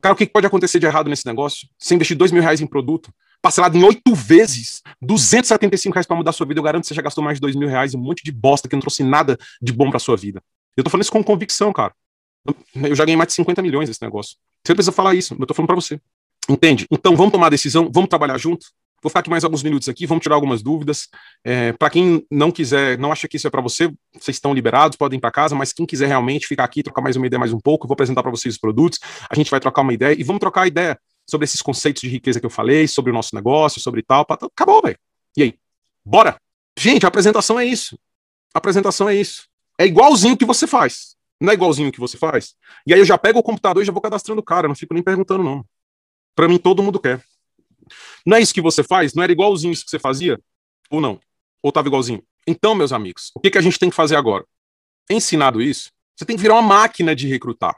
[0.01, 1.67] Cara, o que pode acontecer de errado nesse negócio?
[1.77, 6.31] Você investir dois mil reais em produto, parcelado em oito vezes, 275 reais para mudar
[6.31, 8.01] sua vida, eu garanto que você já gastou mais de dois mil reais em um
[8.01, 10.41] monte de bosta que não trouxe nada de bom para sua vida.
[10.75, 11.93] Eu tô falando isso com convicção, cara.
[12.73, 14.37] Eu já ganhei mais de 50 milhões nesse negócio.
[14.65, 15.99] Você precisa falar isso, eu tô falando para você.
[16.49, 16.87] Entende?
[16.89, 18.67] Então vamos tomar a decisão, vamos trabalhar junto.
[19.01, 21.09] Vou ficar aqui mais alguns minutos aqui, vamos tirar algumas dúvidas.
[21.43, 24.95] É, para quem não quiser, não acha que isso é para você, vocês estão liberados,
[24.95, 27.51] podem ir para casa, mas quem quiser realmente ficar aqui, trocar mais uma ideia mais
[27.51, 28.99] um pouco, vou apresentar para vocês os produtos,
[29.29, 32.39] a gente vai trocar uma ideia e vamos trocar ideia sobre esses conceitos de riqueza
[32.39, 34.25] que eu falei, sobre o nosso negócio, sobre tal.
[34.25, 34.37] Pra...
[34.41, 34.97] Acabou, velho.
[35.37, 35.55] E aí?
[36.03, 36.35] Bora!
[36.77, 37.97] Gente, a apresentação é isso.
[38.53, 39.47] A apresentação é isso.
[39.79, 41.15] É igualzinho que você faz.
[41.39, 42.55] Não é igualzinho que você faz?
[42.85, 44.93] E aí eu já pego o computador e já vou cadastrando o cara, não fico
[44.93, 45.65] nem perguntando, não.
[46.35, 47.21] Para mim, todo mundo quer.
[48.25, 49.13] Não é isso que você faz?
[49.13, 50.39] Não era igualzinho isso que você fazia?
[50.89, 51.19] Ou não?
[51.61, 52.23] Ou estava igualzinho?
[52.47, 54.45] Então, meus amigos, o que, que a gente tem que fazer agora?
[55.09, 57.75] Ensinado isso, você tem que virar uma máquina de recrutar.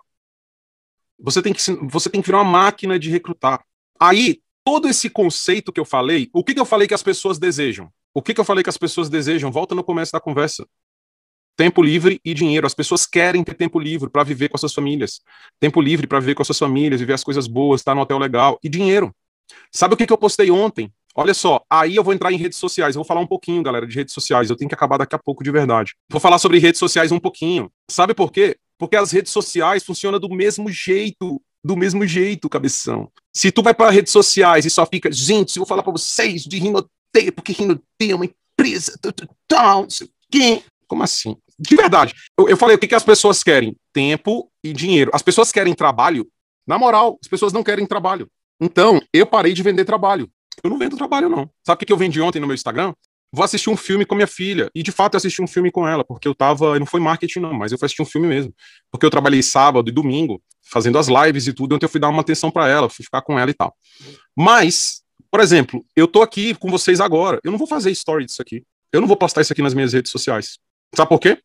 [1.19, 3.63] Você tem que, você tem que virar uma máquina de recrutar.
[3.99, 7.37] Aí, todo esse conceito que eu falei, o que, que eu falei que as pessoas
[7.37, 7.91] desejam?
[8.13, 9.51] O que, que eu falei que as pessoas desejam?
[9.51, 10.67] Volta no começo da conversa.
[11.55, 12.65] Tempo livre e dinheiro.
[12.65, 15.21] As pessoas querem ter tempo livre para viver com as suas famílias.
[15.59, 18.17] Tempo livre para viver com as suas famílias, viver as coisas boas, estar no hotel
[18.17, 18.59] legal.
[18.63, 19.13] E dinheiro.
[19.71, 20.91] Sabe o que, que eu postei ontem?
[21.15, 22.95] Olha só, aí eu vou entrar em redes sociais.
[22.95, 24.49] Eu vou falar um pouquinho, galera, de redes sociais.
[24.49, 25.93] Eu tenho que acabar daqui a pouco de verdade.
[26.09, 27.71] Vou falar sobre redes sociais um pouquinho.
[27.89, 28.57] Sabe por quê?
[28.79, 31.41] Porque as redes sociais funcionam do mesmo jeito.
[31.63, 33.09] Do mesmo jeito, cabeção.
[33.33, 36.43] Se tu vai para redes sociais e só fica, gente, eu vou falar para vocês
[36.43, 38.99] de Rinoteia, porque Rinoteia é uma empresa,
[39.47, 40.63] tal, não sei o quê.
[40.87, 41.37] Como assim?
[41.57, 42.13] De verdade.
[42.37, 43.75] Eu, eu falei, o que, que as pessoas querem?
[43.93, 45.11] Tempo e dinheiro.
[45.13, 46.27] As pessoas querem trabalho.
[46.67, 48.27] Na moral, as pessoas não querem trabalho.
[48.63, 50.29] Então, eu parei de vender trabalho.
[50.63, 51.49] Eu não vendo trabalho, não.
[51.65, 52.93] Sabe o que, eu vendi ontem no meu Instagram?
[53.29, 54.71] Vou assistir um filme com minha filha.
[54.73, 56.79] E de fato eu assisti um filme com ela, porque eu tava.
[56.79, 58.53] Não foi marketing, não, mas eu fui assistir um filme mesmo.
[58.89, 62.07] Porque eu trabalhei sábado e domingo, fazendo as lives e tudo, então eu fui dar
[62.07, 63.75] uma atenção para ela, fui ficar com ela e tal.
[64.33, 67.41] Mas, por exemplo, eu tô aqui com vocês agora.
[67.43, 68.63] Eu não vou fazer story disso aqui.
[68.93, 70.57] Eu não vou postar isso aqui nas minhas redes sociais.
[70.95, 71.37] Sabe por quê?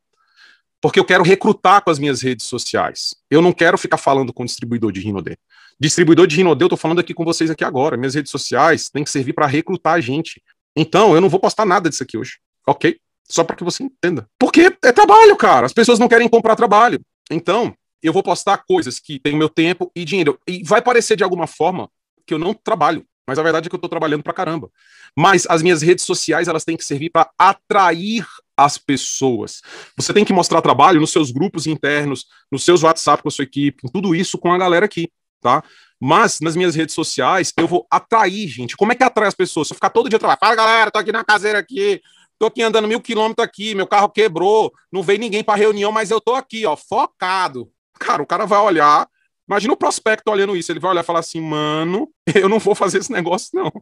[0.80, 3.16] Porque eu quero recrutar com as minhas redes sociais.
[3.28, 5.36] Eu não quero ficar falando com o distribuidor de Rinode.
[5.80, 7.96] Distribuidor de Rinode, eu tô falando aqui com vocês aqui agora.
[7.96, 10.42] Minhas redes sociais têm que servir para recrutar a gente.
[10.76, 12.38] Então, eu não vou postar nada disso aqui hoje.
[12.66, 12.98] Ok?
[13.28, 14.28] Só para que você entenda.
[14.38, 15.66] Porque é trabalho, cara.
[15.66, 17.00] As pessoas não querem comprar trabalho.
[17.30, 20.38] Então, eu vou postar coisas que têm meu tempo e dinheiro.
[20.48, 21.88] E vai parecer de alguma forma
[22.26, 23.06] que eu não trabalho.
[23.24, 24.70] Mas a verdade é que eu tô trabalhando pra caramba.
[25.16, 28.26] Mas as minhas redes sociais, elas têm que servir para atrair
[28.56, 29.62] as pessoas.
[29.96, 33.44] Você tem que mostrar trabalho nos seus grupos internos, nos seus WhatsApp com a sua
[33.44, 35.10] equipe, tudo isso com a galera aqui,
[35.40, 35.62] tá?
[36.00, 38.76] Mas nas minhas redes sociais eu vou atrair, gente.
[38.76, 39.68] Como é que atrai as pessoas?
[39.68, 42.00] Se eu ficar todo dia trabalhando, fala galera, tô aqui na caseira aqui,
[42.38, 46.10] tô aqui andando mil quilômetros aqui, meu carro quebrou, não veio ninguém para reunião, mas
[46.10, 47.70] eu tô aqui, ó, focado.
[47.98, 49.08] Cara, o cara vai olhar,
[49.48, 52.74] imagina o prospecto olhando isso, ele vai olhar e falar assim, mano, eu não vou
[52.74, 53.72] fazer esse negócio não.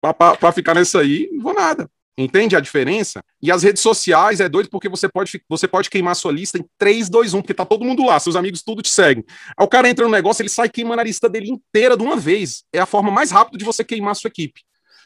[0.00, 1.88] Para ficar nessa aí, não vou nada.
[2.16, 3.24] Entende a diferença?
[3.40, 6.64] E as redes sociais é doido porque você pode, você pode queimar sua lista em
[6.76, 9.24] 3, 2, 1, porque tá todo mundo lá, seus amigos tudo te seguem.
[9.56, 12.16] Aí o cara entra no negócio, ele sai queimando a lista dele inteira de uma
[12.16, 12.64] vez.
[12.72, 14.60] É a forma mais rápida de você queimar sua equipe,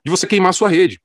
[0.04, 1.00] de você queimar sua rede.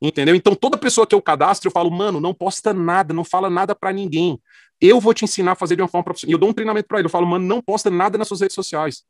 [0.00, 0.34] Entendeu?
[0.34, 3.74] Então toda pessoa que eu cadastro, eu falo, mano, não posta nada, não fala nada
[3.74, 4.40] para ninguém.
[4.80, 6.30] Eu vou te ensinar a fazer de uma forma profissional.
[6.30, 8.40] E eu dou um treinamento para ele, eu falo, mano, não posta nada nas suas
[8.40, 9.02] redes sociais.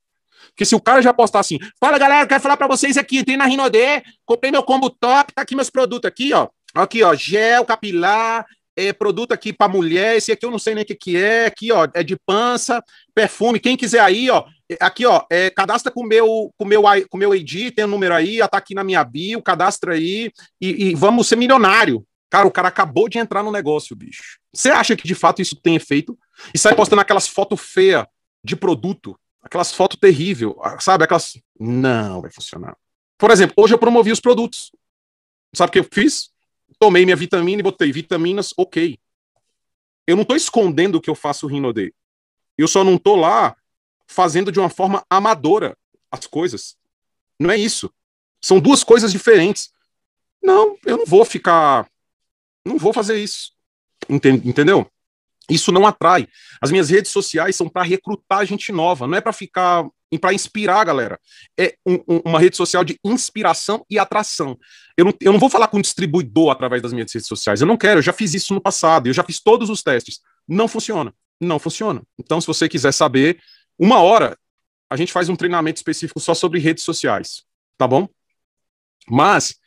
[0.49, 3.37] Porque se o cara já postar assim, fala galera, quero falar para vocês aqui, entrei
[3.37, 6.49] na Rinode, comprei meu combo top, tá aqui meus produtos aqui, ó.
[6.75, 8.47] Aqui, ó, gel capilar,
[8.77, 11.47] é, produto aqui para mulher, esse aqui eu não sei nem o que, que é,
[11.47, 12.83] aqui, ó, é de pança,
[13.15, 17.19] perfume, quem quiser aí, ó, é, aqui, ó, é, cadastra com meu, com meu, com
[17.19, 20.31] meu ID, tem o um número aí, tá aqui na minha bio, cadastra aí
[20.61, 22.05] e, e vamos ser milionário.
[22.31, 24.39] Cara, o cara acabou de entrar no negócio, bicho.
[24.55, 26.17] Você acha que de fato isso tem efeito?
[26.55, 28.07] E sai postando aquelas fotos feias
[28.43, 31.05] de produto, aquelas fotos terríveis, sabe?
[31.05, 31.39] Aquelas.
[31.59, 32.77] Não vai funcionar.
[33.19, 34.73] Por exemplo, hoje eu promovi os produtos.
[35.55, 36.31] Sabe o que eu fiz?
[36.79, 38.99] Tomei minha vitamina e botei vitaminas, ok.
[40.07, 41.95] Eu não estou escondendo que eu faço Rinode.
[42.57, 43.57] Eu só não estou lá
[44.07, 45.77] fazendo de uma forma amadora
[46.11, 46.77] as coisas.
[47.39, 47.93] Não é isso.
[48.41, 49.71] São duas coisas diferentes.
[50.43, 51.89] Não, eu não vou ficar.
[52.65, 53.53] Não vou fazer isso.
[54.09, 54.91] Entendeu?
[55.51, 56.27] Isso não atrai.
[56.61, 59.87] As minhas redes sociais são para recrutar gente nova, não é para ficar
[60.21, 61.21] para inspirar a galera.
[61.57, 64.59] É um, um, uma rede social de inspiração e atração.
[64.97, 67.61] Eu não, eu não vou falar com distribuidor através das minhas redes sociais.
[67.61, 70.19] Eu não quero, eu já fiz isso no passado, eu já fiz todos os testes.
[70.49, 71.15] Não funciona.
[71.41, 72.03] Não funciona.
[72.19, 73.41] Então, se você quiser saber,
[73.79, 74.37] uma hora
[74.91, 77.45] a gente faz um treinamento específico só sobre redes sociais.
[77.79, 78.09] Tá bom?
[79.09, 79.60] Mas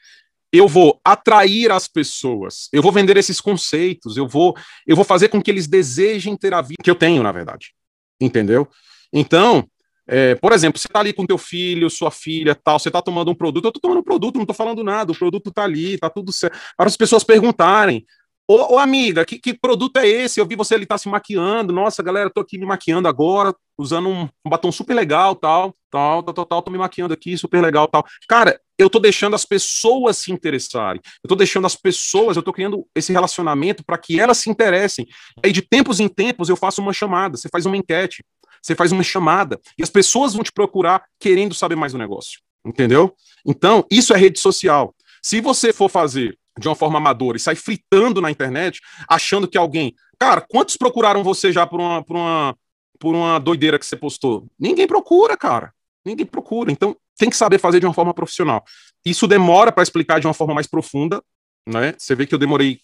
[0.54, 4.56] eu vou atrair as pessoas, eu vou vender esses conceitos, eu vou,
[4.86, 7.74] eu vou fazer com que eles desejem ter a vida que eu tenho, na verdade.
[8.22, 8.68] Entendeu?
[9.12, 9.68] Então,
[10.06, 13.32] é, por exemplo, você está ali com teu filho, sua filha, tal, você está tomando
[13.32, 15.96] um produto, eu estou tomando um produto, não estou falando nada, o produto está ali,
[15.96, 16.56] está tudo certo.
[16.78, 18.06] Para as pessoas perguntarem,
[18.46, 20.40] Ô, ô, amiga, que, que produto é esse?
[20.40, 21.72] Eu vi você ali tá se maquiando.
[21.72, 26.22] Nossa, galera, tô aqui me maquiando agora, usando um, um batom super legal, tal, tal,
[26.22, 28.06] tal, tal, tal, tô me maquiando aqui, super legal, tal.
[28.28, 31.02] Cara, eu tô deixando as pessoas se interessarem.
[31.24, 35.08] Eu tô deixando as pessoas, eu tô criando esse relacionamento para que elas se interessem.
[35.44, 38.26] Aí de tempos em tempos eu faço uma chamada, você faz uma enquete,
[38.62, 42.42] você faz uma chamada e as pessoas vão te procurar querendo saber mais do negócio.
[42.66, 43.16] Entendeu?
[43.46, 44.94] Então, isso é rede social.
[45.22, 49.58] Se você for fazer de uma forma amadora e sai fritando na internet, achando que
[49.58, 49.94] alguém.
[50.20, 52.56] Cara, quantos procuraram você já por uma, por uma,
[53.00, 54.48] por uma doideira que você postou?
[54.60, 55.74] Ninguém procura, cara.
[56.06, 56.72] Ninguém procura.
[56.72, 58.64] Então, tem que saber fazer de uma forma profissional.
[59.06, 61.24] Isso demora para explicar de uma forma mais profunda,
[61.68, 61.94] né?
[61.98, 62.80] Você vê que eu demorei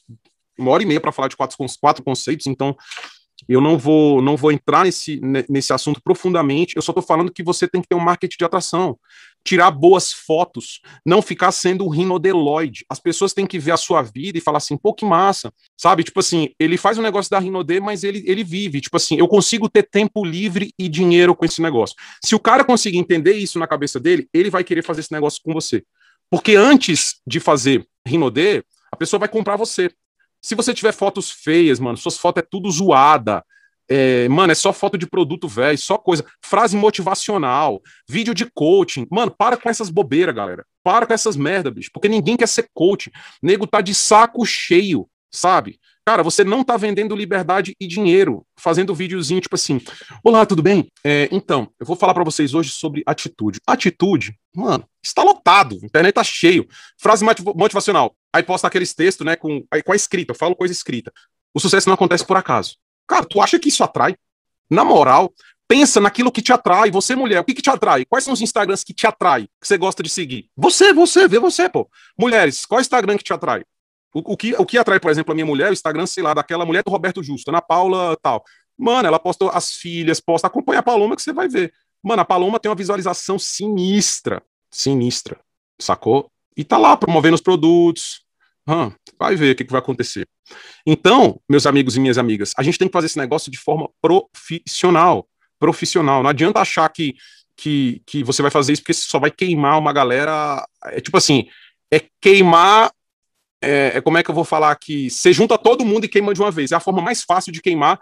[0.57, 2.75] uma hora e meia para falar de quatro, quatro conceitos, então
[3.47, 7.43] eu não vou, não vou entrar nesse, nesse assunto profundamente, eu só estou falando que
[7.43, 8.99] você tem que ter um marketing de atração,
[9.43, 12.85] tirar boas fotos, não ficar sendo o rinodeloide.
[12.89, 16.03] As pessoas têm que ver a sua vida e falar assim, pô, que massa, sabe?
[16.03, 18.81] Tipo assim, ele faz o um negócio da rinode, mas ele, ele vive.
[18.81, 21.95] Tipo assim, eu consigo ter tempo livre e dinheiro com esse negócio.
[22.23, 25.41] Se o cara conseguir entender isso na cabeça dele, ele vai querer fazer esse negócio
[25.43, 25.83] com você.
[26.29, 29.89] Porque antes de fazer rinode, a pessoa vai comprar você.
[30.41, 33.43] Se você tiver fotos feias, mano, suas fotos é tudo zoada.
[33.89, 36.23] É, mano, é só foto de produto velho, só coisa.
[36.43, 39.07] Frase motivacional, vídeo de coaching.
[39.09, 40.65] Mano, para com essas bobeiras, galera.
[40.83, 41.89] Para com essas merda, bicho.
[41.91, 43.11] Porque ninguém quer ser coach.
[43.41, 45.79] Nego tá de saco cheio, sabe?
[46.09, 49.79] Cara, você não tá vendendo liberdade e dinheiro, fazendo videozinho tipo assim:
[50.23, 50.87] Olá, tudo bem?
[51.03, 53.59] É, então, eu vou falar para vocês hoje sobre atitude.
[53.67, 56.67] Atitude, mano, está lotado, a internet tá cheio.
[56.99, 57.23] Frase
[57.55, 58.15] motivacional.
[58.33, 61.11] Aí posta aqueles textos, né, com, aí, com a escrita, eu falo coisa escrita.
[61.53, 62.75] O sucesso não acontece por acaso.
[63.09, 64.15] Cara, tu acha que isso atrai?
[64.69, 65.33] Na moral,
[65.67, 66.91] pensa naquilo que te atrai.
[66.91, 68.05] Você, mulher, o que, que te atrai?
[68.05, 70.47] Quais são os Instagrams que te atrai, que você gosta de seguir?
[70.55, 71.89] Você, você, vê você, pô.
[72.17, 73.65] Mulheres, qual é Instagram que te atrai?
[74.13, 76.35] O, o, que, o que atrai, por exemplo, a minha mulher, o Instagram, sei lá,
[76.35, 78.43] daquela mulher do Roberto Justo, Ana Paula tal.
[78.77, 81.73] Mano, ela posta as filhas, posta, acompanha a Paloma que você vai ver.
[82.03, 84.43] Mano, a Paloma tem uma visualização sinistra.
[84.69, 85.39] Sinistra.
[85.81, 86.31] Sacou?
[86.55, 88.23] E tá lá promovendo os produtos.
[88.69, 90.27] Hum, vai ver o que, que vai acontecer.
[90.85, 93.89] Então, meus amigos e minhas amigas, a gente tem que fazer esse negócio de forma
[93.99, 95.27] profissional.
[95.57, 96.21] Profissional.
[96.21, 97.15] Não adianta achar que,
[97.57, 100.63] que, que você vai fazer isso porque só vai queimar uma galera.
[100.85, 101.47] É tipo assim,
[101.91, 102.91] é queimar.
[103.61, 105.09] É, é como é que eu vou falar aqui?
[105.09, 106.71] Você junta todo mundo e queima de uma vez.
[106.71, 107.99] É a forma mais fácil de queimar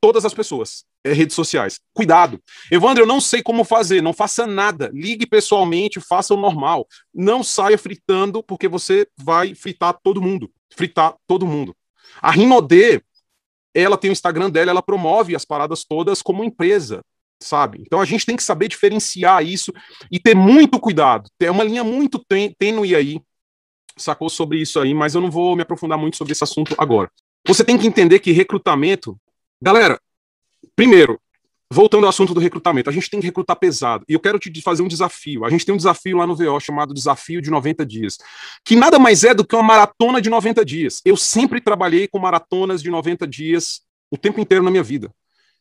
[0.00, 0.84] todas as pessoas.
[1.04, 1.80] É, redes sociais.
[1.94, 2.40] Cuidado.
[2.70, 4.90] Evandro, eu não sei como fazer, não faça nada.
[4.92, 6.86] Ligue pessoalmente, faça o normal.
[7.14, 10.50] Não saia fritando, porque você vai fritar todo mundo.
[10.74, 11.74] Fritar todo mundo.
[12.20, 13.02] A Rinode,
[13.74, 17.02] ela tem o Instagram dela, ela promove as paradas todas como empresa,
[17.42, 17.78] sabe?
[17.80, 19.72] Então a gente tem que saber diferenciar isso
[20.10, 21.30] e ter muito cuidado.
[21.38, 22.22] Tem uma linha muito
[22.58, 23.20] tênue aí,
[23.96, 27.10] sacou sobre isso aí, mas eu não vou me aprofundar muito sobre esse assunto agora.
[27.46, 29.18] Você tem que entender que recrutamento,
[29.60, 30.00] galera,
[30.76, 31.20] Primeiro,
[31.70, 34.04] voltando ao assunto do recrutamento, a gente tem que recrutar pesado.
[34.08, 35.44] E eu quero te fazer um desafio.
[35.44, 38.18] A gente tem um desafio lá no VO chamado Desafio de 90 Dias,
[38.64, 41.00] que nada mais é do que uma maratona de 90 dias.
[41.04, 45.10] Eu sempre trabalhei com maratonas de 90 dias o tempo inteiro na minha vida.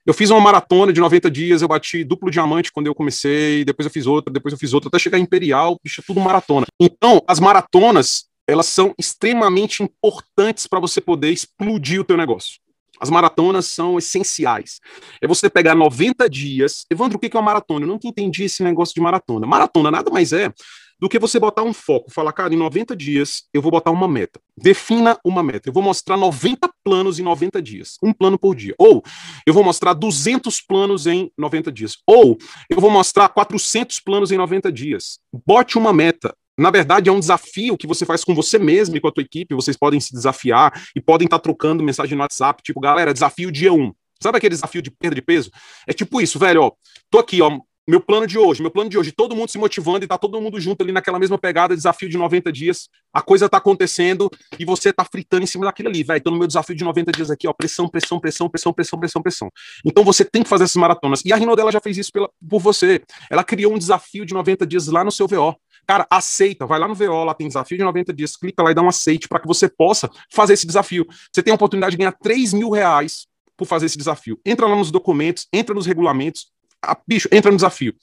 [0.05, 3.85] Eu fiz uma maratona de 90 dias, eu bati duplo diamante quando eu comecei, depois
[3.85, 6.65] eu fiz outra, depois eu fiz outra, até chegar Imperial, bicho, é tudo maratona.
[6.79, 12.59] Então, as maratonas, elas são extremamente importantes para você poder explodir o teu negócio.
[12.99, 14.79] As maratonas são essenciais.
[15.21, 16.85] É você pegar 90 dias.
[16.89, 17.85] Evandro, o que é uma maratona?
[17.85, 19.47] Eu nunca entendi esse negócio de maratona.
[19.47, 20.51] Maratona nada mais é
[20.99, 22.11] do que você botar um foco.
[22.11, 24.39] Falar, cara, em 90 dias eu vou botar uma meta.
[24.57, 25.69] Defina uma meta.
[25.69, 27.97] Eu vou mostrar 90 planos em 90 dias.
[28.03, 28.75] Um plano por dia.
[28.77, 29.01] Ou
[29.47, 31.97] eu vou mostrar 200 planos em 90 dias.
[32.05, 32.37] Ou
[32.69, 35.19] eu vou mostrar 400 planos em 90 dias.
[35.45, 36.35] Bote uma meta.
[36.59, 39.23] Na verdade, é um desafio que você faz com você mesmo e com a tua
[39.23, 39.55] equipe.
[39.55, 43.49] Vocês podem se desafiar e podem estar tá trocando mensagem no WhatsApp, tipo, galera, desafio
[43.49, 43.93] dia 1.
[44.21, 45.49] Sabe aquele desafio de perda de peso?
[45.87, 46.71] É tipo isso, velho, ó.
[47.09, 47.59] Tô aqui, ó.
[47.87, 50.39] Meu plano de hoje, meu plano de hoje, todo mundo se motivando e tá todo
[50.39, 52.87] mundo junto ali naquela mesma pegada, desafio de 90 dias.
[53.11, 54.29] A coisa tá acontecendo
[54.59, 56.21] e você tá fritando em cima daquilo ali, velho.
[56.21, 57.53] Tô no meu desafio de 90 dias aqui, ó.
[57.53, 59.51] Pressão, pressão, pressão, pressão, pressão, pressão, pressão.
[59.83, 61.23] Então você tem que fazer essas maratonas.
[61.25, 63.01] E a Rinodela já fez isso pela, por você.
[63.31, 65.55] Ela criou um desafio de 90 dias lá no seu VO.
[65.89, 68.75] Cara, aceita, vai lá no VO, lá tem desafio de 90 dias, clica lá e
[68.75, 71.03] dá um aceite para que você possa fazer esse desafio.
[71.33, 73.25] Você tem a oportunidade de ganhar 3 mil reais
[73.57, 74.39] por fazer esse desafio.
[74.45, 77.95] Entra lá nos documentos, entra nos regulamentos, a, bicho, entra no desafio.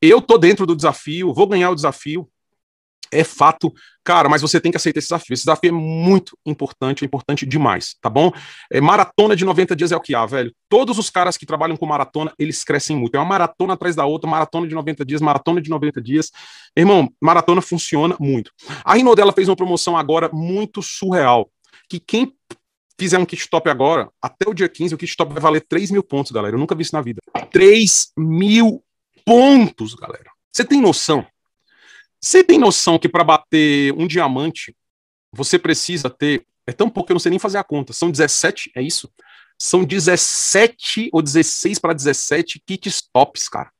[0.00, 2.28] Eu tô dentro do desafio, vou ganhar o desafio,
[3.12, 3.72] é fato,
[4.02, 5.34] cara, mas você tem que aceitar esse desafio.
[5.34, 8.32] Esse desafio é muito importante, é importante demais, tá bom?
[8.70, 10.52] É, maratona de 90 dias é o que há, velho.
[10.68, 13.14] Todos os caras que trabalham com maratona, eles crescem muito.
[13.14, 16.30] É uma maratona atrás da outra, maratona de 90 dias, maratona de 90 dias.
[16.76, 18.50] Irmão, maratona funciona muito.
[18.84, 21.50] A Rinodela fez uma promoção agora muito surreal,
[21.88, 22.32] que quem
[22.98, 25.90] fizer um kit top agora, até o dia 15, o kit top vai valer 3
[25.90, 26.54] mil pontos, galera.
[26.54, 27.20] Eu nunca vi isso na vida.
[27.50, 28.82] 3 mil
[29.24, 30.30] pontos, galera.
[30.52, 31.26] Você tem noção?
[32.22, 34.76] Você tem noção que para bater um diamante,
[35.32, 36.46] você precisa ter.
[36.66, 37.92] É tão pouco que eu não sei nem fazer a conta.
[37.92, 39.10] São 17, é isso?
[39.58, 43.70] São 17 ou 16 para 17 kits tops, cara.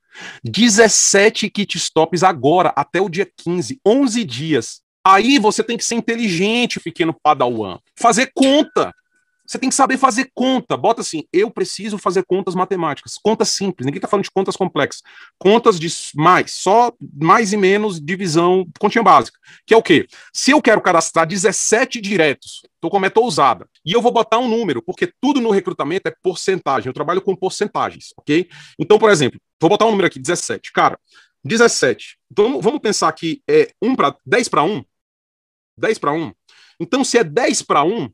[0.43, 4.83] 17 kits tops agora, até o dia 15, 11 dias.
[5.05, 7.79] Aí você tem que ser inteligente, pequeno padawan.
[7.97, 8.93] Fazer conta.
[9.53, 10.79] Você tem que saber fazer conta.
[10.79, 13.19] Bota assim, eu preciso fazer contas matemáticas.
[13.23, 13.85] Contas simples.
[13.85, 15.03] Ninguém está falando de contas complexas.
[15.39, 16.91] Contas de mais, só
[17.23, 19.39] mais e menos divisão, continha básica.
[19.67, 20.07] Que é o quê?
[20.33, 24.39] Se eu quero cadastrar 17 diretos, estou com a meta ousada, e eu vou botar
[24.39, 26.89] um número, porque tudo no recrutamento é porcentagem.
[26.89, 28.49] Eu trabalho com porcentagens, ok?
[28.79, 30.73] Então, por exemplo, vou botar um número aqui, 17.
[30.73, 30.99] Cara,
[31.45, 32.17] 17.
[32.31, 34.83] Então, vamos pensar que é 1 para 10 para 1.
[35.77, 36.33] 10 para 1.
[36.81, 38.11] Então, se é 10 para 1,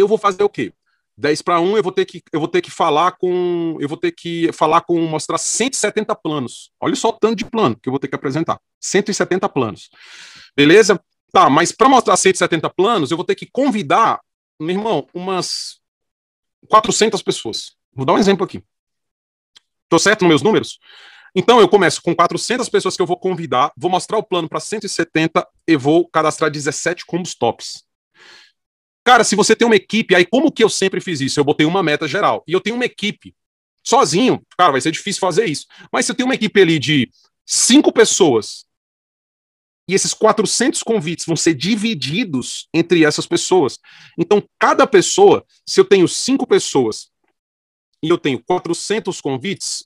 [0.00, 0.72] eu vou fazer o quê?
[1.16, 3.98] 10 para 1, eu vou ter que eu vou ter que falar com eu vou
[3.98, 6.72] ter que falar com mostrar 170 planos.
[6.80, 8.58] Olha só o tanto de plano que eu vou ter que apresentar.
[8.80, 9.90] 170 planos.
[10.56, 11.00] Beleza?
[11.32, 14.20] Tá, mas para mostrar 170 planos, eu vou ter que convidar,
[14.58, 15.78] meu irmão, umas
[16.68, 17.76] 400 pessoas.
[17.94, 18.62] Vou dar um exemplo aqui.
[19.88, 20.78] Tô certo nos meus números?
[21.34, 24.58] Então eu começo com 400 pessoas que eu vou convidar, vou mostrar o plano para
[24.58, 27.84] 170 e vou cadastrar 17 combos tops.
[29.04, 31.40] Cara, se você tem uma equipe, aí como que eu sempre fiz isso?
[31.40, 32.44] Eu botei uma meta geral.
[32.46, 33.34] E eu tenho uma equipe.
[33.82, 35.66] Sozinho, cara, vai ser difícil fazer isso.
[35.92, 37.10] Mas se eu tenho uma equipe ali de
[37.46, 38.66] cinco pessoas,
[39.88, 43.76] e esses 400 convites vão ser divididos entre essas pessoas.
[44.16, 47.10] Então, cada pessoa, se eu tenho cinco pessoas
[48.00, 49.84] e eu tenho 400 convites,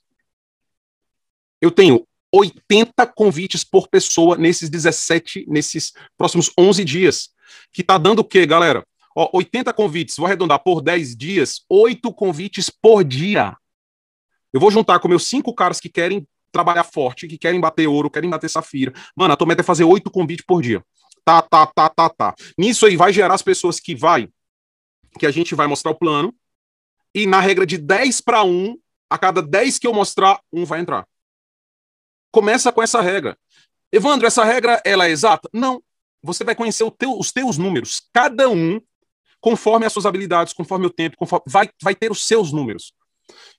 [1.59, 7.29] eu tenho 80 convites por pessoa nesses 17, nesses próximos 11 dias.
[7.71, 8.85] Que tá dando o quê, galera?
[9.15, 13.55] Ó, 80 convites, vou arredondar por 10 dias, 8 convites por dia.
[14.51, 18.09] Eu vou juntar com meus cinco caras que querem trabalhar forte, que querem bater ouro,
[18.09, 18.93] querem bater safira.
[19.15, 20.83] Mano, a tua meta é fazer 8 convites por dia.
[21.23, 22.35] Tá, tá, tá, tá, tá.
[22.57, 24.27] Nisso aí vai gerar as pessoas que vai,
[25.17, 26.35] que a gente vai mostrar o plano,
[27.13, 28.77] e na regra de 10 para 1,
[29.09, 31.07] a cada 10 que eu mostrar, um vai entrar.
[32.31, 33.37] Começa com essa regra.
[33.91, 35.49] Evandro, essa regra ela é exata?
[35.53, 35.81] Não.
[36.21, 38.09] Você vai conhecer teu, os teus números.
[38.11, 38.81] Cada um
[39.45, 42.93] conforme as suas habilidades, conforme o tempo, conforme, vai, vai ter os seus números.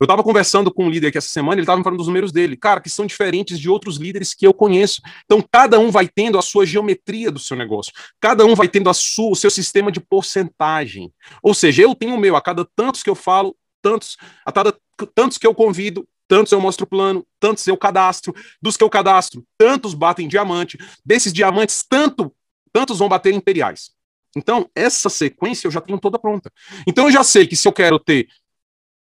[0.01, 2.33] Eu estava conversando com um líder aqui essa semana, ele estava me falando dos números
[2.33, 5.01] dele, cara, que são diferentes de outros líderes que eu conheço.
[5.25, 8.91] Então, cada um vai tendo a sua geometria do seu negócio, cada um vai tendo
[8.91, 11.13] a sua, o seu sistema de porcentagem.
[11.41, 14.77] Ou seja, eu tenho o meu, a cada tantos que eu falo, tantos, a cada
[15.15, 18.91] tantos que eu convido, tantos eu mostro o plano, tantos eu cadastro, dos que eu
[18.91, 22.35] cadastro, tantos batem diamante, desses diamantes, tanto,
[22.73, 23.95] tantos vão bater imperiais.
[24.37, 26.53] Então, essa sequência eu já tenho toda pronta.
[26.87, 28.29] Então, eu já sei que se eu quero ter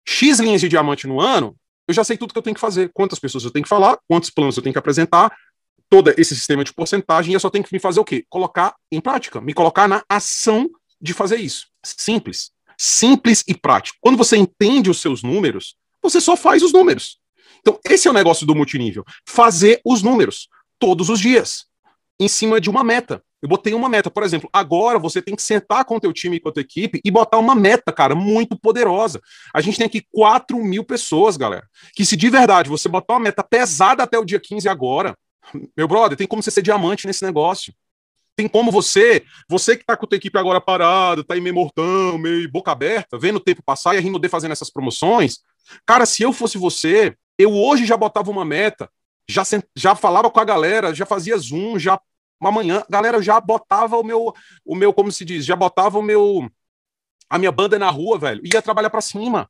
[0.07, 1.55] X linhas de diamante no ano,
[1.85, 3.99] eu já sei tudo que eu tenho que fazer, quantas pessoas eu tenho que falar,
[4.07, 5.35] quantos planos eu tenho que apresentar,
[5.89, 8.25] todo esse sistema de porcentagem, e eu só tenho que me fazer o quê?
[8.29, 10.69] Colocar em prática, me colocar na ação
[11.01, 11.67] de fazer isso.
[11.83, 12.51] Simples.
[12.77, 13.97] Simples e prático.
[14.01, 17.19] Quando você entende os seus números, você só faz os números.
[17.59, 19.03] Então, esse é o negócio do multinível.
[19.27, 20.47] Fazer os números
[20.79, 21.65] todos os dias,
[22.19, 23.23] em cima de uma meta.
[23.41, 26.37] Eu botei uma meta, por exemplo, agora você tem que sentar com o teu time
[26.37, 29.21] e com a tua equipe e botar uma meta, cara, muito poderosa.
[29.53, 33.19] A gente tem aqui 4 mil pessoas, galera, que se de verdade você botar uma
[33.19, 35.15] meta pesada até o dia 15 agora,
[35.75, 37.73] meu brother, tem como você ser diamante nesse negócio.
[38.35, 41.55] Tem como você, você que tá com a tua equipe agora parada, tá aí meio
[41.55, 45.39] mortão, meio boca aberta, vendo o tempo passar e a Rinode fazendo essas promoções,
[45.85, 48.89] cara, se eu fosse você, eu hoje já botava uma meta,
[49.27, 49.41] já,
[49.75, 51.99] já falava com a galera, já fazia Zoom, já
[52.39, 54.33] uma manhã, galera, eu já botava o meu,
[54.65, 56.49] o meu, como se diz, já botava o meu,
[57.29, 59.49] a minha banda na rua, velho, ia trabalhar para cima.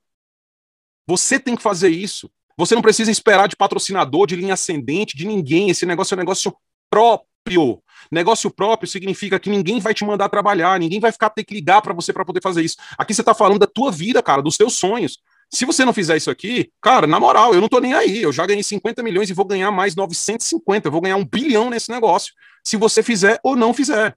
[1.05, 2.29] Você tem que fazer isso.
[2.57, 5.69] Você não precisa esperar de patrocinador, de linha ascendente, de ninguém.
[5.69, 6.55] Esse negócio é um negócio
[6.89, 7.81] próprio.
[8.11, 11.81] Negócio próprio significa que ninguém vai te mandar trabalhar, ninguém vai ficar ter que ligar
[11.81, 12.77] para você para poder fazer isso.
[12.97, 15.19] Aqui você tá falando da tua vida, cara, dos teus sonhos.
[15.49, 18.21] Se você não fizer isso aqui, cara, na moral, eu não tô nem aí.
[18.21, 20.87] Eu já ganhei 50 milhões e vou ganhar mais 950.
[20.87, 22.33] Eu vou ganhar um bilhão nesse negócio.
[22.63, 24.15] Se você fizer ou não fizer.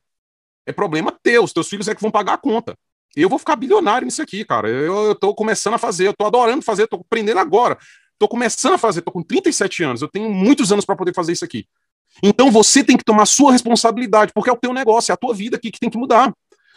[0.67, 1.45] É problema teu.
[1.45, 2.77] Os teus filhos é que vão pagar a conta.
[3.15, 4.69] Eu vou ficar bilionário nisso aqui, cara.
[4.69, 7.79] Eu, eu tô começando a fazer, eu tô adorando fazer, tô aprendendo agora.
[8.19, 10.03] Tô começando a fazer, tô com 37 anos.
[10.03, 11.67] Eu tenho muitos anos para poder fazer isso aqui.
[12.23, 15.33] Então você tem que tomar sua responsabilidade, porque é o teu negócio, é a tua
[15.33, 16.33] vida aqui que tem que mudar.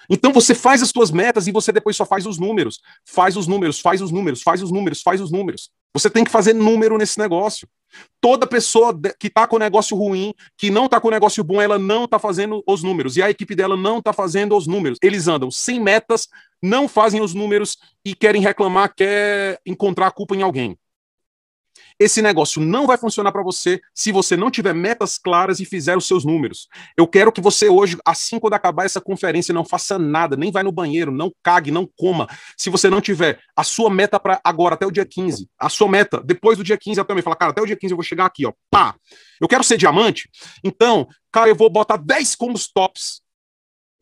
[0.09, 2.81] Então você faz as suas metas e você depois só faz os números.
[3.05, 5.69] Faz os números, faz os números, faz os números, faz os números.
[5.93, 7.67] Você tem que fazer número nesse negócio.
[8.19, 12.05] Toda pessoa que está com negócio ruim, que não está com negócio bom, ela não
[12.05, 13.17] está fazendo os números.
[13.17, 14.97] E a equipe dela não está fazendo os números.
[15.01, 16.27] Eles andam sem metas,
[16.61, 20.77] não fazem os números e querem reclamar, quer encontrar a culpa em alguém.
[21.99, 25.97] Esse negócio não vai funcionar para você se você não tiver metas claras e fizer
[25.97, 26.67] os seus números.
[26.97, 30.63] Eu quero que você hoje, assim quando acabar essa conferência, não faça nada, nem vai
[30.63, 32.27] no banheiro, não cague, não coma.
[32.57, 35.89] Se você não tiver a sua meta para agora, até o dia 15, a sua
[35.89, 38.03] meta, depois do dia 15 até também, fala, cara, até o dia 15 eu vou
[38.03, 38.95] chegar aqui, ó, pá.
[39.39, 40.29] Eu quero ser diamante,
[40.63, 43.22] então, cara, eu vou botar 10 combos tops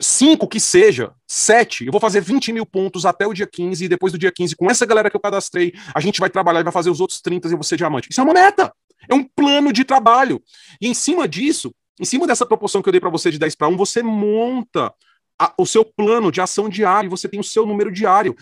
[0.02, 3.88] cinco que seja, sete, eu vou fazer 20 mil pontos até o dia 15, e
[3.88, 6.64] depois do dia 15, com essa galera que eu cadastrei, a gente vai trabalhar e
[6.64, 8.10] vai fazer os outros 30 e eu vou ser diamante.
[8.10, 8.74] Isso é uma meta,
[9.08, 10.42] é um plano de trabalho.
[10.82, 13.56] E em cima disso, em cima dessa proporção que eu dei para você de 10
[13.56, 14.94] para 1, você monta
[15.40, 18.36] a, o seu plano de ação diário, você tem o seu número diário,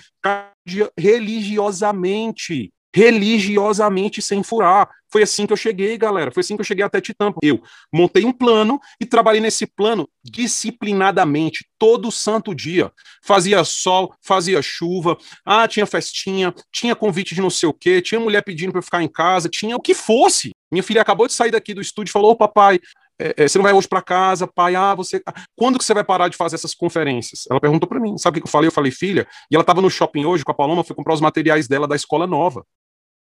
[0.98, 4.90] religiosamente religiosamente sem furar.
[5.12, 6.32] Foi assim que eu cheguei, galera.
[6.32, 7.34] Foi assim que eu cheguei até Titã.
[7.42, 7.62] Eu
[7.92, 12.92] montei um plano e trabalhei nesse plano disciplinadamente, todo santo dia.
[13.24, 18.20] Fazia sol, fazia chuva, ah, tinha festinha, tinha convite de não sei o quê, tinha
[18.20, 20.52] mulher pedindo para ficar em casa, tinha o que fosse.
[20.72, 22.80] Minha filha acabou de sair daqui do estúdio e falou: Ô, papai,
[23.20, 25.22] é, é, você não vai hoje para casa, pai, ah, você.
[25.56, 27.46] Quando que você vai parar de fazer essas conferências?
[27.50, 28.18] Ela perguntou para mim.
[28.18, 28.68] Sabe o que eu falei?
[28.68, 31.22] Eu falei, filha, e ela estava no shopping hoje com a Paloma, foi comprar os
[31.22, 32.66] materiais dela da escola nova.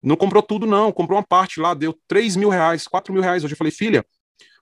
[0.02, 0.92] Não comprou tudo, não.
[0.92, 3.42] Comprou uma parte lá, deu 3 mil reais, 4 mil reais.
[3.42, 4.04] Hoje eu falei, filha,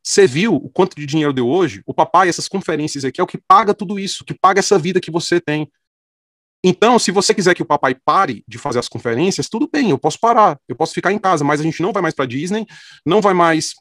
[0.02, 1.82] você viu o quanto de dinheiro deu hoje?
[1.86, 5.00] O papai, essas conferências aqui, é o que paga tudo isso, que paga essa vida
[5.00, 5.70] que você tem.
[6.64, 9.98] Então, se você quiser que o papai pare de fazer as conferências, tudo bem, eu
[9.98, 12.66] posso parar, eu posso ficar em casa, mas a gente não vai mais para Disney,
[13.06, 13.74] não vai mais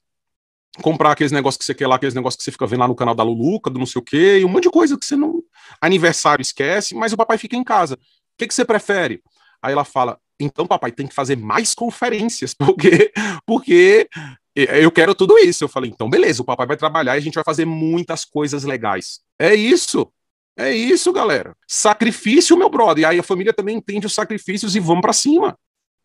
[0.82, 2.96] comprar aqueles negócios que você quer lá, aqueles negócios que você fica vendo lá no
[2.96, 5.16] canal da Luluca, do não sei o quê, e um monte de coisa que você
[5.16, 5.44] não.
[5.82, 7.96] Aniversário esquece, mas o papai fica em casa.
[7.96, 7.98] O
[8.38, 9.22] que, que você prefere?
[9.62, 13.12] Aí ela fala: então, papai, tem que fazer mais conferências, porque,
[13.46, 14.08] porque
[14.56, 15.64] eu quero tudo isso.
[15.64, 18.64] Eu falei, então, beleza, o papai vai trabalhar e a gente vai fazer muitas coisas
[18.64, 19.20] legais.
[19.40, 20.12] É isso.
[20.60, 21.56] É isso, galera.
[21.68, 23.04] Sacrifício, meu brother.
[23.04, 25.58] E aí a família também entende os sacrifícios e vamos para cima.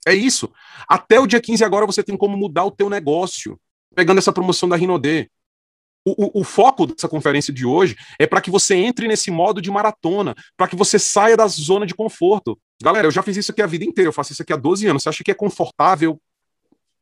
[0.06, 0.52] É isso.
[0.86, 3.58] Até o dia 15 agora você tem como mudar o teu negócio.
[3.94, 5.28] Pegando essa promoção da Rinodê.
[6.04, 9.62] O, o, o, foco dessa conferência de hoje é para que você entre nesse modo
[9.62, 12.58] de maratona, para que você saia da zona de conforto.
[12.82, 14.84] Galera, eu já fiz isso aqui a vida inteira, eu faço isso aqui há 12
[14.88, 15.04] anos.
[15.04, 16.20] Você acha que é confortável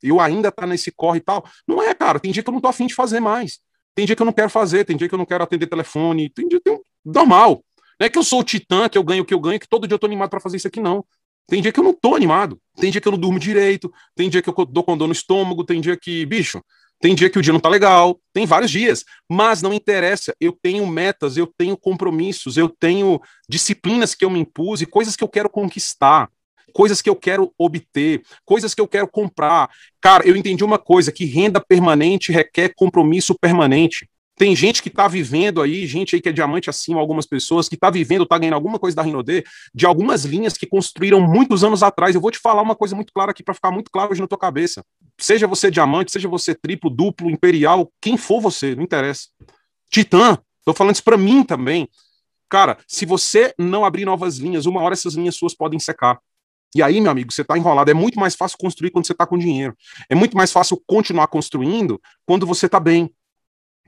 [0.02, 1.44] eu ainda tá nesse corre e tal?
[1.66, 2.18] Não é, cara.
[2.18, 3.60] Tem dia que eu não tô afim de fazer mais.
[3.94, 6.30] Tem dia que eu não quero fazer, tem dia que eu não quero atender telefone,
[6.30, 6.84] tem dia que eu...
[7.04, 7.62] normal.
[7.98, 9.68] Não é que eu sou o titã, que eu ganho o que eu ganho, que
[9.68, 11.04] todo dia eu tô animado para fazer isso aqui, não.
[11.50, 12.60] Tem dia que eu não tô animado.
[12.76, 15.12] Tem dia que eu não durmo direito, tem dia que eu dou com dor no
[15.12, 16.62] estômago, tem dia que, bicho,
[17.00, 20.32] tem dia que o dia não tá legal, tem vários dias, mas não interessa.
[20.40, 25.16] Eu tenho metas, eu tenho compromissos, eu tenho disciplinas que eu me impus e coisas
[25.16, 26.30] que eu quero conquistar,
[26.72, 29.68] coisas que eu quero obter, coisas que eu quero comprar.
[30.00, 34.08] Cara, eu entendi uma coisa: que renda permanente requer compromisso permanente.
[34.40, 37.74] Tem gente que está vivendo aí, gente aí que é diamante acima, algumas pessoas que
[37.74, 39.44] está vivendo, está ganhando alguma coisa da Rinode,
[39.74, 42.14] de algumas linhas que construíram muitos anos atrás.
[42.14, 44.26] Eu vou te falar uma coisa muito clara aqui para ficar muito claro hoje na
[44.26, 44.82] tua cabeça.
[45.18, 49.28] Seja você diamante, seja você triplo, duplo, imperial, quem for você, não interessa.
[49.90, 51.86] Titã, tô falando isso para mim também.
[52.48, 56.18] Cara, se você não abrir novas linhas, uma hora essas linhas suas podem secar.
[56.74, 57.90] E aí, meu amigo, você está enrolado.
[57.90, 59.76] É muito mais fácil construir quando você está com dinheiro.
[60.08, 63.12] É muito mais fácil continuar construindo quando você está bem.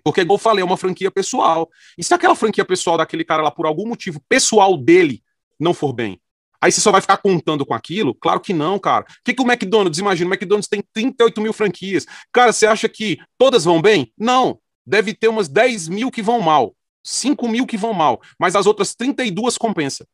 [0.05, 1.71] Porque, igual eu falei, é uma franquia pessoal.
[1.97, 5.23] E se aquela franquia pessoal daquele cara lá, por algum motivo pessoal dele,
[5.59, 6.21] não for bem?
[6.61, 8.15] Aí você só vai ficar contando com aquilo?
[8.15, 9.05] Claro que não, cara.
[9.05, 12.07] O que, que o McDonald's, imagina, o McDonald's tem 38 mil franquias.
[12.33, 14.13] Cara, você acha que todas vão bem?
[14.17, 14.61] Não.
[14.87, 16.75] Deve ter umas 10 mil que vão mal,
[17.05, 20.07] 5 mil que vão mal, mas as outras 32 compensa.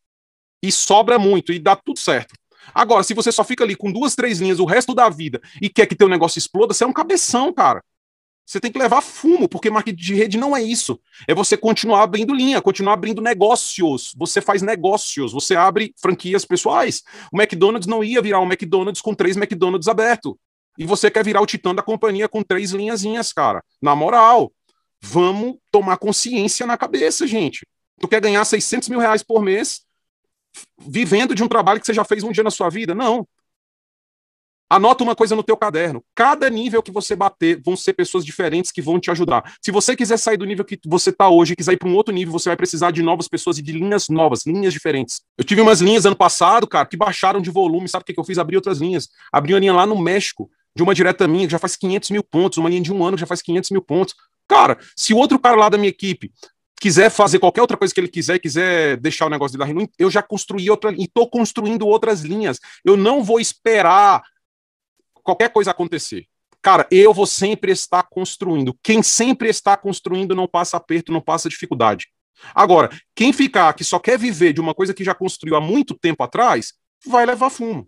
[0.62, 2.35] E sobra muito, e dá tudo certo.
[2.74, 5.69] Agora, se você só fica ali com duas, três linhas o resto da vida e
[5.69, 7.82] quer que teu negócio exploda, você é um cabeção, cara.
[8.48, 10.98] Você tem que levar fumo, porque marketing de rede não é isso.
[11.26, 14.14] É você continuar abrindo linha, continuar abrindo negócios.
[14.16, 17.02] Você faz negócios, você abre franquias pessoais.
[17.30, 20.40] O McDonald's não ia virar um McDonald's com três McDonald's aberto.
[20.78, 23.62] E você quer virar o titã da companhia com três linhazinhas, cara.
[23.82, 24.50] Na moral,
[24.98, 27.66] vamos tomar consciência na cabeça, gente.
[28.00, 29.82] Tu quer ganhar 600 mil reais por mês
[30.78, 32.94] vivendo de um trabalho que você já fez um dia na sua vida?
[32.94, 33.28] Não.
[34.70, 36.04] Anota uma coisa no teu caderno.
[36.14, 39.54] Cada nível que você bater vão ser pessoas diferentes que vão te ajudar.
[39.62, 41.94] Se você quiser sair do nível que você está hoje e quiser ir para um
[41.94, 45.22] outro nível, você vai precisar de novas pessoas e de linhas novas, linhas diferentes.
[45.38, 47.88] Eu tive umas linhas ano passado, cara, que baixaram de volume.
[47.88, 48.36] Sabe o que eu fiz?
[48.36, 49.08] Abri outras linhas.
[49.32, 52.22] Abri uma linha lá no México, de uma direta minha, que já faz 500 mil
[52.22, 52.58] pontos.
[52.58, 54.14] Uma linha de um ano que já faz 500 mil pontos.
[54.46, 56.30] Cara, se o outro cara lá da minha equipe
[56.78, 59.68] quiser fazer qualquer outra coisa que ele quiser, quiser deixar o negócio de dar
[59.98, 62.60] eu já construí outra e estou construindo outras linhas.
[62.84, 64.22] Eu não vou esperar
[65.28, 66.26] qualquer coisa acontecer.
[66.62, 68.74] Cara, eu vou sempre estar construindo.
[68.82, 72.09] Quem sempre está construindo não passa aperto, não passa dificuldade.
[72.55, 75.94] Agora, quem ficar que só quer viver de uma coisa que já construiu há muito
[75.94, 76.72] tempo atrás,
[77.06, 77.86] vai levar fumo.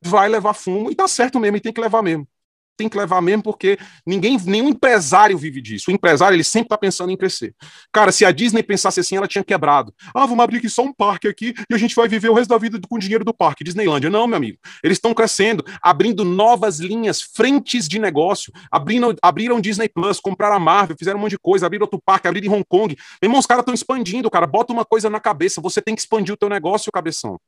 [0.00, 2.26] Vai levar fumo e tá certo mesmo, e tem que levar mesmo.
[2.78, 3.76] Tem que levar mesmo, porque
[4.06, 5.90] ninguém, nenhum empresário vive disso.
[5.90, 7.54] O empresário, ele sempre tá pensando em crescer.
[7.92, 9.92] Cara, se a Disney pensasse assim, ela tinha quebrado.
[10.14, 12.50] Ah, vamos abrir aqui só um parque aqui e a gente vai viver o resto
[12.50, 13.64] da vida com o dinheiro do parque.
[13.64, 14.08] Disneylândia.
[14.08, 14.58] Não, meu amigo.
[14.82, 20.60] Eles estão crescendo, abrindo novas linhas, frentes de negócio, abrindo, abriram Disney Plus, compraram a
[20.60, 22.96] Marvel, fizeram um monte de coisa, abriram outro parque, abriram em Hong Kong.
[23.20, 24.46] Meu irmão, os caras estão expandindo, cara.
[24.46, 27.38] Bota uma coisa na cabeça, você tem que expandir o teu negócio, cabeção.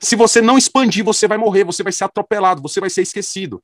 [0.00, 3.62] Se você não expandir, você vai morrer, você vai ser atropelado, você vai ser esquecido.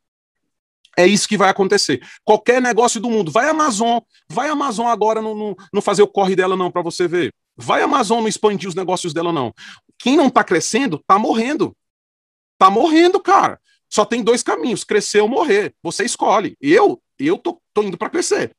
[0.96, 2.00] É isso que vai acontecer.
[2.24, 3.30] Qualquer negócio do mundo.
[3.30, 3.98] Vai Amazon.
[4.28, 7.32] Vai Amazon agora não, não, não fazer o corre dela, não, para você ver.
[7.56, 9.52] Vai Amazon não expandir os negócios dela, não.
[9.98, 11.76] Quem não tá crescendo, tá morrendo.
[12.58, 13.60] Tá morrendo, cara.
[13.88, 15.74] Só tem dois caminhos: crescer ou morrer.
[15.82, 16.56] Você escolhe.
[16.60, 18.54] Eu, eu tô, tô indo para crescer.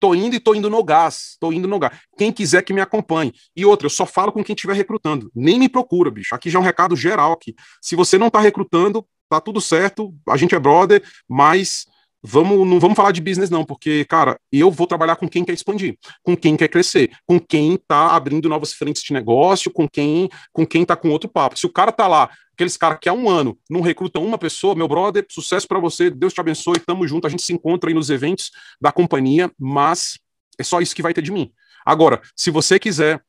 [0.00, 1.36] Tô indo e tô indo no gás.
[1.40, 1.98] Tô indo no gás.
[2.16, 3.32] Quem quiser que me acompanhe.
[3.56, 5.30] E outra, eu só falo com quem estiver recrutando.
[5.34, 6.34] Nem me procura, bicho.
[6.34, 7.54] Aqui já é um recado geral aqui.
[7.82, 11.86] Se você não tá recrutando, tá tudo certo, a gente é brother, mas
[12.22, 15.52] vamos, não vamos falar de business não, porque, cara, eu vou trabalhar com quem quer
[15.52, 20.28] expandir, com quem quer crescer, com quem tá abrindo novas frentes de negócio, com quem,
[20.52, 21.58] com quem tá com outro papo.
[21.58, 24.74] Se o cara tá lá, aqueles caras que há um ano não recrutam uma pessoa,
[24.74, 27.94] meu brother, sucesso para você, Deus te abençoe, tamo junto, a gente se encontra aí
[27.94, 28.50] nos eventos
[28.80, 30.18] da companhia, mas
[30.58, 31.52] é só isso que vai ter de mim.
[31.86, 33.22] Agora, se você quiser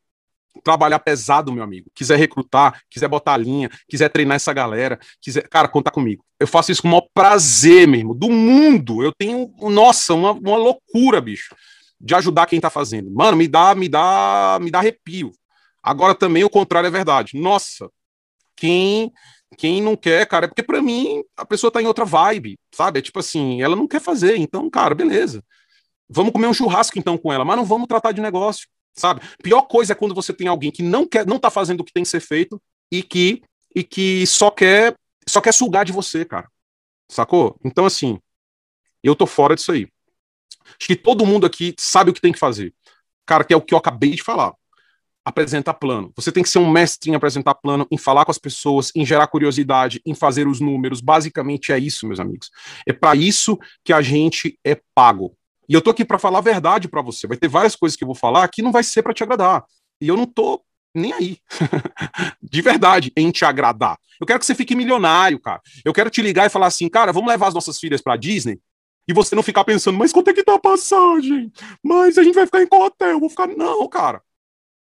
[0.64, 5.48] trabalhar pesado, meu amigo, quiser recrutar, quiser botar a linha, quiser treinar essa galera, quiser,
[5.48, 6.24] cara, conta comigo.
[6.40, 9.04] Eu faço isso com o maior prazer mesmo, do mundo.
[9.04, 11.56] Eu tenho, nossa, uma, uma loucura, bicho,
[12.00, 13.12] de ajudar quem tá fazendo.
[13.12, 15.32] Mano, me dá, me dá, me dá arrepio.
[15.82, 17.40] Agora também o contrário é verdade.
[17.40, 17.90] Nossa,
[18.56, 19.12] quem
[19.58, 23.00] quem não quer, cara, é porque para mim a pessoa tá em outra vibe, sabe?
[23.00, 25.44] É tipo assim, ela não quer fazer, então, cara, beleza.
[26.08, 28.68] Vamos comer um churrasco então com ela, mas não vamos tratar de negócio
[29.00, 29.22] sabe?
[29.42, 31.94] Pior coisa é quando você tem alguém que não quer, não tá fazendo o que
[31.94, 32.62] tem que ser feito
[32.92, 33.42] e que
[33.76, 34.96] e que só quer
[35.28, 36.50] só quer sugar de você, cara.
[37.10, 37.56] Sacou?
[37.64, 38.20] Então assim,
[39.04, 39.88] eu tô fora disso aí.
[40.66, 42.74] Acho que todo mundo aqui sabe o que tem que fazer.
[43.26, 44.54] Cara, que é o que eu acabei de falar.
[45.24, 46.12] Apresentar plano.
[46.16, 49.06] Você tem que ser um mestre em apresentar plano, em falar com as pessoas, em
[49.06, 51.02] gerar curiosidade, em fazer os números.
[51.02, 52.50] Basicamente é isso, meus amigos.
[52.88, 55.36] É para isso que a gente é pago.
[55.70, 57.28] E eu tô aqui para falar a verdade para você.
[57.28, 59.64] Vai ter várias coisas que eu vou falar que não vai ser para te agradar.
[60.02, 60.64] E eu não tô
[60.96, 61.38] nem aí.
[62.42, 63.96] de verdade, em te agradar.
[64.20, 65.62] Eu quero que você fique milionário, cara.
[65.86, 68.60] Eu quero te ligar e falar assim, cara, vamos levar as nossas filhas para Disney?
[69.08, 71.52] E você não ficar pensando, mas quanto é que tá a passagem?
[71.84, 73.20] Mas a gente vai ficar em qual hotel?
[73.20, 74.22] Vou ficar, não, cara.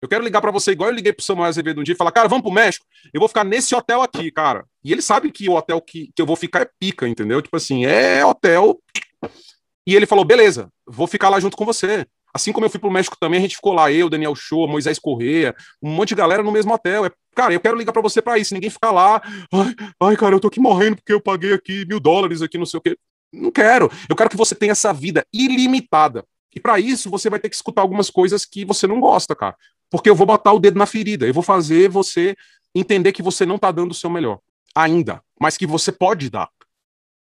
[0.00, 2.12] Eu quero ligar para você igual eu liguei pro Samuel Azevedo um dia e falar,
[2.12, 2.86] cara, vamos pro México?
[3.12, 4.64] Eu vou ficar nesse hotel aqui, cara.
[4.84, 7.42] E ele sabe que o hotel que, que eu vou ficar é pica, entendeu?
[7.42, 8.78] Tipo assim, é hotel
[9.86, 12.06] e ele falou: beleza, vou ficar lá junto com você.
[12.34, 14.98] Assim como eu fui pro México também, a gente ficou lá, eu, Daniel Show, Moisés
[14.98, 17.06] Corrêa, um monte de galera no mesmo hotel.
[17.06, 19.22] É, cara, eu quero ligar para você para isso, ninguém ficar lá.
[19.52, 22.66] Ai, ai, cara, eu tô aqui morrendo porque eu paguei aqui mil dólares aqui, não
[22.66, 22.98] sei o quê.
[23.32, 23.90] Não quero.
[24.08, 26.24] Eu quero que você tenha essa vida ilimitada.
[26.54, 29.56] E para isso, você vai ter que escutar algumas coisas que você não gosta, cara.
[29.90, 32.34] Porque eu vou botar o dedo na ferida, eu vou fazer você
[32.74, 34.40] entender que você não tá dando o seu melhor
[34.74, 36.50] ainda, mas que você pode dar.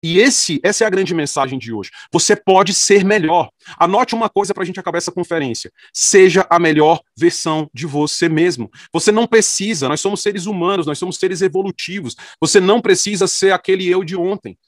[0.06, 1.90] E esse, essa é a grande mensagem de hoje.
[2.12, 3.48] Você pode ser melhor.
[3.78, 5.72] Anote uma coisa para a gente acabar essa conferência.
[5.94, 8.70] Seja a melhor versão de você mesmo.
[8.92, 12.14] Você não precisa, nós somos seres humanos, nós somos seres evolutivos.
[12.38, 14.58] Você não precisa ser aquele eu de ontem.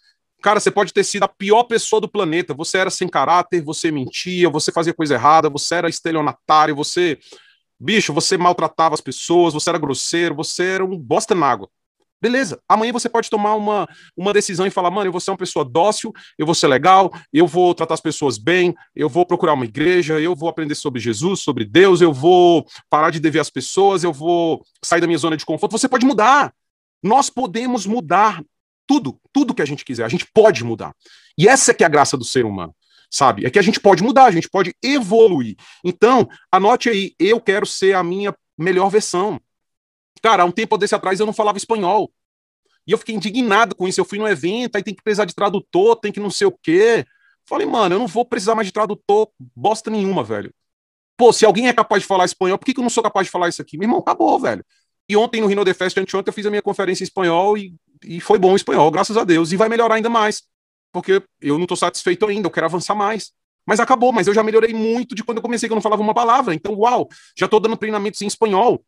[0.43, 2.55] Cara, você pode ter sido a pior pessoa do planeta.
[2.55, 7.19] Você era sem caráter, você mentia, você fazia coisa errada, você era estelionatário, você.
[7.79, 11.69] Bicho, você maltratava as pessoas, você era grosseiro, você era um bosta na água.
[12.21, 13.87] Beleza, amanhã você pode tomar uma,
[14.17, 17.13] uma decisão e falar, mano, eu vou ser uma pessoa dócil, eu vou ser legal,
[17.31, 20.99] eu vou tratar as pessoas bem, eu vou procurar uma igreja, eu vou aprender sobre
[20.99, 25.19] Jesus, sobre Deus, eu vou parar de dever às pessoas, eu vou sair da minha
[25.19, 25.73] zona de conforto.
[25.73, 26.55] Você pode mudar.
[27.03, 28.43] Nós podemos mudar
[28.87, 30.95] tudo, tudo que a gente quiser, a gente pode mudar.
[31.37, 32.75] E essa é que é a graça do ser humano,
[33.11, 33.45] sabe?
[33.45, 35.57] É que a gente pode mudar, a gente pode evoluir.
[35.85, 39.41] Então, anote aí, eu quero ser a minha melhor versão.
[40.23, 42.11] Cara, há um tempo desse atrás eu não falava espanhol.
[42.87, 44.01] E eu fiquei indignado com isso.
[44.01, 46.53] Eu fui no evento, aí tem que precisar de tradutor, tem que não sei o
[46.53, 47.05] quê.
[47.45, 50.53] Falei, mano, eu não vou precisar mais de tradutor bosta nenhuma, velho.
[51.17, 53.27] Pô, se alguém é capaz de falar espanhol, por que, que eu não sou capaz
[53.27, 53.79] de falar isso aqui?
[53.79, 54.65] Meu irmão, acabou, velho.
[55.09, 57.75] E ontem no Rino The Fest, anteontem, eu fiz a minha conferência em espanhol e,
[58.05, 59.53] e foi bom o espanhol, graças a Deus.
[59.53, 60.43] E vai melhorar ainda mais.
[60.93, 63.33] Porque eu não tô satisfeito ainda, eu quero avançar mais.
[63.67, 66.03] Mas acabou, mas eu já melhorei muito de quando eu comecei, que eu não falava
[66.03, 66.55] uma palavra.
[66.55, 68.85] Então, uau, já tô dando treinamentos em espanhol.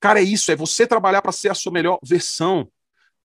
[0.00, 2.68] Cara, é isso, é você trabalhar para ser a sua melhor versão.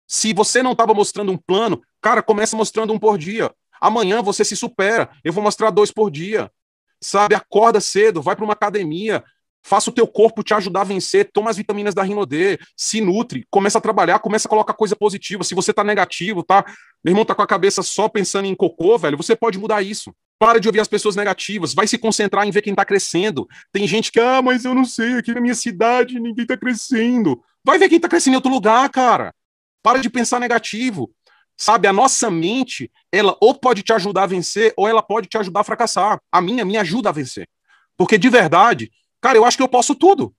[0.08, 3.52] Se você não estava mostrando um plano, cara, começa mostrando um por dia.
[3.80, 5.10] Amanhã você se supera.
[5.24, 6.52] Eu vou mostrar dois por dia.
[7.00, 9.24] Sabe, acorda cedo, vai para uma academia,
[9.64, 13.46] Faça o teu corpo te ajudar a vencer, toma as vitaminas da Rinode, se nutre,
[13.50, 15.44] começa a trabalhar, começa a colocar coisa positiva.
[15.44, 16.66] Se você tá negativo, tá?
[17.04, 20.14] Meu irmão tá com a cabeça só pensando em cocô, velho, você pode mudar isso.
[20.42, 23.48] Para de ouvir as pessoas negativas, vai se concentrar em ver quem tá crescendo.
[23.72, 27.44] Tem gente que, ah, mas eu não sei, aqui na minha cidade ninguém tá crescendo.
[27.64, 29.36] Vai ver quem tá crescendo em outro lugar, cara.
[29.84, 31.12] Para de pensar negativo.
[31.56, 35.38] Sabe, a nossa mente, ela ou pode te ajudar a vencer, ou ela pode te
[35.38, 36.20] ajudar a fracassar.
[36.32, 37.48] A minha me ajuda a vencer.
[37.96, 38.92] Porque de verdade,
[39.22, 40.36] Cara, eu acho que eu posso tudo.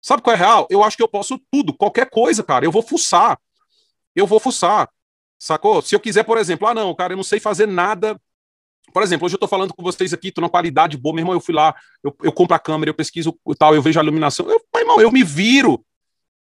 [0.00, 0.66] Sabe qual é real?
[0.70, 2.64] Eu acho que eu posso tudo, qualquer coisa, cara.
[2.64, 3.38] Eu vou fuçar.
[4.16, 4.88] Eu vou fuçar.
[5.38, 5.82] Sacou?
[5.82, 8.18] Se eu quiser, por exemplo, ah, não, cara, eu não sei fazer nada.
[8.94, 11.34] Por exemplo, hoje eu tô falando com vocês aqui, tô numa qualidade boa, meu irmão,
[11.34, 14.48] eu fui lá, eu, eu compro a câmera, eu pesquiso tal, eu vejo a iluminação.
[14.48, 15.84] Eu, meu irmão, eu me viro.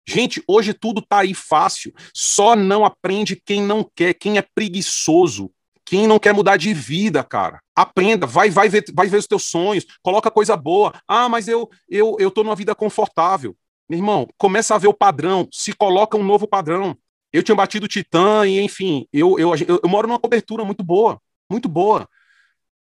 [0.08, 1.94] Gente, hoje tudo tá aí fácil.
[2.12, 5.52] Só não aprende quem não quer, quem é preguiçoso.
[5.86, 9.46] Quem não quer mudar de vida, cara, aprenda, vai, vai ver, vai ver os teus
[9.46, 10.94] sonhos, coloca coisa boa.
[11.08, 13.56] Ah, mas eu, eu, eu tô numa vida confortável.
[13.88, 16.96] Meu irmão, começa a ver o padrão, se coloca um novo padrão.
[17.32, 21.20] Eu tinha batido Titã e, enfim, eu, eu, eu, eu moro numa cobertura muito boa,
[21.50, 22.08] muito boa.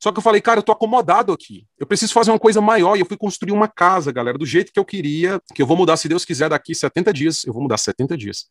[0.00, 1.66] Só que eu falei, cara, eu tô acomodado aqui.
[1.78, 2.96] Eu preciso fazer uma coisa maior.
[2.96, 5.76] E eu fui construir uma casa, galera, do jeito que eu queria, que eu vou
[5.76, 7.44] mudar, se Deus quiser, daqui 70 dias.
[7.44, 8.46] Eu vou mudar 70 dias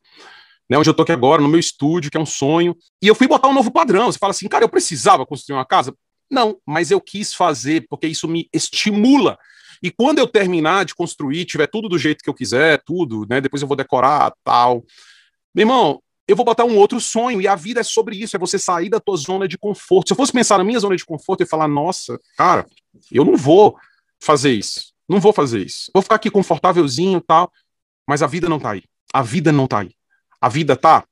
[0.70, 2.76] né, onde eu tô aqui agora, no meu estúdio, que é um sonho.
[3.02, 4.12] E eu fui botar um novo padrão.
[4.12, 5.94] Você fala assim, cara, eu precisava construir uma casa?
[6.30, 9.38] Não, mas eu quis fazer, porque isso me estimula.
[9.82, 13.40] E quando eu terminar de construir, tiver tudo do jeito que eu quiser, tudo, né?
[13.40, 14.84] Depois eu vou decorar, tal.
[15.56, 18.40] Meu irmão, eu vou botar um outro sonho, e a vida é sobre isso, é
[18.40, 20.10] você sair da tua zona de conforto.
[20.10, 22.66] Se eu fosse pensar na minha zona de conforto e falar, nossa, cara,
[23.10, 23.78] eu não vou
[24.20, 24.94] fazer isso.
[25.08, 25.90] Não vou fazer isso.
[25.94, 27.50] Vou ficar aqui confortávelzinho tal.
[28.06, 28.84] Mas a vida não tá aí.
[29.14, 29.92] A vida não tá aí.
[30.42, 31.06] A vida tá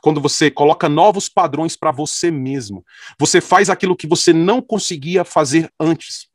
[0.00, 2.84] quando você coloca novos padrões para você mesmo.
[3.18, 6.28] Você faz aquilo que você não conseguia fazer antes.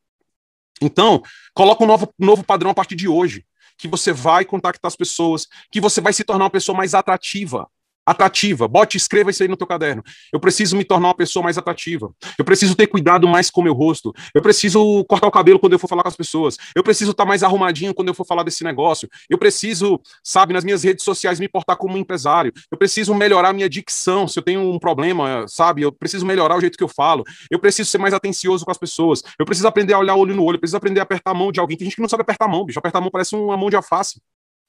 [0.82, 1.22] Então,
[1.54, 3.44] coloca um novo, novo padrão a partir de hoje.
[3.76, 7.68] Que você vai contactar as pessoas, que você vai se tornar uma pessoa mais atrativa
[8.10, 8.68] atrativa.
[8.68, 10.04] Bote, escreva isso aí no teu caderno.
[10.34, 12.12] Eu preciso me tornar uma pessoa mais atrativa.
[12.38, 14.14] Eu preciso ter cuidado mais com o meu rosto.
[14.34, 16.58] Eu preciso cortar o cabelo quando eu for falar com as pessoas.
[16.76, 19.08] Eu preciso estar mais arrumadinho quando eu for falar desse negócio.
[19.30, 22.52] Eu preciso, sabe, nas minhas redes sociais me portar como um empresário.
[22.72, 25.84] Eu preciso melhorar minha dicção, se eu tenho um problema, sabe?
[25.84, 27.24] Eu preciso melhorar o jeito que eu falo.
[27.52, 29.22] Eu preciso ser mais atencioso com as pessoas.
[29.38, 30.56] Eu preciso aprender a olhar olho no olho.
[30.56, 31.78] Eu preciso aprender a apertar a mão de alguém.
[31.78, 32.80] Tem gente que não sabe apertar a mão, bicho.
[32.80, 34.20] Apertar a mão parece uma mão de alface.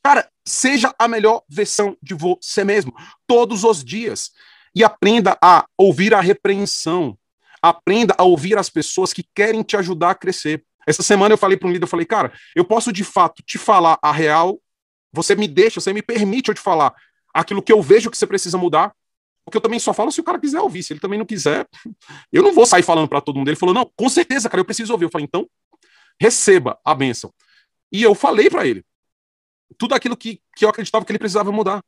[0.03, 2.95] Cara, seja a melhor versão de você mesmo,
[3.27, 4.31] todos os dias.
[4.75, 7.19] E aprenda a ouvir a repreensão.
[7.61, 10.65] Aprenda a ouvir as pessoas que querem te ajudar a crescer.
[10.87, 13.59] Essa semana eu falei para um líder, eu falei, cara, eu posso de fato te
[13.59, 14.59] falar a real,
[15.13, 16.95] você me deixa, você me permite eu te falar
[17.35, 18.95] aquilo que eu vejo que você precisa mudar,
[19.45, 21.67] porque eu também só falo se o cara quiser ouvir, se ele também não quiser,
[22.33, 23.49] eu não vou sair falando para todo mundo.
[23.49, 25.05] Ele falou, não, com certeza, cara, eu preciso ouvir.
[25.05, 25.49] Eu falei, então,
[26.21, 27.33] receba a bênção.
[27.93, 28.85] E eu falei para ele,
[29.79, 31.83] tudo aquilo que, que eu acreditava que ele precisava mudar.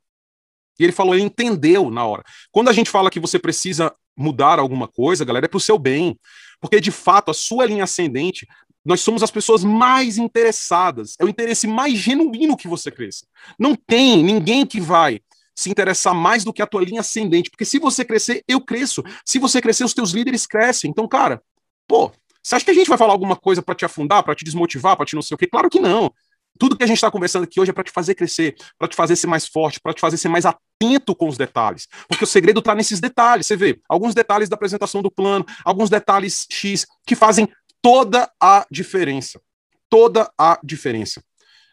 [0.78, 2.22] E ele falou, ele entendeu na hora.
[2.50, 6.18] Quando a gente fala que você precisa mudar alguma coisa, galera, é pro seu bem.
[6.60, 8.46] Porque, de fato, a sua linha ascendente,
[8.84, 11.14] nós somos as pessoas mais interessadas.
[11.18, 13.26] É o interesse mais genuíno que você cresça.
[13.58, 15.20] Não tem ninguém que vai
[15.54, 17.50] se interessar mais do que a tua linha ascendente.
[17.50, 19.02] Porque se você crescer, eu cresço.
[19.24, 20.90] Se você crescer, os teus líderes crescem.
[20.90, 21.42] Então, cara,
[21.86, 22.10] pô,
[22.42, 24.96] você acha que a gente vai falar alguma coisa para te afundar, para te desmotivar,
[24.96, 25.46] para te não sei o quê?
[25.46, 26.12] Claro que não.
[26.58, 28.94] Tudo que a gente está conversando aqui hoje é para te fazer crescer, para te
[28.94, 31.88] fazer ser mais forte, para te fazer ser mais atento com os detalhes.
[32.08, 33.46] Porque o segredo está nesses detalhes.
[33.46, 37.48] Você vê alguns detalhes da apresentação do plano, alguns detalhes X que fazem
[37.80, 39.40] toda a diferença.
[39.88, 41.22] Toda a diferença.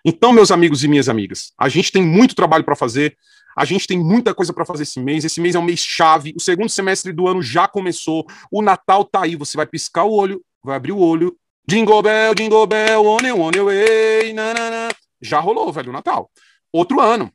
[0.04, 3.18] Então, meus amigos e minhas amigas, a gente tem muito trabalho para fazer.
[3.58, 5.26] A gente tem muita coisa para fazer esse mês.
[5.26, 6.34] Esse mês é um mês chave.
[6.36, 8.26] O segundo semestre do ano já começou.
[8.50, 9.36] O Natal tá aí.
[9.36, 11.36] Você vai piscar o olho, vai abrir o olho
[11.70, 14.90] Jingle Bell, Jingle Bell, on and on way, nanana.
[15.22, 16.32] Já rolou, velho, o Natal.
[16.74, 17.32] Outro ano.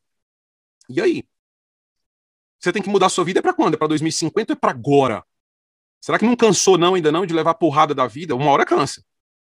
[0.89, 1.25] E aí?
[2.59, 3.75] Você tem que mudar a sua vida é para quando?
[3.75, 5.25] É para 2050 ou é para agora?
[6.01, 8.35] Será que não cansou não ainda não de levar porrada da vida?
[8.35, 9.05] Uma hora cansa.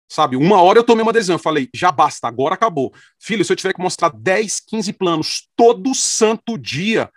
[0.07, 0.37] Sabe?
[0.37, 2.93] Uma hora eu tomei uma decisão, eu falei, já basta, agora acabou.
[3.19, 7.11] Filho, se eu tiver que mostrar 10, 15 planos todo santo dia,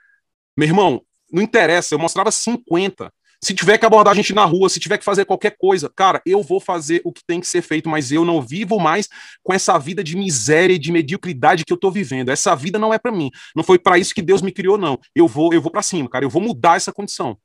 [0.56, 3.12] meu irmão, não interessa, eu mostrava 50.
[3.48, 6.22] Se tiver que abordar a gente na rua, se tiver que fazer qualquer coisa, cara,
[6.26, 9.08] eu vou fazer o que tem que ser feito, mas eu não vivo mais
[9.42, 12.28] com essa vida de miséria e de mediocridade que eu tô vivendo.
[12.28, 13.32] Essa vida não é para mim.
[13.56, 15.00] Não foi para isso que Deus me criou, não.
[15.16, 16.26] Eu vou, eu vou para cima, cara.
[16.26, 17.38] Eu vou mudar essa condição.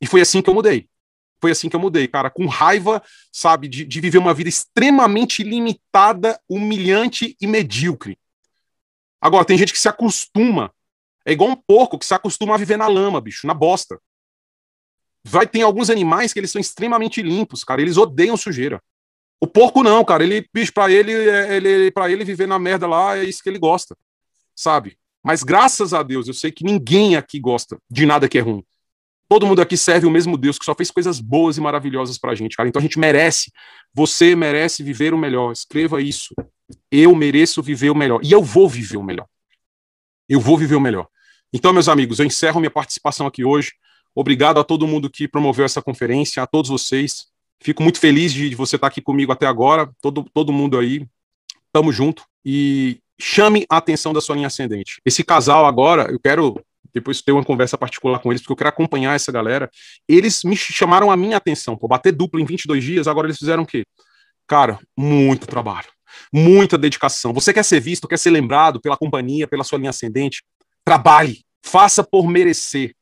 [0.00, 0.88] E foi assim que eu mudei.
[1.42, 5.42] Foi assim que eu mudei, cara, com raiva, sabe, de, de viver uma vida extremamente
[5.42, 8.18] limitada, humilhante e medíocre.
[9.20, 10.72] Agora, tem gente que se acostuma.
[11.26, 14.00] É igual um porco que se acostuma a viver na lama, bicho, na bosta.
[15.24, 17.80] Vai ter alguns animais que eles são extremamente limpos, cara.
[17.80, 18.80] Eles odeiam sujeira.
[19.40, 20.24] O porco não, cara.
[20.24, 23.48] Ele, bicho, pra ele, é, ele, pra ele viver na merda lá, é isso que
[23.48, 23.96] ele gosta.
[24.54, 24.96] Sabe?
[25.22, 28.64] Mas graças a Deus, eu sei que ninguém aqui gosta de nada que é ruim.
[29.28, 32.34] Todo mundo aqui serve o mesmo Deus que só fez coisas boas e maravilhosas pra
[32.34, 32.68] gente, cara.
[32.68, 33.52] Então a gente merece.
[33.92, 35.52] Você merece viver o melhor.
[35.52, 36.34] Escreva isso.
[36.90, 38.20] Eu mereço viver o melhor.
[38.24, 39.26] E eu vou viver o melhor.
[40.28, 41.06] Eu vou viver o melhor.
[41.52, 43.72] Então, meus amigos, eu encerro minha participação aqui hoje.
[44.20, 47.28] Obrigado a todo mundo que promoveu essa conferência, a todos vocês.
[47.62, 49.88] Fico muito feliz de, de você estar aqui comigo até agora.
[50.02, 51.06] Todo, todo mundo aí.
[51.72, 52.24] Tamo junto.
[52.44, 55.00] E chame a atenção da sua linha ascendente.
[55.04, 56.60] Esse casal agora, eu quero
[56.92, 59.70] depois ter uma conversa particular com eles, porque eu quero acompanhar essa galera.
[60.08, 63.62] Eles me chamaram a minha atenção, por bater duplo em 22 dias, agora eles fizeram
[63.62, 63.84] o quê?
[64.48, 65.86] Cara, muito trabalho,
[66.32, 67.32] muita dedicação.
[67.32, 70.42] Você quer ser visto, quer ser lembrado pela companhia, pela sua linha ascendente?
[70.84, 72.97] Trabalhe, faça por merecer.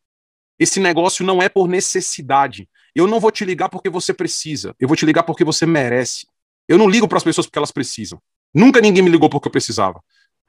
[0.58, 2.68] Esse negócio não é por necessidade.
[2.94, 6.26] Eu não vou te ligar porque você precisa, eu vou te ligar porque você merece.
[6.66, 8.20] Eu não ligo para as pessoas porque elas precisam.
[8.54, 10.02] Nunca ninguém me ligou porque eu precisava.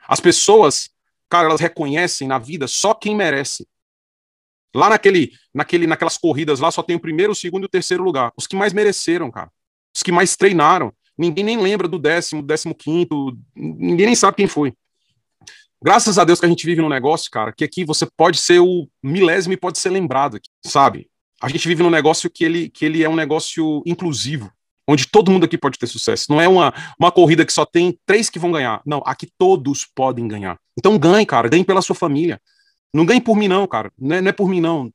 [0.08, 0.90] As pessoas,
[1.30, 3.68] cara, elas reconhecem na vida só quem merece.
[4.74, 8.04] Lá naquele, naquele, naquelas corridas lá só tem o primeiro, o segundo e o terceiro
[8.04, 8.32] lugar.
[8.38, 9.52] Os que mais mereceram, cara.
[9.96, 10.94] Os que mais treinaram.
[11.18, 13.38] Ninguém nem lembra do décimo, décimo quinto.
[13.56, 14.74] Ninguém nem sabe quem foi.
[15.84, 18.60] Graças a Deus que a gente vive num negócio, cara, que aqui você pode ser
[18.60, 21.08] o milésimo e pode ser lembrado, aqui, sabe?
[21.42, 24.52] A gente vive num negócio que ele, que ele é um negócio inclusivo
[24.88, 26.28] onde todo mundo aqui pode ter sucesso.
[26.30, 28.82] Não é uma, uma corrida que só tem três que vão ganhar.
[28.86, 30.58] Não, aqui todos podem ganhar.
[30.78, 32.42] Então ganhe, cara, ganhe pela sua família.
[32.94, 33.92] Não ganhe por mim, não, cara.
[34.00, 34.86] Não é, não é por mim, não.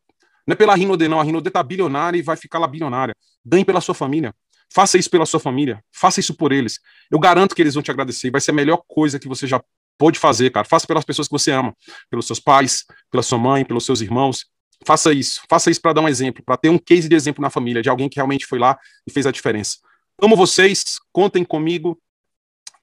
[0.46, 1.20] Não é pela Rinode, não.
[1.20, 3.14] A Rinode tá bilionária e vai ficar lá bilionária.
[3.44, 4.34] Ganhe pela sua família.
[4.72, 5.84] Faça isso pela sua família.
[5.92, 6.80] Faça isso por eles.
[7.10, 8.30] Eu garanto que eles vão te agradecer.
[8.30, 9.62] Vai ser a melhor coisa que você já
[10.02, 10.66] pôde fazer, cara.
[10.66, 11.72] Faça pelas pessoas que você ama.
[12.10, 14.46] Pelos seus pais, pela sua mãe, pelos seus irmãos.
[14.84, 15.42] Faça isso.
[15.48, 17.88] Faça isso para dar um exemplo, para ter um case de exemplo na família, de
[17.88, 18.76] alguém que realmente foi lá
[19.06, 19.76] e fez a diferença.
[20.20, 21.96] Amo vocês, contem comigo.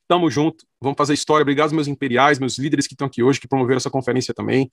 [0.07, 1.41] Tamo junto, vamos fazer história.
[1.41, 4.71] Obrigado, meus imperiais, meus líderes que estão aqui hoje, que promoveram essa conferência também.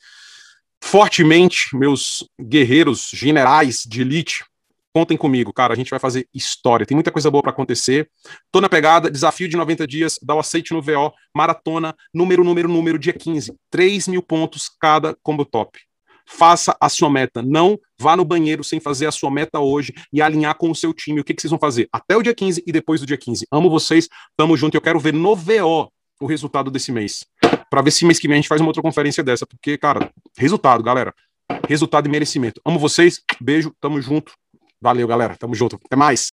[0.81, 4.44] Fortemente, meus guerreiros, generais de elite,
[4.97, 5.74] contem comigo, cara.
[5.74, 6.86] A gente vai fazer história.
[6.86, 8.09] Tem muita coisa boa para acontecer.
[8.51, 12.66] Tô na pegada, desafio de 90 dias, dá o aceite no VO, maratona, número, número,
[12.66, 13.55] número, dia 15.
[13.70, 15.78] 3 mil pontos cada combo top
[16.28, 17.40] faça a sua meta.
[17.43, 20.94] Não vá no banheiro sem fazer a sua meta hoje e alinhar com o seu
[20.94, 21.20] time.
[21.20, 21.89] O que, que vocês vão fazer?
[21.93, 23.47] Até o dia 15 e depois do dia 15.
[23.52, 24.77] Amo vocês, tamo junto.
[24.77, 27.24] Eu quero ver no VO o resultado desse mês.
[27.70, 29.47] Para ver se mês que vem a gente faz uma outra conferência dessa.
[29.47, 31.14] Porque, cara, resultado, galera.
[31.68, 32.60] Resultado e merecimento.
[32.64, 34.32] Amo vocês, beijo, tamo junto.
[34.81, 35.36] Valeu, galera.
[35.36, 35.78] Tamo junto.
[35.85, 36.31] Até mais.